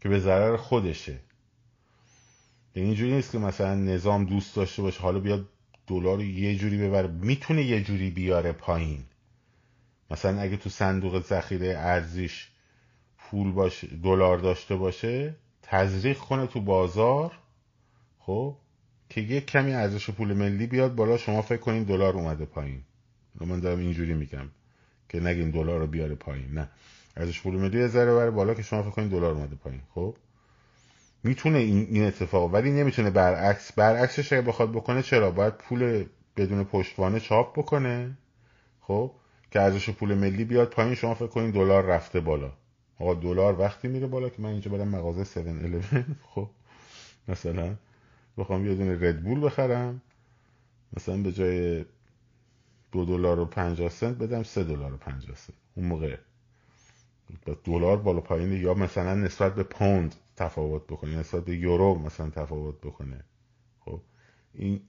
که 0.00 0.08
به 0.08 0.18
ضرر 0.18 0.56
خودشه. 0.56 1.18
یعنی 2.74 2.88
اینجوری 2.88 3.12
نیست 3.12 3.32
که 3.32 3.38
مثلا 3.38 3.74
نظام 3.74 4.24
دوست 4.24 4.56
داشته 4.56 4.82
باشه 4.82 5.00
حالا 5.00 5.18
بیاد 5.18 5.48
دلار 5.86 6.16
رو 6.16 6.22
یه 6.22 6.56
جوری 6.56 6.78
ببره. 6.78 7.08
می‌تونه 7.08 7.62
یه 7.62 7.82
جوری 7.82 8.10
بیاره 8.10 8.52
پایین. 8.52 9.04
مثلا 10.10 10.40
اگه 10.40 10.56
تو 10.56 10.70
صندوق 10.70 11.22
ذخیره 11.22 11.74
ارزیش 11.78 12.48
پول 13.18 13.52
باشه 13.52 13.86
دلار 13.86 14.38
داشته 14.38 14.76
باشه 14.76 15.34
تزریق 15.62 16.18
کنه 16.18 16.46
تو 16.46 16.60
بازار 16.60 17.32
خب 18.18 18.56
که 19.08 19.20
یک 19.20 19.46
کمی 19.46 19.72
ارزش 19.72 20.10
پول 20.10 20.32
ملی 20.32 20.66
بیاد 20.66 20.94
بالا. 20.94 21.16
شما 21.16 21.42
فکر 21.42 21.60
کنین 21.60 21.82
دلار 21.82 22.14
اومده 22.14 22.44
پایین. 22.44 22.82
من 23.40 23.60
دارم 23.60 23.78
اینجوری 23.78 24.14
میگم. 24.14 24.48
که 25.10 25.20
نگین 25.20 25.50
دلار 25.50 25.78
رو 25.78 25.86
بیاره 25.86 26.14
پایین. 26.14 26.54
نه. 26.54 26.68
ارزش 27.16 27.40
پول 27.40 27.54
ملی 27.56 27.86
ذره 27.86 28.14
بره 28.14 28.30
بالا 28.30 28.54
که 28.54 28.62
شما 28.62 28.82
فکر 28.82 28.90
کنین 28.90 29.08
دلار 29.08 29.32
اومده 29.32 29.56
پایین. 29.56 29.80
خب؟ 29.94 30.16
می‌تونه 31.24 31.58
این, 31.58 32.04
اتفاق 32.04 32.54
ولی 32.54 32.70
نمی‌تونه 32.70 33.10
برعکس. 33.10 33.72
برعکسش 33.72 34.32
اگه 34.32 34.42
بخواد 34.42 34.72
بکنه 34.72 35.02
چرا؟ 35.02 35.30
باید 35.30 35.54
پول 35.54 36.04
بدون 36.36 36.64
پشتوانه 36.64 37.20
چاپ 37.20 37.58
بکنه. 37.58 38.16
خب؟ 38.80 39.10
که 39.50 39.60
ارزش 39.60 39.90
پول 39.90 40.14
ملی 40.14 40.44
بیاد 40.44 40.70
پایین 40.70 40.94
شما 40.94 41.14
فکر 41.14 41.26
کنین 41.26 41.50
دلار 41.50 41.84
رفته 41.84 42.20
بالا. 42.20 42.52
آقا 42.98 43.14
دلار 43.14 43.60
وقتی 43.60 43.88
میره 43.88 44.06
بالا 44.06 44.28
که 44.28 44.42
من 44.42 44.50
اینجا 44.50 44.70
برم 44.70 44.88
مغازه 44.88 45.20
7 45.20 46.06
خب؟ 46.34 46.48
مثلا 47.28 47.74
بخوام 48.38 48.66
یه 48.66 48.74
دونه 48.74 49.08
ردبول 49.08 49.44
بخرم. 49.44 50.02
مثلا 50.96 51.16
به 51.16 51.32
جای 51.32 51.84
دو 52.92 53.04
دلار 53.04 53.40
و 53.40 53.44
پنجاه 53.44 53.88
سنت 53.88 54.16
بدم 54.16 54.42
سه 54.42 54.64
دلار 54.64 54.94
و 54.94 54.96
پنجاه 54.96 55.36
سنت. 55.36 55.56
اون 55.74 55.86
موقع 55.86 56.16
دلار 57.64 57.96
بالا 57.96 58.20
پایین 58.20 58.52
یا 58.52 58.74
مثلا 58.74 59.14
نسبت 59.14 59.54
به 59.54 59.62
پوند 59.62 60.14
تفاوت 60.36 60.86
بکنه 60.86 61.16
نسبت 61.16 61.44
به 61.44 61.56
یورو 61.56 61.98
مثلا 61.98 62.30
تفاوت 62.30 62.80
بکنه. 62.80 63.24
خب 63.80 64.00
این 64.54 64.80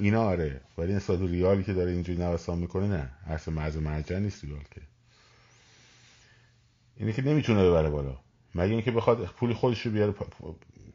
اینا 0.00 0.22
آره. 0.22 0.60
ولی 0.78 0.94
نسبت 0.94 1.18
به 1.18 1.26
ریالی 1.26 1.64
که 1.64 1.72
داره 1.72 1.90
اینجوری 1.90 2.18
نوسان 2.18 2.58
می‌کنه 2.58 2.86
نه. 2.86 3.10
هر 3.26 3.50
مرز 3.50 3.76
مرجع 3.76 4.18
نیست 4.18 4.44
ریال 4.44 4.64
که. 4.70 4.80
اینه 6.96 7.12
که 7.12 7.22
نمی‌تونه 7.22 7.64
ببره 7.64 7.90
بالا. 7.90 8.16
مگه 8.54 8.72
اینکه 8.72 8.90
بخواد 8.90 9.24
پول 9.24 9.52
خودش 9.52 9.86
رو 9.86 9.92
بیاره 9.92 10.14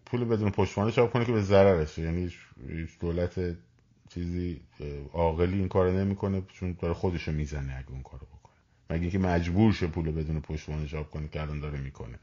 پول 0.05 0.25
بدون 0.25 0.49
پشتوانه 0.49 0.91
چاپ 0.91 1.13
کنه 1.13 1.25
که 1.25 1.31
به 1.31 1.41
ضررشه 1.41 2.01
یعنی 2.01 2.31
دولت 2.99 3.57
چیزی 4.09 4.61
عاقلی 5.13 5.57
این 5.57 5.67
کارو 5.67 5.91
نمی‌کنه 5.91 6.41
چون 6.47 6.77
داره 6.79 6.93
خودش 6.93 7.27
رو 7.27 7.33
می‌زنه 7.33 7.75
اگه 7.77 7.91
اون 7.91 8.03
کارو 8.03 8.25
بکنه. 8.25 8.53
مگه 8.89 9.01
اینکه 9.01 9.19
مجبور 9.19 9.73
شه 9.73 9.87
پول 9.87 10.11
بدون 10.11 10.41
پشتوانه 10.41 10.87
چاپ 10.87 11.09
کنه 11.09 11.27
که 11.27 11.41
الان 11.41 11.59
داره 11.59 11.79
می‌کنه. 11.79 12.19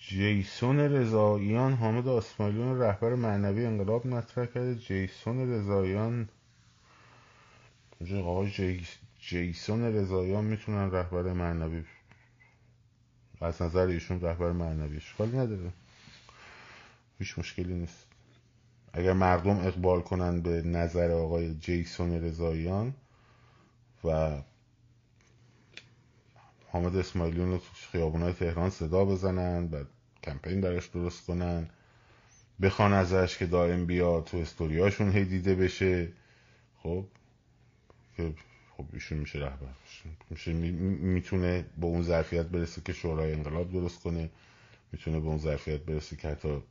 جیسون 0.00 0.80
رضاییان 0.80 1.72
حامد 1.72 2.08
آسمالیون 2.08 2.78
رهبر 2.78 3.14
معنوی 3.14 3.66
انقلاب 3.66 4.06
مطرح 4.06 4.46
کرده. 4.46 4.74
جیسون 4.74 5.50
رضاییان 5.50 6.28
آقای 8.12 8.50
جی... 8.50 8.86
جیسون 9.20 9.82
رضاییان 9.82 10.44
می‌تونن 10.44 10.90
رهبر 10.90 11.32
معنوی 11.32 11.84
از 13.44 13.62
نظر 13.62 13.86
ایشون 13.86 14.20
رهبر 14.20 14.52
معنوی 14.52 14.96
اشکالی 14.96 15.36
نداره. 15.36 15.72
هیچ 17.18 17.38
مشکلی 17.38 17.74
نیست. 17.74 18.06
اگر 18.92 19.12
مردم 19.12 19.56
اقبال 19.56 20.00
کنن 20.00 20.40
به 20.40 20.62
نظر 20.62 21.10
آقای 21.10 21.54
جیسون 21.54 22.12
رضاییان 22.12 22.94
و 24.04 24.38
حامد 26.68 26.96
اسماعیلیون 26.96 27.50
رو 27.50 27.58
تو 27.58 27.64
خیابونای 27.92 28.32
تهران 28.32 28.70
صدا 28.70 29.04
بزنن 29.04 29.64
و 29.64 29.84
کمپین 30.22 30.60
براش 30.60 30.86
درست 30.86 31.26
کنن 31.26 31.68
بخوان 32.62 32.92
ازش 32.92 33.38
که 33.38 33.46
دائم 33.46 33.86
بیاد 33.86 34.24
تو 34.24 34.36
استوریاشون 34.36 35.12
هی 35.12 35.24
دیده 35.24 35.54
بشه 35.54 36.08
خب 36.82 37.04
که 38.16 38.34
خب 38.76 38.84
ایشون 38.92 39.18
میشه 39.18 39.38
رهبر. 39.38 39.68
میشه 40.30 40.52
می‌تونه 40.52 41.64
به 41.78 41.86
اون 41.86 42.02
ظرفیت 42.02 42.46
برسه 42.46 42.82
که 42.84 42.92
شورای 42.92 43.32
انقلاب 43.32 43.72
درست 43.72 44.02
کنه. 44.02 44.30
می‌تونه 44.92 45.20
به 45.20 45.26
اون 45.26 45.38
ظرفیت 45.38 45.80
برسه 45.80 46.16
که 46.16 46.28
حتی 46.28 46.62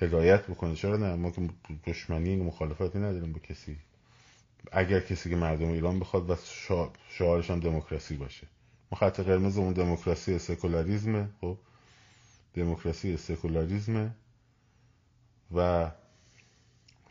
هدایت 0.00 0.46
بکنه. 0.46 0.74
چرا 0.74 0.96
نه؟ 0.96 1.14
ما 1.14 1.30
که 1.30 1.48
دشمنی 1.86 2.36
مخالفتی 2.36 2.98
نداریم 2.98 3.32
با 3.32 3.38
کسی. 3.38 3.76
اگر 4.72 5.00
کسی 5.00 5.30
که 5.30 5.36
مردم 5.36 5.68
ایران 5.68 6.00
بخواد 6.00 6.30
و 6.30 6.36
شعارش 7.08 7.50
هم 7.50 7.60
دموکراسی 7.60 8.16
باشه. 8.16 8.46
ما 8.92 8.98
خط 8.98 9.20
قرمز 9.20 9.58
اون 9.58 9.72
دموکراسی 9.72 10.38
سکولاریزمه 10.38 11.28
خب؟ 11.40 11.58
دموکراسی 12.54 13.16
سکولاریزمه 13.16 14.10
و 15.54 15.90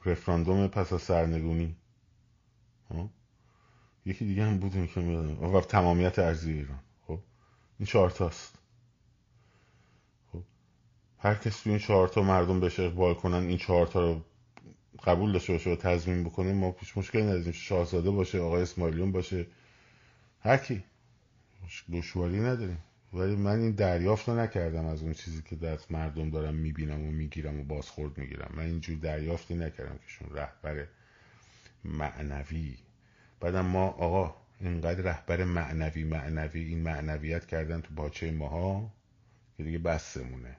رفراندوم 0.06 0.68
پس 0.68 0.94
از 0.94 1.02
سرنگونی. 1.02 1.76
خب؟ 2.90 3.10
یکی 4.06 4.26
دیگه 4.26 4.46
هم 4.46 4.58
بود 4.58 4.90
که 4.94 5.00
میادم 5.00 5.44
و 5.44 5.62
تمامیت 5.62 6.20
ارزی 6.20 6.52
ایران. 6.52 6.80
خب؟ 7.08 7.20
این 7.80 7.86
چهار 7.86 8.10
تاست. 8.10 8.58
خب؟ 10.32 10.42
هر 11.20 11.36
کسی 11.36 11.64
تو 11.64 11.70
این 11.70 11.80
چهار 11.80 12.08
تا 12.08 12.22
مردم 12.22 12.60
بهش 12.60 12.80
اقبال 12.80 13.14
کنن 13.14 13.48
این 13.48 13.58
چهار 13.58 13.88
تا 13.88 14.02
رو 14.02 14.22
قبول 15.04 15.32
داشته 15.32 15.54
باشه 15.54 15.70
و 15.70 15.76
تضمین 15.76 16.24
بکنه 16.24 16.54
ما 16.54 16.72
پیش 16.72 16.98
مشکلی 16.98 17.24
نداریم. 17.24 17.52
شاهزاده 17.52 18.12
باشه 18.12 18.40
آقای 18.40 18.62
اسماعیلیون 18.62 19.12
باشه. 19.12 19.48
هر 20.42 20.58
کی. 20.58 20.84
دشواری 21.92 22.40
نداریم. 22.40 22.78
ولی 23.14 23.36
من 23.36 23.60
این 23.60 23.72
دریافت 23.72 24.30
رو 24.30 24.40
نکردم 24.40 24.86
از 24.86 25.02
اون 25.02 25.14
چیزی 25.14 25.42
که 25.42 25.56
دست 25.56 25.92
مردم 25.92 26.30
دارم 26.30 26.56
می‌بینم 26.56 27.02
و 27.02 27.12
می‌گیرم 27.12 27.60
و 27.60 27.64
بازخورد 27.64 28.18
می‌گیرم. 28.18 28.52
من 28.58 28.64
اینجور 28.64 28.98
دریافتی 28.98 29.56
نکردم 29.56 29.98
که 29.98 30.08
شون 30.08 30.30
رهبر 30.32 30.88
معنوی 31.86 32.78
بعدم 33.40 33.66
ما 33.66 33.88
آقا 33.88 34.36
اینقدر 34.60 35.02
رهبر 35.02 35.44
معنوی 35.44 36.04
معنوی 36.04 36.64
این 36.64 36.84
معنویت 36.84 37.46
کردن 37.46 37.82
تو 37.82 37.94
باچه 37.94 38.32
ماها 38.32 38.94
که 39.58 39.64
دیگه 39.64 39.78
بسمونه 39.78 40.58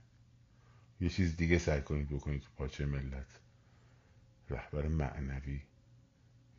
یه 1.00 1.08
چیز 1.08 1.36
دیگه 1.36 1.58
سعی 1.58 1.80
کنید 1.80 2.08
بکنید 2.08 2.42
تو 2.42 2.48
پاچه 2.56 2.86
ملت. 2.86 3.40
رهبر 4.50 4.88
معنوی. 4.88 5.62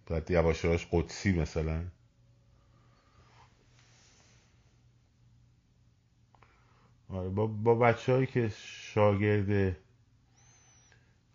باید 0.08 0.32
یواشاش 0.32 0.88
قدسی 0.92 1.32
مثلا. 1.32 1.86
آره 7.10 7.30
با, 7.30 7.48
با 7.48 7.76
بچه 7.76 8.14
هایی 8.14 8.26
که 8.28 8.50
شاگرد 8.58 9.78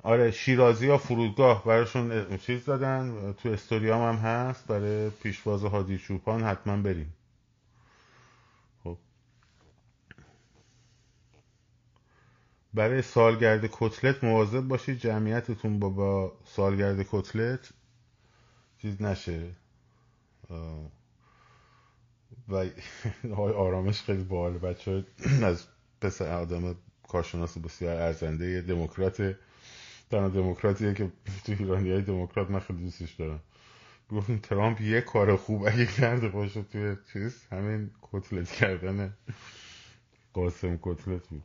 آره 0.03 0.31
شیرازی 0.31 0.89
ها 0.89 0.99
فرودگاه 0.99 1.65
براشون 1.65 2.37
چیز 2.37 2.65
دادن. 2.65 3.33
تو 3.33 3.49
استوریام 3.49 4.03
هم 4.03 4.15
هست. 4.15 4.67
برای 4.67 5.11
پیشواز 5.11 5.65
هادی 5.65 5.99
چوپان 5.99 6.43
حتما 6.43 6.77
بریم. 6.77 7.15
خب. 8.85 8.99
برای 12.75 13.03
سالگرد 13.03 13.71
کتلت 13.73 14.25
مواظب 14.25 14.61
باشید. 14.61 14.99
جمعیتتون 14.99 15.79
با, 15.79 15.89
با 15.91 16.33
سالگرد 16.45 17.07
کتلت 17.11 17.73
چیز 18.79 19.03
نشه. 19.03 19.51
و 22.49 22.67
آرامش 23.37 24.03
خیلی 24.03 24.25
باحال 24.25 24.59
بچه 24.59 25.05
از 25.43 25.67
پسر 26.01 26.33
آدم 26.33 26.77
کارشناس 27.09 27.59
بسیار 27.59 27.97
ارزنده 27.97 28.61
دموکرات 28.61 29.35
تنها 30.13 30.29
دموکراتیه 30.29 30.95
که 30.95 31.13
تو 31.45 31.53
ایرانی 31.53 31.91
های 31.91 32.03
دموکرات 32.03 32.51
من 32.51 32.61
خیلی 32.61 32.83
دوستش 32.83 33.13
دارم. 33.13 33.41
گفتیم 34.11 34.39
ترامپ 34.39 34.81
یه 34.81 35.01
کار 35.01 35.37
خوب 35.37 35.67
اگه 35.67 35.87
کرده 35.87 36.29
باشه 36.29 36.63
توی 36.63 36.97
چیز 37.13 37.47
همین 37.53 37.91
کتلت 38.03 38.51
کردن 38.51 39.17
قاسم 40.33 40.79
کتلت 40.83 41.29
بود. 41.29 41.43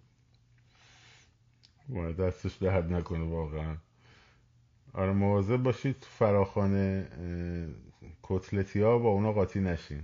دستش 2.17 2.55
درد 2.55 2.93
نکنه 2.93 3.23
واقعا. 3.23 3.77
آره 4.93 5.13
مواظب 5.13 5.57
باشید 5.57 5.95
فراخانه 6.09 7.07
کتلتی 8.23 8.81
ها 8.81 8.97
با 8.97 9.09
اونا 9.09 9.31
قاطی 9.33 9.59
نشین. 9.59 10.03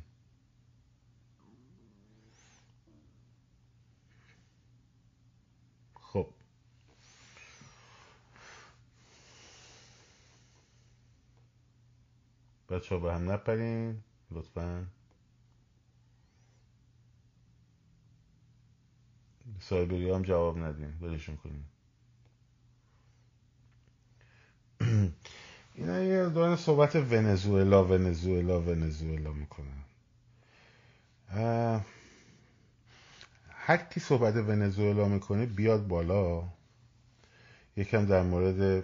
بچه 12.74 12.96
ها 12.96 13.02
به 13.02 13.14
هم 13.14 13.32
نپرین 13.32 14.04
لطفا. 14.32 14.86
سایبری 19.60 20.12
هم 20.12 20.22
جواب 20.22 20.58
ندین. 20.58 20.92
بلشون 21.02 21.38
کنین. 21.38 21.64
اینا 25.76 26.04
یه 26.04 26.30
دارن 26.30 26.56
صحبت 26.56 26.96
ونزوئلا 26.96 27.86
ونزوئلا 27.86 28.62
ونزوئلا 28.62 29.34
می‌کنن. 29.34 29.84
هر 33.50 33.78
کی 33.78 34.00
صحبت 34.00 34.36
ونزوئلا 34.36 35.08
می‌کنه 35.08 35.46
بیاد 35.46 35.88
بالا. 35.88 36.44
یکم 37.78 38.06
در 38.06 38.24
مورد 38.24 38.84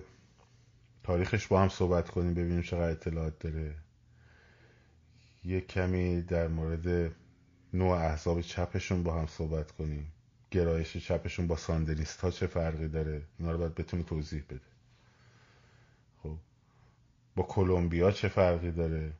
تاریخش 1.09 1.47
با 1.47 1.61
هم 1.61 1.69
صحبت 1.69 2.09
کنیم 2.09 2.33
ببینیم 2.33 2.61
چقدر 2.61 2.91
اطلاعات 2.91 3.39
داره. 3.39 3.75
یه 5.43 5.61
کمی 5.61 6.21
در 6.21 6.47
مورد 6.47 7.11
نوع 7.73 7.97
احزاب 7.97 8.41
چپشون 8.41 9.03
با 9.03 9.13
هم 9.13 9.27
صحبت 9.27 9.71
کنیم. 9.71 10.11
گرایش 10.51 10.97
چپشون 10.97 11.47
با 11.47 11.55
ساندنیست 11.55 12.21
ها 12.21 12.31
چه 12.31 12.47
فرقی 12.47 12.87
داره؟ 12.87 13.21
اینا 13.39 13.51
رو 13.51 13.57
باید 13.57 13.75
بتونه 13.75 14.03
توضیح 14.03 14.43
بده. 14.49 14.61
خب. 16.23 16.37
با 17.35 17.43
کلمبیا 17.43 18.11
چه 18.11 18.27
فرقی 18.27 18.71
داره؟ 18.71 19.13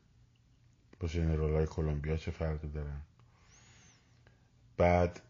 با 1.00 1.08
جنرال 1.08 1.54
های 1.54 1.66
کلمبیا 1.66 2.18
چه 2.18 2.32
فرقی 2.32 2.68
دارن؟ 2.68 3.02
بعد 4.78 5.22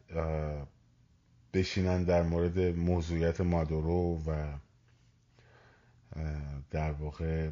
بشینن 1.54 2.04
در 2.04 2.24
مورد 2.24 2.60
موضوعیت 2.60 3.42
مادورو 3.42 4.24
و 4.28 4.54
در 6.72 6.92
واقع 6.92 7.50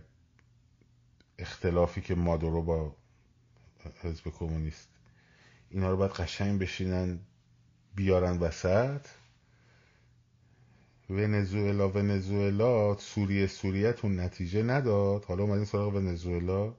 اختلافی 1.38 2.02
که 2.02 2.16
مادورو 2.16 2.62
با 2.62 2.96
حزب 4.02 4.24
کمونیست 4.40 4.90
اینا 5.70 5.90
رو 5.90 5.98
باید 5.98 6.12
قشنگ 6.12 6.62
بشینن 6.62 7.20
بیارن 7.96 8.38
وسط. 8.38 9.02
ونزوئلا 11.10 11.90
ونزوئلا 11.90 12.98
سوریه 12.98 13.48
سوریه 13.48 13.94
تون 13.94 14.20
نتیجه 14.20 14.64
نداد. 14.64 15.26
حالا 15.26 15.44
اومدین 15.44 15.66
سراغ 15.66 15.96
ونزوئلا. 15.96 16.74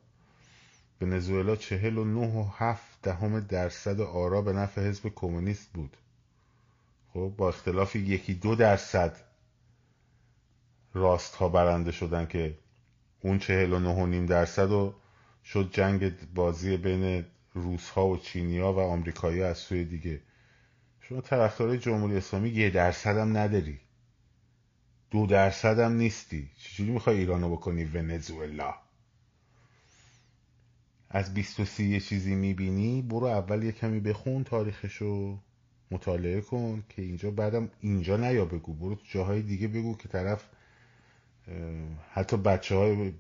ونزوئلا 1.01 1.57
چهل 1.57 1.99
و 1.99 2.05
نه 2.05 2.27
و 2.27 2.51
هفت 2.57 3.03
دهم 3.03 3.41
درصد 3.41 4.01
آرا 4.01 4.43
به 4.43 4.53
نفع 4.53 4.89
حزب 4.89 5.13
کمونیست 5.15 5.73
بود. 5.73 5.97
خب 7.13 7.33
با 7.37 7.49
اختلاف 7.49 7.97
یکی 7.97 8.35
دو 8.35 8.55
درصد 8.55 9.17
راست 10.95 11.35
ها 11.35 11.49
برنده 11.49 11.93
شدن 11.93 12.27
که 12.27 12.59
اون 13.21 13.39
چهل 13.39 13.73
و 13.73 13.79
نه 13.79 13.95
و 13.95 14.07
نیم 14.07 14.27
درصد 14.27 14.71
رو 14.71 14.95
شد 15.45 15.71
جنگ 15.73 16.33
بازی 16.35 16.77
بین 16.77 17.25
روس 17.55 17.91
ها 17.91 18.07
و 18.07 18.17
چینی 18.17 18.59
ها 18.59 18.73
و 18.73 18.79
آمریکایی 18.79 19.43
از 19.43 19.59
سوی 19.59 19.85
دیگه. 19.85 20.21
شما 21.01 21.21
طرفدارای 21.21 21.79
جمهوری 21.79 22.17
اسلامی 22.17 22.49
یه 22.49 22.71
درصد 22.71 23.17
هم 23.17 23.37
نداری. 23.37 23.81
دو 25.11 25.27
درصد 25.27 25.79
هم 25.79 25.93
نیستی. 25.93 26.51
چجوری 26.59 26.91
می‌خوای 26.91 27.19
ایرانو 27.19 27.51
بکنی؟ 27.51 27.85
ونزوئلا. 27.85 28.75
از 31.11 31.35
بیست 31.35 31.61
و 31.61 31.65
سی 31.65 31.85
یه 31.85 32.01
چیزی 32.01 32.35
می‌بینی؟ 32.35 33.03
برو 33.03 33.27
اول 33.27 33.63
یه 33.63 33.73
کمی 33.73 34.01
بخون 34.01 34.45
تاریخشو. 34.45 35.39
مطالعه 35.91 36.41
کن 36.41 36.85
که 36.89 37.03
اینجا 37.03 37.31
بعدم 37.31 37.71
اینجا 37.81 38.17
نیا 38.17 38.45
بگو. 38.45 38.75
برو 38.75 38.95
تو 38.95 39.03
جاهای 39.05 39.43
دیگه 39.43 39.69
بگو 39.69 39.97
که 39.97 40.09
طرف 40.09 40.47
حتی 42.13 42.37
بچه 42.37 42.75
های 42.75 43.13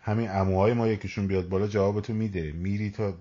همین 0.00 0.30
اموهای 0.30 0.72
ما 0.72 0.88
یکیشون 0.88 1.26
بیاد 1.26 1.48
بالا 1.48 1.66
جوابتو 1.66 2.14
میده. 2.14 2.52
میری 2.52 2.90
تا 2.90 3.18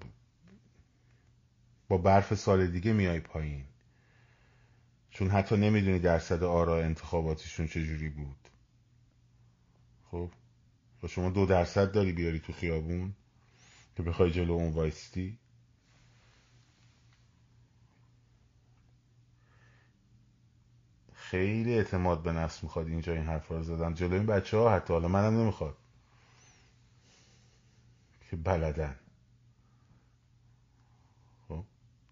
با 1.87 1.97
برف 1.97 2.33
سال 2.33 2.67
دیگه 2.67 2.93
میای 2.93 3.19
پایین. 3.19 3.65
چون 5.09 5.29
حتی 5.29 5.57
نمی‌دونی 5.57 5.99
درصد 5.99 6.43
آرا 6.43 6.83
انتخاباتیشون 6.83 7.67
چجوری 7.67 8.09
بود. 8.09 8.49
خب؟ 10.11 10.31
و 11.03 11.07
شما 11.07 11.29
دو 11.29 11.45
درصد 11.45 11.91
داری 11.91 12.11
بیاری 12.11 12.39
تو 12.39 12.53
خیابون 12.53 13.13
که 13.97 14.03
بخوای 14.03 14.31
جلو 14.31 14.53
اون 14.53 14.73
وایستی. 14.73 15.37
خیلی 21.35 21.73
اعتماد 21.73 22.23
به 22.23 22.31
نفس 22.31 22.63
می‌خواد 22.63 22.87
اینجا 22.87 23.13
این 23.13 23.23
حرف 23.23 23.47
رو 23.47 23.63
زدن. 23.63 23.93
جلو 23.93 24.13
این 24.13 24.25
بچه 24.25 24.57
ها 24.57 24.71
حتی 24.75 24.93
حالا 24.93 25.07
منم 25.07 25.39
نمی‌خواد. 25.41 25.77
که 28.29 28.35
بلدن. 28.35 28.95
خب 31.47 31.63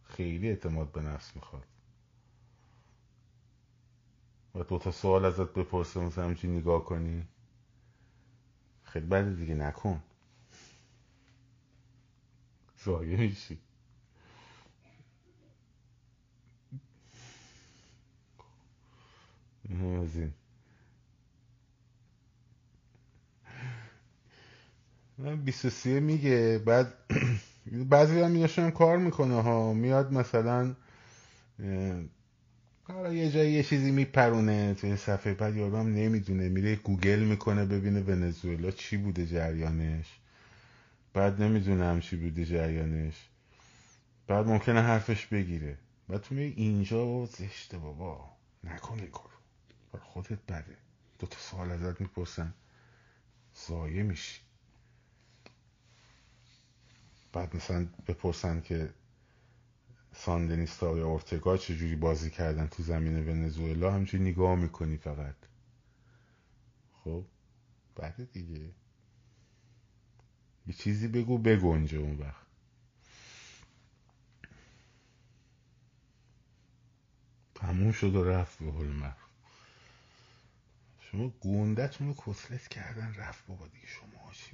خیلی 0.03 0.49
اعتماد 0.49 0.91
به 0.91 1.01
نفس 1.01 1.35
می‌خواد. 1.35 1.63
و 4.55 4.63
دو 4.63 4.79
تا 4.79 4.91
سوال 4.91 5.25
ازت 5.25 5.53
بپرسه 5.53 5.99
مثلا 5.99 6.25
همچین 6.25 6.55
نگاه 6.57 6.85
کنی. 6.85 7.27
خیلی 8.83 9.05
بده 9.05 9.33
دیگه 9.33 9.53
نکن. 9.55 10.03
زایه 12.85 13.17
میشی. 13.17 13.59
از 19.69 20.09
بیست 25.45 25.69
سیه 25.69 25.99
میگه 25.99 26.61
بعد 26.65 26.93
بعضی 27.89 28.19
هم 28.21 28.71
کار 28.71 28.97
می‌کنه 28.97 29.41
ها. 29.41 29.73
میاد 29.73 30.13
مثلا 30.13 30.75
حالا 32.83 33.13
یه 33.13 33.31
جایی 33.31 33.51
یه 33.51 33.63
چیزی 33.63 33.91
میپرونه 33.91 34.73
توی 34.73 34.97
صفحه 34.97 35.33
بعد 35.33 35.55
یارو 35.55 35.77
هم 35.77 35.93
نمی‌دونه. 35.93 36.49
میره 36.49 36.75
گوگل 36.75 37.19
می‌کنه 37.19 37.65
ببینه 37.65 38.01
ونزوئلا 38.01 38.71
چی 38.71 38.97
بوده 38.97 39.25
جریانش. 39.25 40.07
بعد 41.13 41.41
نمی‌دونم 41.41 41.99
چی 41.99 42.15
بوده 42.15 42.45
جریانش. 42.45 43.15
بعد 44.27 44.47
ممکنه 44.47 44.81
حرفش 44.81 45.25
بگیره. 45.25 45.77
بعد 46.09 46.21
تو 46.21 46.35
میگه 46.35 46.53
اینجا 46.61 47.25
زشته 47.25 47.77
بابا. 47.77 48.29
نکن 48.63 48.99
این 48.99 49.32
کارو 49.93 50.05
خودت 50.05 50.39
بده. 50.47 50.77
دو 51.19 51.27
تا 51.27 51.37
سوال 51.37 51.71
ازت 51.71 52.01
می‌پرسن 52.01 52.53
زایه 53.67 54.03
میشی. 54.03 54.41
بعد 57.33 57.55
مثلا 57.55 57.87
بپرسن 58.07 58.61
که 58.61 58.93
ساندنیستا 60.15 60.97
یا 60.97 61.07
اورتگا 61.07 61.57
چجوری 61.57 61.95
بازی 61.95 62.29
کردن 62.29 62.67
تو 62.67 62.83
زمین 62.83 63.29
ونزوئلا؟ 63.29 63.91
همچنین 63.91 64.27
نگاه 64.27 64.55
می‌کنی 64.55 64.97
فقط. 64.97 65.35
خب 67.03 67.25
بعد 67.95 68.31
دیگه. 68.31 68.71
یه 70.67 70.73
چیزی 70.73 71.07
بگو 71.07 71.37
بگنجه 71.37 71.97
اون 71.97 72.17
وقت. 72.17 72.43
تموم 77.55 77.91
شد 77.91 78.15
و 78.15 78.23
رفت 78.23 78.59
به 78.59 78.71
حل 78.71 78.87
شما 81.13 81.27
گوندتون 81.39 82.07
رو 82.07 82.13
کسلت 82.13 82.67
کردن 82.67 83.13
رفت 83.17 83.47
بابا 83.47 83.67
دیگه 83.67 83.87
شما 83.87 84.31
چی 84.31 84.51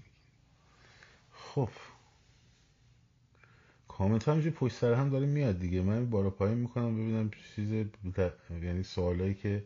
خب. 1.31 1.69
کامنت 3.87 4.27
همینجور 4.27 4.51
پشت 4.51 4.75
سر 4.75 4.93
هم 4.93 5.09
داره 5.09 5.25
میاد 5.25 5.59
دیگه. 5.59 5.81
من 5.81 6.09
بالا 6.09 6.29
پایین 6.29 6.57
می‌کنم 6.57 6.95
ببینم 6.95 7.31
چیز 7.55 7.71
یعنی 8.49 8.83
سوالایی 8.83 9.33
که 9.33 9.65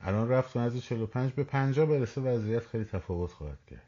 الان 0.00 0.28
رفت 0.28 0.56
از 0.56 0.78
45 0.78 1.32
به 1.32 1.44
50 1.44 1.86
برسه 1.86 2.20
وضعیت 2.20 2.66
خیلی 2.66 2.84
تفاوت 2.84 3.30
خواهد 3.32 3.58
کرد. 3.66 3.86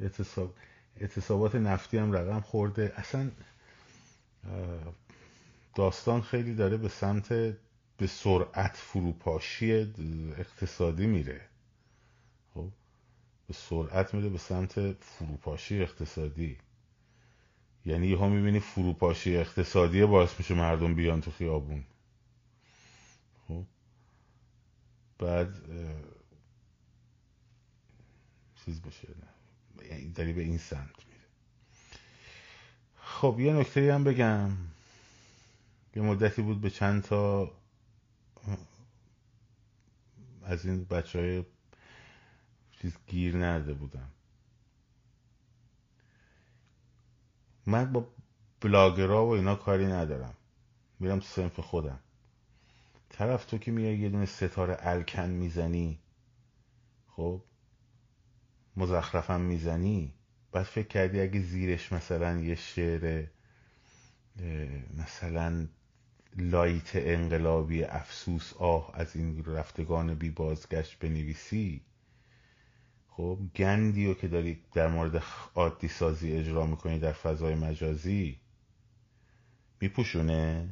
اعتصاب 0.00 0.54
اعتصابات 0.96 1.54
نفتی 1.54 1.98
هم 1.98 2.12
رقم 2.12 2.40
خورده. 2.40 2.92
اصلا 2.96 3.30
داستان 5.74 6.20
خیلی 6.22 6.54
داره 6.54 6.76
به 6.76 6.88
سمت 6.88 7.56
به 7.98 8.06
سرعت 8.06 8.76
فروپاشی 8.76 9.72
اقتصادی 10.38 11.06
میره. 11.06 11.40
خب 12.54 12.68
به 13.48 13.54
سرعت 13.54 14.14
میره 14.14 14.28
به 14.28 14.38
سمت 14.38 14.92
فروپاشی 14.92 15.82
اقتصادی. 15.82 16.58
یعنی 17.84 18.14
ها 18.14 18.28
می‌بینی 18.28 18.60
فروپاشی 18.60 19.36
اقتصادی 19.36 20.06
باعث 20.06 20.38
میشه 20.38 20.54
مردم 20.54 20.94
بیان 20.94 21.20
تو 21.20 21.30
خیابون. 21.30 21.84
خب 23.48 23.64
بعد 25.18 25.54
چیز 28.64 28.82
بشه 28.82 29.08
یعنی 29.90 30.12
داری 30.12 30.32
به 30.32 30.42
این 30.42 30.58
سمت 30.58 31.06
میره 31.08 31.24
خب 32.96 33.36
یه 33.40 33.52
نکته 33.52 33.94
هم 33.94 34.04
بگم. 34.04 34.50
یه 35.96 36.02
مدتی 36.02 36.42
بود 36.42 36.60
به 36.60 36.70
چند 36.70 37.02
تا 37.02 37.50
از 40.46 40.66
این 40.66 40.84
بچه 40.84 41.18
های 41.18 41.44
چیز 42.70 42.96
گیر 43.06 43.36
نرده 43.36 43.74
بودم. 43.74 44.08
من 47.66 47.92
با 47.92 48.08
بلاگرها 48.60 49.26
و 49.26 49.30
اینا 49.30 49.54
کاری 49.54 49.86
ندارم. 49.86 50.34
میرم 51.00 51.20
سنف 51.20 51.60
خودم. 51.60 51.98
طرف 53.08 53.44
تو 53.44 53.58
که 53.58 53.70
میای 53.70 53.98
یه 53.98 54.08
دونه 54.08 54.26
ستاره 54.26 54.76
الکن 54.80 55.28
می‌زنی 55.30 55.98
خب 57.08 57.42
مزخرفم 58.76 59.40
می‌زنی 59.40 60.14
بعد 60.52 60.64
فکر 60.64 60.88
کردی 60.88 61.20
اگه 61.20 61.40
زیرش 61.40 61.92
مثلا 61.92 62.40
یه 62.40 62.54
شعر 62.54 63.26
مثلا 64.94 65.68
لایت 66.36 66.90
انقلابی 66.96 67.84
افسوس 67.84 68.52
آه 68.58 68.90
از 68.94 69.16
این 69.16 69.44
رفتگان 69.44 70.14
بی 70.14 70.30
بازگشت 70.30 70.98
بنویسی. 70.98 71.80
خب 73.08 73.38
گندی 73.56 74.06
رو 74.06 74.14
که 74.14 74.28
داری 74.28 74.64
در 74.72 74.88
مورد 74.88 75.22
عادی 75.54 75.88
سازی 75.88 76.32
اجرا 76.32 76.66
می‌کنی 76.66 76.98
در 76.98 77.12
فضای 77.12 77.54
مجازی 77.54 78.40
میپوشونه. 79.80 80.68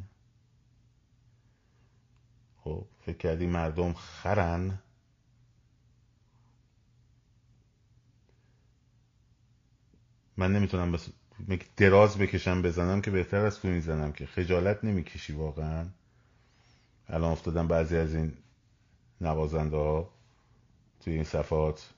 خب 2.56 2.86
فکر 3.00 3.16
کردی 3.16 3.46
مردم 3.46 3.92
خرن؟ 3.92 4.78
من 10.36 10.52
نمی‌تونم 10.52 10.92
بس 10.92 11.08
دراز 11.76 12.18
بکشم 12.18 12.62
بزنم 12.62 13.01
که 13.01 13.11
بهتر 13.11 13.47
از 13.47 13.61
تو 13.61 13.68
می‌زنم 13.68 14.12
که 14.12 14.26
خجالت 14.26 14.85
نمی‌کشی 14.85 15.32
واقعا. 15.32 15.87
الان 17.09 17.32
افتادم 17.32 17.68
بعضی 17.68 17.97
از 17.97 18.14
این 18.14 18.32
نوازنده 19.20 19.76
ها 19.76 20.11
توی 21.01 21.14
این 21.14 21.24
صفحات. 21.24 21.91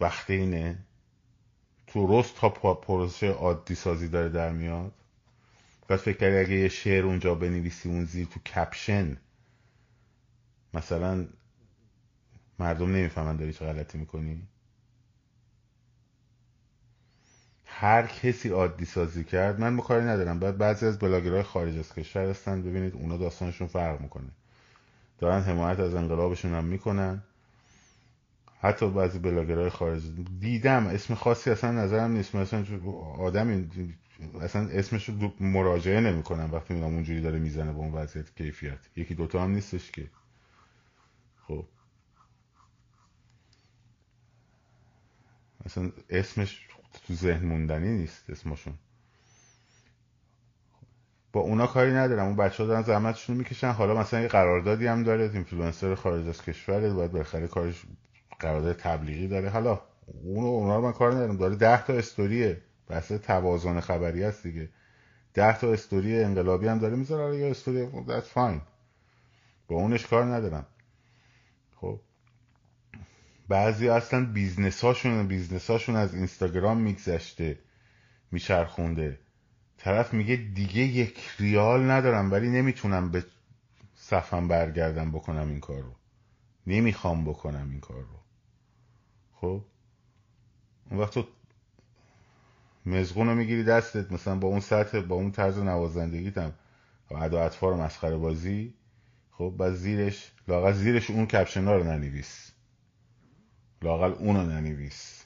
وقت 0.00 0.30
اینه. 0.30 0.78
تو 1.86 2.20
رست 2.20 2.36
تا 2.36 2.48
پروسه 2.74 3.30
عادی 3.30 3.74
سازی 3.74 4.08
داره 4.08 4.28
در 4.28 4.52
میاد. 4.52 4.92
بعد 5.88 5.98
فکر 5.98 6.16
کردی 6.16 6.36
اگه 6.36 6.60
یه 6.60 6.68
شعر 6.68 7.04
اونجا 7.04 7.34
بنویسی 7.34 7.88
اون 7.88 8.04
زیر 8.04 8.26
تو 8.26 8.40
کپشن. 8.40 9.16
مثلا 10.74 11.26
مردم 12.58 12.92
نمی‌فهمن 12.96 13.36
داری 13.36 13.52
چه 13.52 13.66
غلطی 13.66 13.98
می‌کنی. 13.98 14.48
هر 17.84 18.06
کسی 18.06 18.48
عادی 18.48 18.84
سازی 18.84 19.24
کرد 19.24 19.60
من 19.60 19.76
کاری 19.76 20.04
ندارم. 20.04 20.38
بعد 20.38 20.58
بعضی 20.58 20.86
از 20.86 20.98
بلاگرهای 20.98 21.42
خارج 21.42 21.78
از 21.78 21.94
کشور 21.94 22.30
هستن 22.30 22.62
ببینید 22.62 22.94
اونا 22.94 23.16
داستانشون 23.16 23.66
فرق 23.68 24.00
می‌کنه. 24.00 24.28
دارن 25.18 25.42
حمایت 25.42 25.80
از 25.80 25.94
انقلابشون 25.94 26.54
هم 26.54 26.64
می‌کنن. 26.64 27.22
حتی 28.60 28.90
بعضی 28.90 29.18
بلاگرهای 29.18 29.70
خارج 29.70 30.02
دیدم 30.40 30.86
اسم 30.86 31.14
خاصی 31.14 31.50
اصلا 31.50 31.72
نظرم 31.72 32.10
نیست. 32.12 32.34
مثلا 32.34 32.64
آدم 33.18 33.70
اصلا 34.40 34.68
اسمش 34.68 35.08
رو 35.08 35.32
مراجعه 35.40 36.00
نمی‌کنم 36.00 36.50
وقتی 36.52 36.74
میگم 36.74 36.86
اونجوری 36.86 37.20
داره 37.20 37.38
می‌زنه 37.38 37.72
به 37.72 37.78
اون 37.78 37.92
وضعیت 37.92 38.34
کیفیت. 38.36 38.78
یکی 38.96 39.14
دوتا 39.14 39.42
هم 39.42 39.50
نیستش 39.50 39.90
که. 39.90 40.10
خب. 41.48 41.64
اصلا 45.66 45.92
اسمش 46.10 46.68
تو 47.06 47.14
ذهن 47.14 47.46
موندنی 47.46 47.88
نیست 47.88 48.30
اسمشون. 48.30 48.74
با 51.32 51.40
اونا 51.40 51.66
کاری 51.66 51.92
ندارم. 51.92 52.26
اون 52.26 52.36
بچه 52.36 52.62
ها 52.62 52.68
دارن 52.68 52.82
زحمتشون 52.82 53.36
می‌کشن. 53.36 53.70
حالا 53.70 53.94
مثلا 53.94 54.20
یه 54.20 54.28
قراردادی 54.28 54.86
هم 54.86 55.02
داره. 55.02 55.30
اینفلوئنسر 55.34 55.94
خارج 55.94 56.28
از 56.28 56.42
کشور 56.42 56.94
باید 56.94 57.12
بالاخره 57.12 57.48
کارش 57.48 57.82
قرارداد 58.40 58.76
تبلیغی 58.76 59.28
داره. 59.28 59.48
حالا 59.50 59.80
اونو 60.24 60.46
اونا 60.46 60.76
رو 60.76 60.82
من 60.82 60.92
کار 60.92 61.12
ندارم. 61.12 61.36
داره 61.36 61.56
ده 61.56 61.84
تا 61.84 61.92
استوریه. 61.92 62.62
بحث 62.88 63.12
توازن 63.12 63.80
خبری 63.80 64.22
هست 64.22 64.42
دیگه. 64.42 64.68
ده 65.34 65.58
تا 65.58 65.72
استوری 65.72 66.24
انقلابی 66.24 66.68
هم 66.68 66.78
داره. 66.78 66.96
می‌ذاره. 66.96 67.36
یا 67.36 67.48
استوری. 67.48 67.88
That's 67.90 68.34
fine. 68.34 68.60
با 69.68 69.76
اونش 69.76 70.06
کار 70.06 70.24
ندارم. 70.24 70.66
بعضی 73.48 73.88
اصلا 73.88 74.24
بیزنس 74.24 74.84
هاشون 74.84 75.26
بیزنس 75.26 75.70
هاشون 75.70 75.96
از 75.96 76.14
اینستاگرام 76.14 76.80
میگذشته 76.80 77.58
میچرخونده. 78.30 79.18
طرف 79.78 80.14
میگه 80.14 80.36
دیگه 80.36 80.80
یک 80.80 81.30
ریال 81.38 81.90
ندارم 81.90 82.32
ولی 82.32 82.48
نمی‌تونم 82.48 83.10
به 83.10 83.24
صفحه‌م 83.94 84.48
برگردم 84.48 85.10
بکنم 85.10 85.48
این 85.48 85.60
کار 85.60 85.82
رو 85.82 85.94
نمی‌خوام 86.66 87.24
بکنم 87.24 87.70
این 87.70 87.80
کار 87.80 88.00
رو 88.00 88.20
خب؟ 89.32 89.64
اون 90.90 91.00
وقت 91.00 91.14
تو 91.14 91.26
مزقون 92.86 93.26
رو 93.26 93.34
می‌گیری 93.34 93.64
دستت 93.64 94.12
مثلا 94.12 94.36
با 94.36 94.48
اون 94.48 94.60
سطح 94.60 95.00
با 95.00 95.16
اون 95.16 95.30
طرز 95.30 95.58
نوازندگیت 95.58 96.38
هم 96.38 96.52
ادا 97.10 97.44
اطوار 97.44 97.74
مسخره 97.74 98.16
بازی. 98.16 98.74
خب 99.30 99.54
بعد 99.58 99.74
زیرش 99.74 100.32
لااقل 100.48 100.72
زیرش 100.72 101.10
اون 101.10 101.26
کپشنا 101.26 101.76
رو 101.76 101.84
ننویس. 101.84 102.43
لااقل 103.84 104.12
اونو 104.12 104.42
ننویس. 104.42 105.24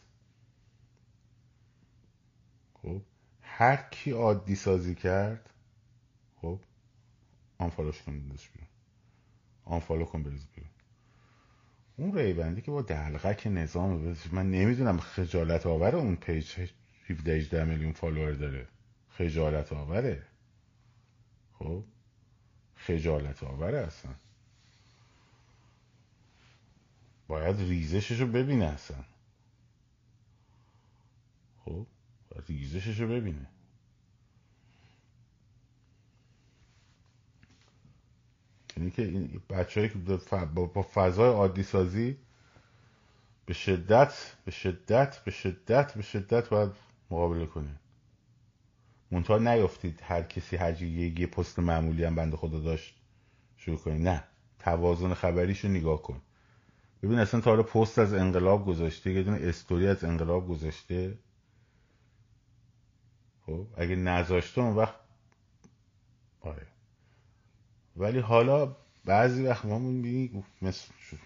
خب. 2.74 3.02
هر 3.42 3.76
کی 3.76 4.11
عادی 4.11 4.54
سازی 4.54 4.94
کرد 4.94 5.50
خب 6.36 6.61
آنفالوش 7.59 8.02
کن 8.02 8.20
بریز 8.20 8.42
بیرون. 8.54 8.68
آنفالو 9.64 10.04
کن 10.04 10.22
بریز 10.22 10.46
بیرون. 10.54 10.70
اون 11.96 12.18
ریبندی 12.18 12.61
که 12.61 12.70
با 12.70 12.82
دلقک 12.82 13.47
نظام 13.46 14.16
من 14.32 14.50
نمی‌دونم 14.50 14.98
خجالت 14.98 15.66
آور 15.66 15.96
اون 15.96 16.16
پیج 16.16 16.68
17 17.09 17.32
18 17.32 17.64
میلیون 17.64 17.92
فالوور 17.92 18.32
داره. 18.32 18.66
خجالت 19.09 19.72
آوره. 19.72 20.22
خب. 21.52 21.84
خجالت 22.76 23.42
آوره 23.42 23.78
اصلا. 23.78 24.14
باید 27.29 27.61
ریزشش 27.61 28.20
رو 28.20 28.26
ببینه 28.26 28.64
اصلا. 28.64 29.05
خب 31.64 31.87
باید 32.31 32.45
ریزشش 32.49 33.01
رو 33.01 33.09
ببینه. 33.09 33.47
یعنی 38.76 38.91
که 38.91 39.03
این 39.03 39.43
بچه 39.51 39.89
که 39.89 39.99
با 40.45 40.83
فضای 40.83 41.31
عادی 41.33 41.62
سازی 41.62 42.18
به 43.47 43.55
شدت 43.55 44.37
به 44.45 44.51
شدت 44.51 45.18
به 45.24 45.31
شدت 45.31 45.95
به 45.95 46.03
شدت 46.03 46.49
باید 46.49 46.72
مقابله 47.11 47.47
کنه. 47.47 47.81
منتها 49.11 49.39
نیفتید 49.39 50.01
هر 50.03 50.22
کسی 50.22 50.57
هر 50.57 50.83
یه 50.83 51.26
پست 51.26 51.59
معمولی 51.59 52.05
هم 52.05 52.14
بنده 52.14 52.37
خدا 52.37 52.61
داشت 52.61 52.97
شروع 53.57 53.79
کنید 53.79 54.09
نه 54.09 54.24
توازن 54.59 55.14
خبریشو 55.14 55.68
نگاه 55.68 56.03
کن. 56.03 56.22
ببین 57.03 57.18
اصلا 57.18 57.40
تا 57.40 57.51
حالا 57.51 57.62
پست 57.62 57.99
از 57.99 58.14
انقلاب 58.14 58.66
گذاشته 58.66 59.12
یه 59.12 59.22
دونه 59.22 59.38
استوری 59.42 59.86
از 59.86 60.05
انقلاب 60.05 60.49
گذاشته. 60.49 61.18
خب 63.46 63.66
اگه 63.76 63.96
نذاشته 63.96 64.61
اون 64.61 64.76
وقت 64.76 64.94
آره. 66.40 66.66
ولی 67.96 68.18
حالا 68.18 68.76
بعضی 69.05 69.42
وقت 69.42 69.64
ما 69.64 69.78
می‌بینی 69.78 70.44
مثل 70.62 70.84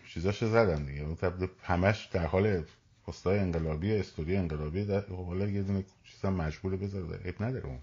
چیزاشو 0.08 0.48
زدن 0.48 0.84
دیگه. 0.84 1.16
همش 1.62 2.08
در 2.12 2.26
حال 2.26 2.64
پستای 3.06 3.38
انقلابی 3.38 3.92
استوری 3.92 4.36
انقلابی 4.36 4.84
در 4.84 5.06
حالا 5.06 5.46
یه 5.48 5.62
دونه 5.62 5.84
چیزا 6.04 6.30
مجبوره 6.30 6.76
بذاره. 6.76 7.18
عیب 7.18 7.42
نداره 7.42 7.66
اون. 7.66 7.78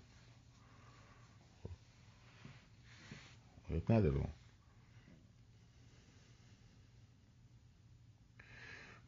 عیب 3.70 3.92
نداره 3.92 4.16
اون. 4.16 4.30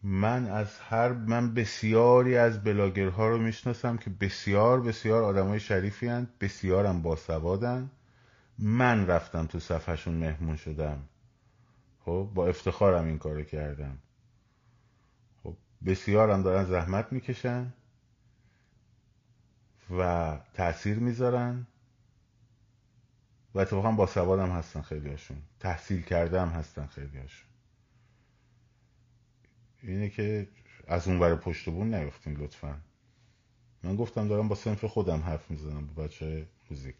من 0.03 0.47
از 0.47 0.79
هر 0.79 1.11
من 1.11 1.53
بسیاری 1.53 2.37
از 2.37 2.63
بلاگرها 2.63 3.27
رو 3.29 3.37
می‌شناسم 3.37 3.97
که 3.97 4.09
بسیار 4.09 4.81
بسیار 4.81 5.23
آدمای 5.23 5.59
شریفی 5.59 6.07
هن. 6.07 6.27
بسیارم 6.39 7.01
باسوادن. 7.01 7.91
من 8.57 9.07
رفتم 9.07 9.45
تو 9.45 9.59
صفحشون 9.59 10.13
مهمون 10.13 10.55
شدم. 10.55 11.03
خب 11.99 12.31
با 12.33 12.47
افتخارم 12.47 13.05
این 13.05 13.17
کارو 13.17 13.43
کردم. 13.43 13.97
خب 15.43 15.57
بسیارم 15.85 16.41
دارن 16.43 16.65
زحمت 16.65 17.13
می‌کشن 17.13 17.73
و 19.97 20.37
تاثیر 20.53 20.99
می‌ذارن. 20.99 21.67
و 23.53 23.59
اتفاقا 23.59 23.91
با 23.91 24.05
سوادم 24.05 24.49
هستن 24.49 24.81
خیلی 24.81 25.09
هاشون 25.09 25.37
تحصیل 25.59 26.01
کرده 26.01 26.41
هم 26.41 26.49
هستن 26.49 26.85
خیلی 26.85 27.17
هاشون 27.17 27.50
اینه 29.83 30.09
که 30.09 30.47
از 30.87 31.07
اون 31.07 31.19
ور 31.19 31.35
پشت 31.35 31.69
بون 31.69 31.93
نیفتین 31.93 32.33
لطفا. 32.37 32.81
من 33.83 33.95
گفتم 33.95 34.27
دارم 34.27 34.47
با 34.47 34.55
سنف 34.55 34.85
خودم 34.85 35.21
حرف 35.21 35.51
می‌زنم 35.51 35.87
با 35.87 36.03
بچه 36.03 36.47
موزیک. 36.69 36.95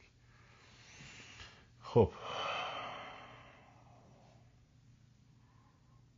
خب. 1.81 2.11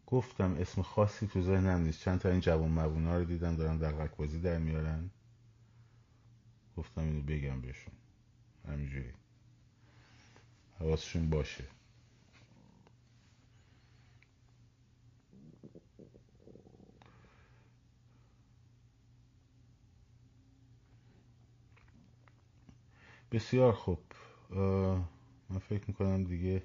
گفتم 0.07 0.57
اسم 0.59 0.81
خاصی 0.81 1.27
تو 1.27 1.41
ذهنم 1.41 1.81
نیست. 1.81 2.01
چند 2.01 2.19
تا 2.19 2.29
این 2.29 2.39
جوان 2.39 2.71
مبونا 2.71 3.17
رو 3.17 3.23
دیدم 3.23 3.55
دارن 3.55 3.77
دقیق 3.77 4.15
بازی 4.15 4.39
در 4.41 4.57
میارن. 4.57 5.09
گفتم 6.77 7.01
اینو 7.01 7.21
بگم 7.21 7.61
بهشون. 7.61 7.93
همینجوری. 8.67 9.13
حواسشون 10.79 11.29
باشه. 11.29 11.63
بسیار 23.33 23.73
خوب. 23.73 23.99
من 25.49 25.59
فکر 25.69 25.83
می‌کنم 25.87 26.23
دیگه 26.23 26.63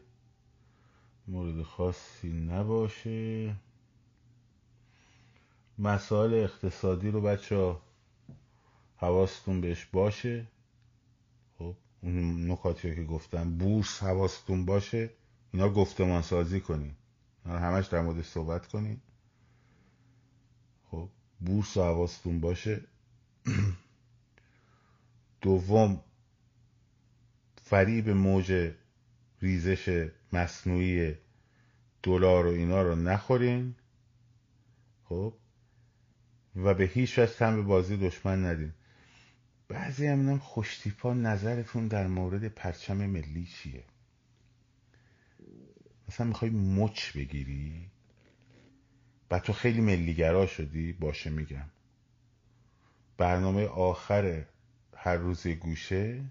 مورد 1.29 1.62
خاصی 1.62 2.33
نباشه. 2.33 3.57
مسائل 5.79 6.35
اقتصادی 6.35 7.11
رو 7.11 7.21
بچه 7.21 7.57
ها 7.57 7.83
حواستون 8.97 9.61
بهش 9.61 9.85
باشه. 9.85 10.47
خب 11.59 11.75
اون 12.03 12.51
نکاتی 12.51 12.95
که 12.95 13.05
گفتم 13.05 13.59
بورس 13.59 14.03
حواستون 14.03 14.64
باشه. 14.64 15.11
اینا 15.53 15.69
گفتمان 15.69 16.23
سازی 16.23 16.61
کنین 16.61 16.95
همش 17.45 17.87
در 17.87 18.01
موردش 18.03 18.27
صحبت 18.27 18.66
کنین. 18.66 19.01
خب 20.91 21.09
بورس 21.41 21.77
حواستون 21.77 22.41
باشه. 22.41 22.85
دوم 25.41 26.01
فریب 27.71 28.09
موج 28.09 28.73
ریزش 29.43 30.09
مصنوعی 30.33 31.14
دلار 32.03 32.47
و 32.47 32.51
اینا 32.51 32.83
رو 32.83 32.95
نخورین 32.95 33.75
خب؟ 35.05 35.35
و 36.57 36.75
به 36.75 36.85
هیچ 36.85 37.19
وجه 37.19 37.47
هم 37.47 37.57
به 37.57 37.62
بازی 37.62 37.97
دشمن 37.97 38.45
ندین 38.45 38.73
بعضی 39.69 40.07
هم 40.07 40.39
خوشتیپا 40.39 41.14
نظرتون 41.14 41.89
در 41.89 42.07
مورد 42.07 42.49
پرچم 42.49 42.97
ملی 42.97 43.47
چیه؟ 43.47 43.85
مثلا 46.09 46.27
می‌خوای 46.27 46.51
مچ 46.51 47.16
بگیری؟ 47.16 47.91
و 49.31 49.39
تو 49.39 49.53
خیلی 49.53 49.81
ملیگرا 49.81 50.47
شدی 50.47 50.93
باشه 50.93 51.31
میگم. 51.31 51.71
برنامه 53.16 53.66
آخر 53.66 54.45
هر 54.97 55.16
روز 55.16 55.47
گوشه. 55.47 56.25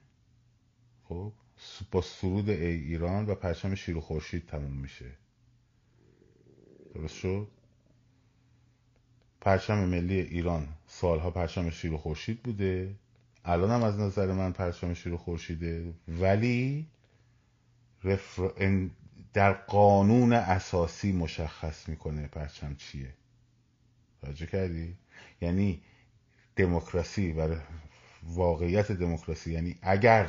خب 1.07 1.33
با 1.91 2.01
سرود 2.01 2.49
ای 2.49 2.65
ایران 2.65 3.25
و 3.25 3.35
پرچم 3.35 3.75
شیر 3.75 3.97
و 3.97 4.01
خورشید 4.01 4.45
تموم 4.45 4.71
میشه. 4.71 5.11
درست 6.95 7.15
شد؟ 7.15 7.47
پرچم 9.41 9.77
ملی 9.77 10.19
ایران 10.19 10.67
سالها 10.87 11.31
پرچم 11.31 11.69
شیر 11.69 11.93
و 11.93 11.97
خورشید 11.97 12.43
بوده. 12.43 12.95
الان 13.45 13.71
هم 13.71 13.83
از 13.83 13.99
نظر 13.99 14.31
من 14.31 14.51
پرچم 14.51 14.93
شیر 14.93 15.13
و 15.13 15.17
خورشیده. 15.17 15.93
ولی 16.07 16.87
در 19.33 19.53
قانون 19.53 20.33
اساسی 20.33 21.11
مشخص 21.11 21.89
می‌کنه 21.89 22.27
پرچم 22.27 22.75
چیه. 22.75 23.13
توجه 24.21 24.45
کردی؟ 24.45 24.97
یعنی 25.41 25.81
دموکراسی 26.55 27.31
و 27.31 27.55
واقعیت 28.23 28.91
دموکراسی. 28.91 29.53
یعنی 29.53 29.75
اگر 29.81 30.27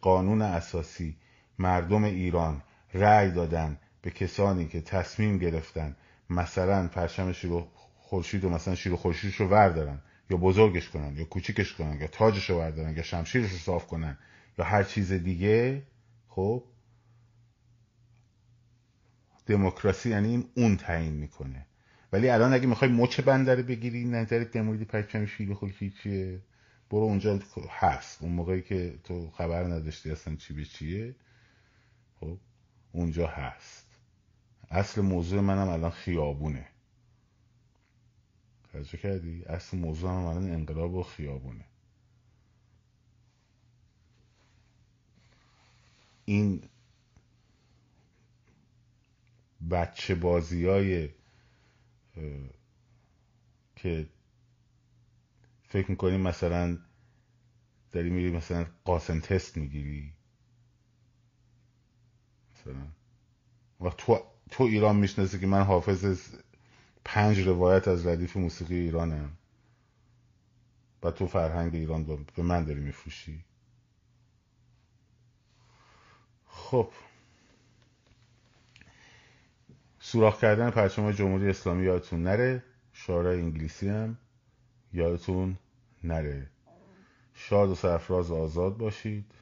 قانون 0.00 0.42
اساسی 0.42 1.16
مردم 1.58 2.04
ایران 2.04 2.62
رأی 2.94 3.30
دادن 3.30 3.78
به 4.02 4.10
کسانی 4.10 4.66
که 4.66 4.80
تصمیم 4.80 5.38
گرفتن 5.38 5.96
مثلا 6.30 6.88
پرچم 6.88 7.32
شیر 7.32 7.50
خورشید 7.96 8.44
و 8.44 8.50
مثلا 8.50 8.74
شیر 8.74 8.94
خورشیدش 8.94 9.34
رو 9.34 9.48
وردارن 9.48 10.02
یا 10.30 10.36
بزرگش 10.36 10.88
کنن 10.88 11.16
یا 11.16 11.24
کوچیکش 11.24 11.72
کنن 11.74 12.00
یا 12.00 12.06
تاجش 12.06 12.50
رو 12.50 12.58
بردارن 12.58 12.96
یا 12.96 13.02
شمشیرش 13.02 13.50
رو 13.50 13.58
صاف 13.58 13.86
کنن 13.86 14.18
یا 14.58 14.64
هر 14.64 14.82
چیز 14.82 15.12
دیگه 15.12 15.82
خب؟ 16.28 16.64
دموکراسی 19.46 20.10
یعنی 20.10 20.48
اون 20.54 20.76
تعیین 20.76 21.12
می‌کنه. 21.12 21.66
ولی 22.12 22.28
الان 22.28 22.52
اگه 22.52 22.66
می‌خوای 22.66 22.90
مچ 22.90 23.20
بندره 23.20 23.62
بگیری 23.62 24.04
نظرت 24.04 24.50
در 24.50 24.62
مورد 24.62 24.82
پرچم 24.82 25.26
شیر 25.26 25.54
خورشید 25.54 25.94
چیه؟ 26.02 26.40
برو 26.90 27.02
اونجا 27.02 27.40
هست. 27.70 28.22
اون 28.22 28.32
موقعی 28.32 28.62
که 28.62 28.98
تو 29.04 29.30
خبر 29.30 29.64
نداشتی 29.64 30.10
اصلا 30.10 30.36
چی 30.36 30.54
به 30.54 30.64
چیه 30.64 31.14
خب 32.20 32.38
اونجا 32.92 33.26
هست. 33.26 33.86
اصل 34.70 35.00
موضوع 35.00 35.40
منم 35.40 35.68
الان 35.68 35.90
خیابونه. 35.90 36.68
توجه 38.72 38.98
کردی؟ 38.98 39.44
اصل 39.44 39.76
موضوع 39.76 40.10
هم 40.10 40.24
الان 40.24 40.50
انقلاب 40.50 40.94
و 40.94 41.02
خیابونه. 41.02 41.64
این 46.24 46.62
بچه 49.70 50.14
بازی 50.14 50.66
های 50.66 51.08
که 53.76 54.06
فکر 55.68 55.90
می‌کنی 55.90 56.16
مثلا 56.16 56.78
داری 57.92 58.10
میری 58.10 58.30
مثلا 58.30 58.66
قاسم 58.84 59.20
تست 59.20 59.56
می‌گیری؟ 59.56 60.12
مثلا. 62.52 62.86
و 63.80 63.90
تو, 63.90 64.18
تو 64.50 64.64
ایران 64.64 64.96
می‌شناسی 64.96 65.38
که 65.38 65.46
من 65.46 65.62
حافظ 65.62 66.30
پنج 67.04 67.40
روایت 67.40 67.88
از 67.88 68.06
ردیف 68.06 68.36
موسیقی 68.36 68.74
ایرانم. 68.74 69.32
و 71.02 71.10
تو 71.10 71.26
فرهنگ 71.26 71.74
ایران 71.74 72.26
به 72.36 72.42
من 72.42 72.64
داری 72.64 72.80
میفروشی. 72.80 73.44
خب. 76.46 76.90
سوراخ 80.00 80.40
کردن 80.40 80.70
پرچم 80.70 81.12
جمهوری 81.12 81.48
اسلامی 81.48 81.84
یادتون 81.84 82.22
نره. 82.22 82.62
شعارهای 82.92 83.40
انگلیسی 83.40 83.88
هم. 83.88 84.18
یادتون 84.92 85.56
نره. 86.04 86.50
شاد 87.34 87.68
و 87.68 87.74
سرفراز 87.74 88.30
آزاد 88.30 88.76
باشید. 88.76 89.32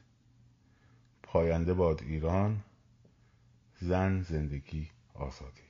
پاینده 1.23 1.73
باد 1.73 2.01
ایران. 2.03 2.63
زن 3.81 4.21
زندگی 4.21 4.89
آزادی. 5.13 5.66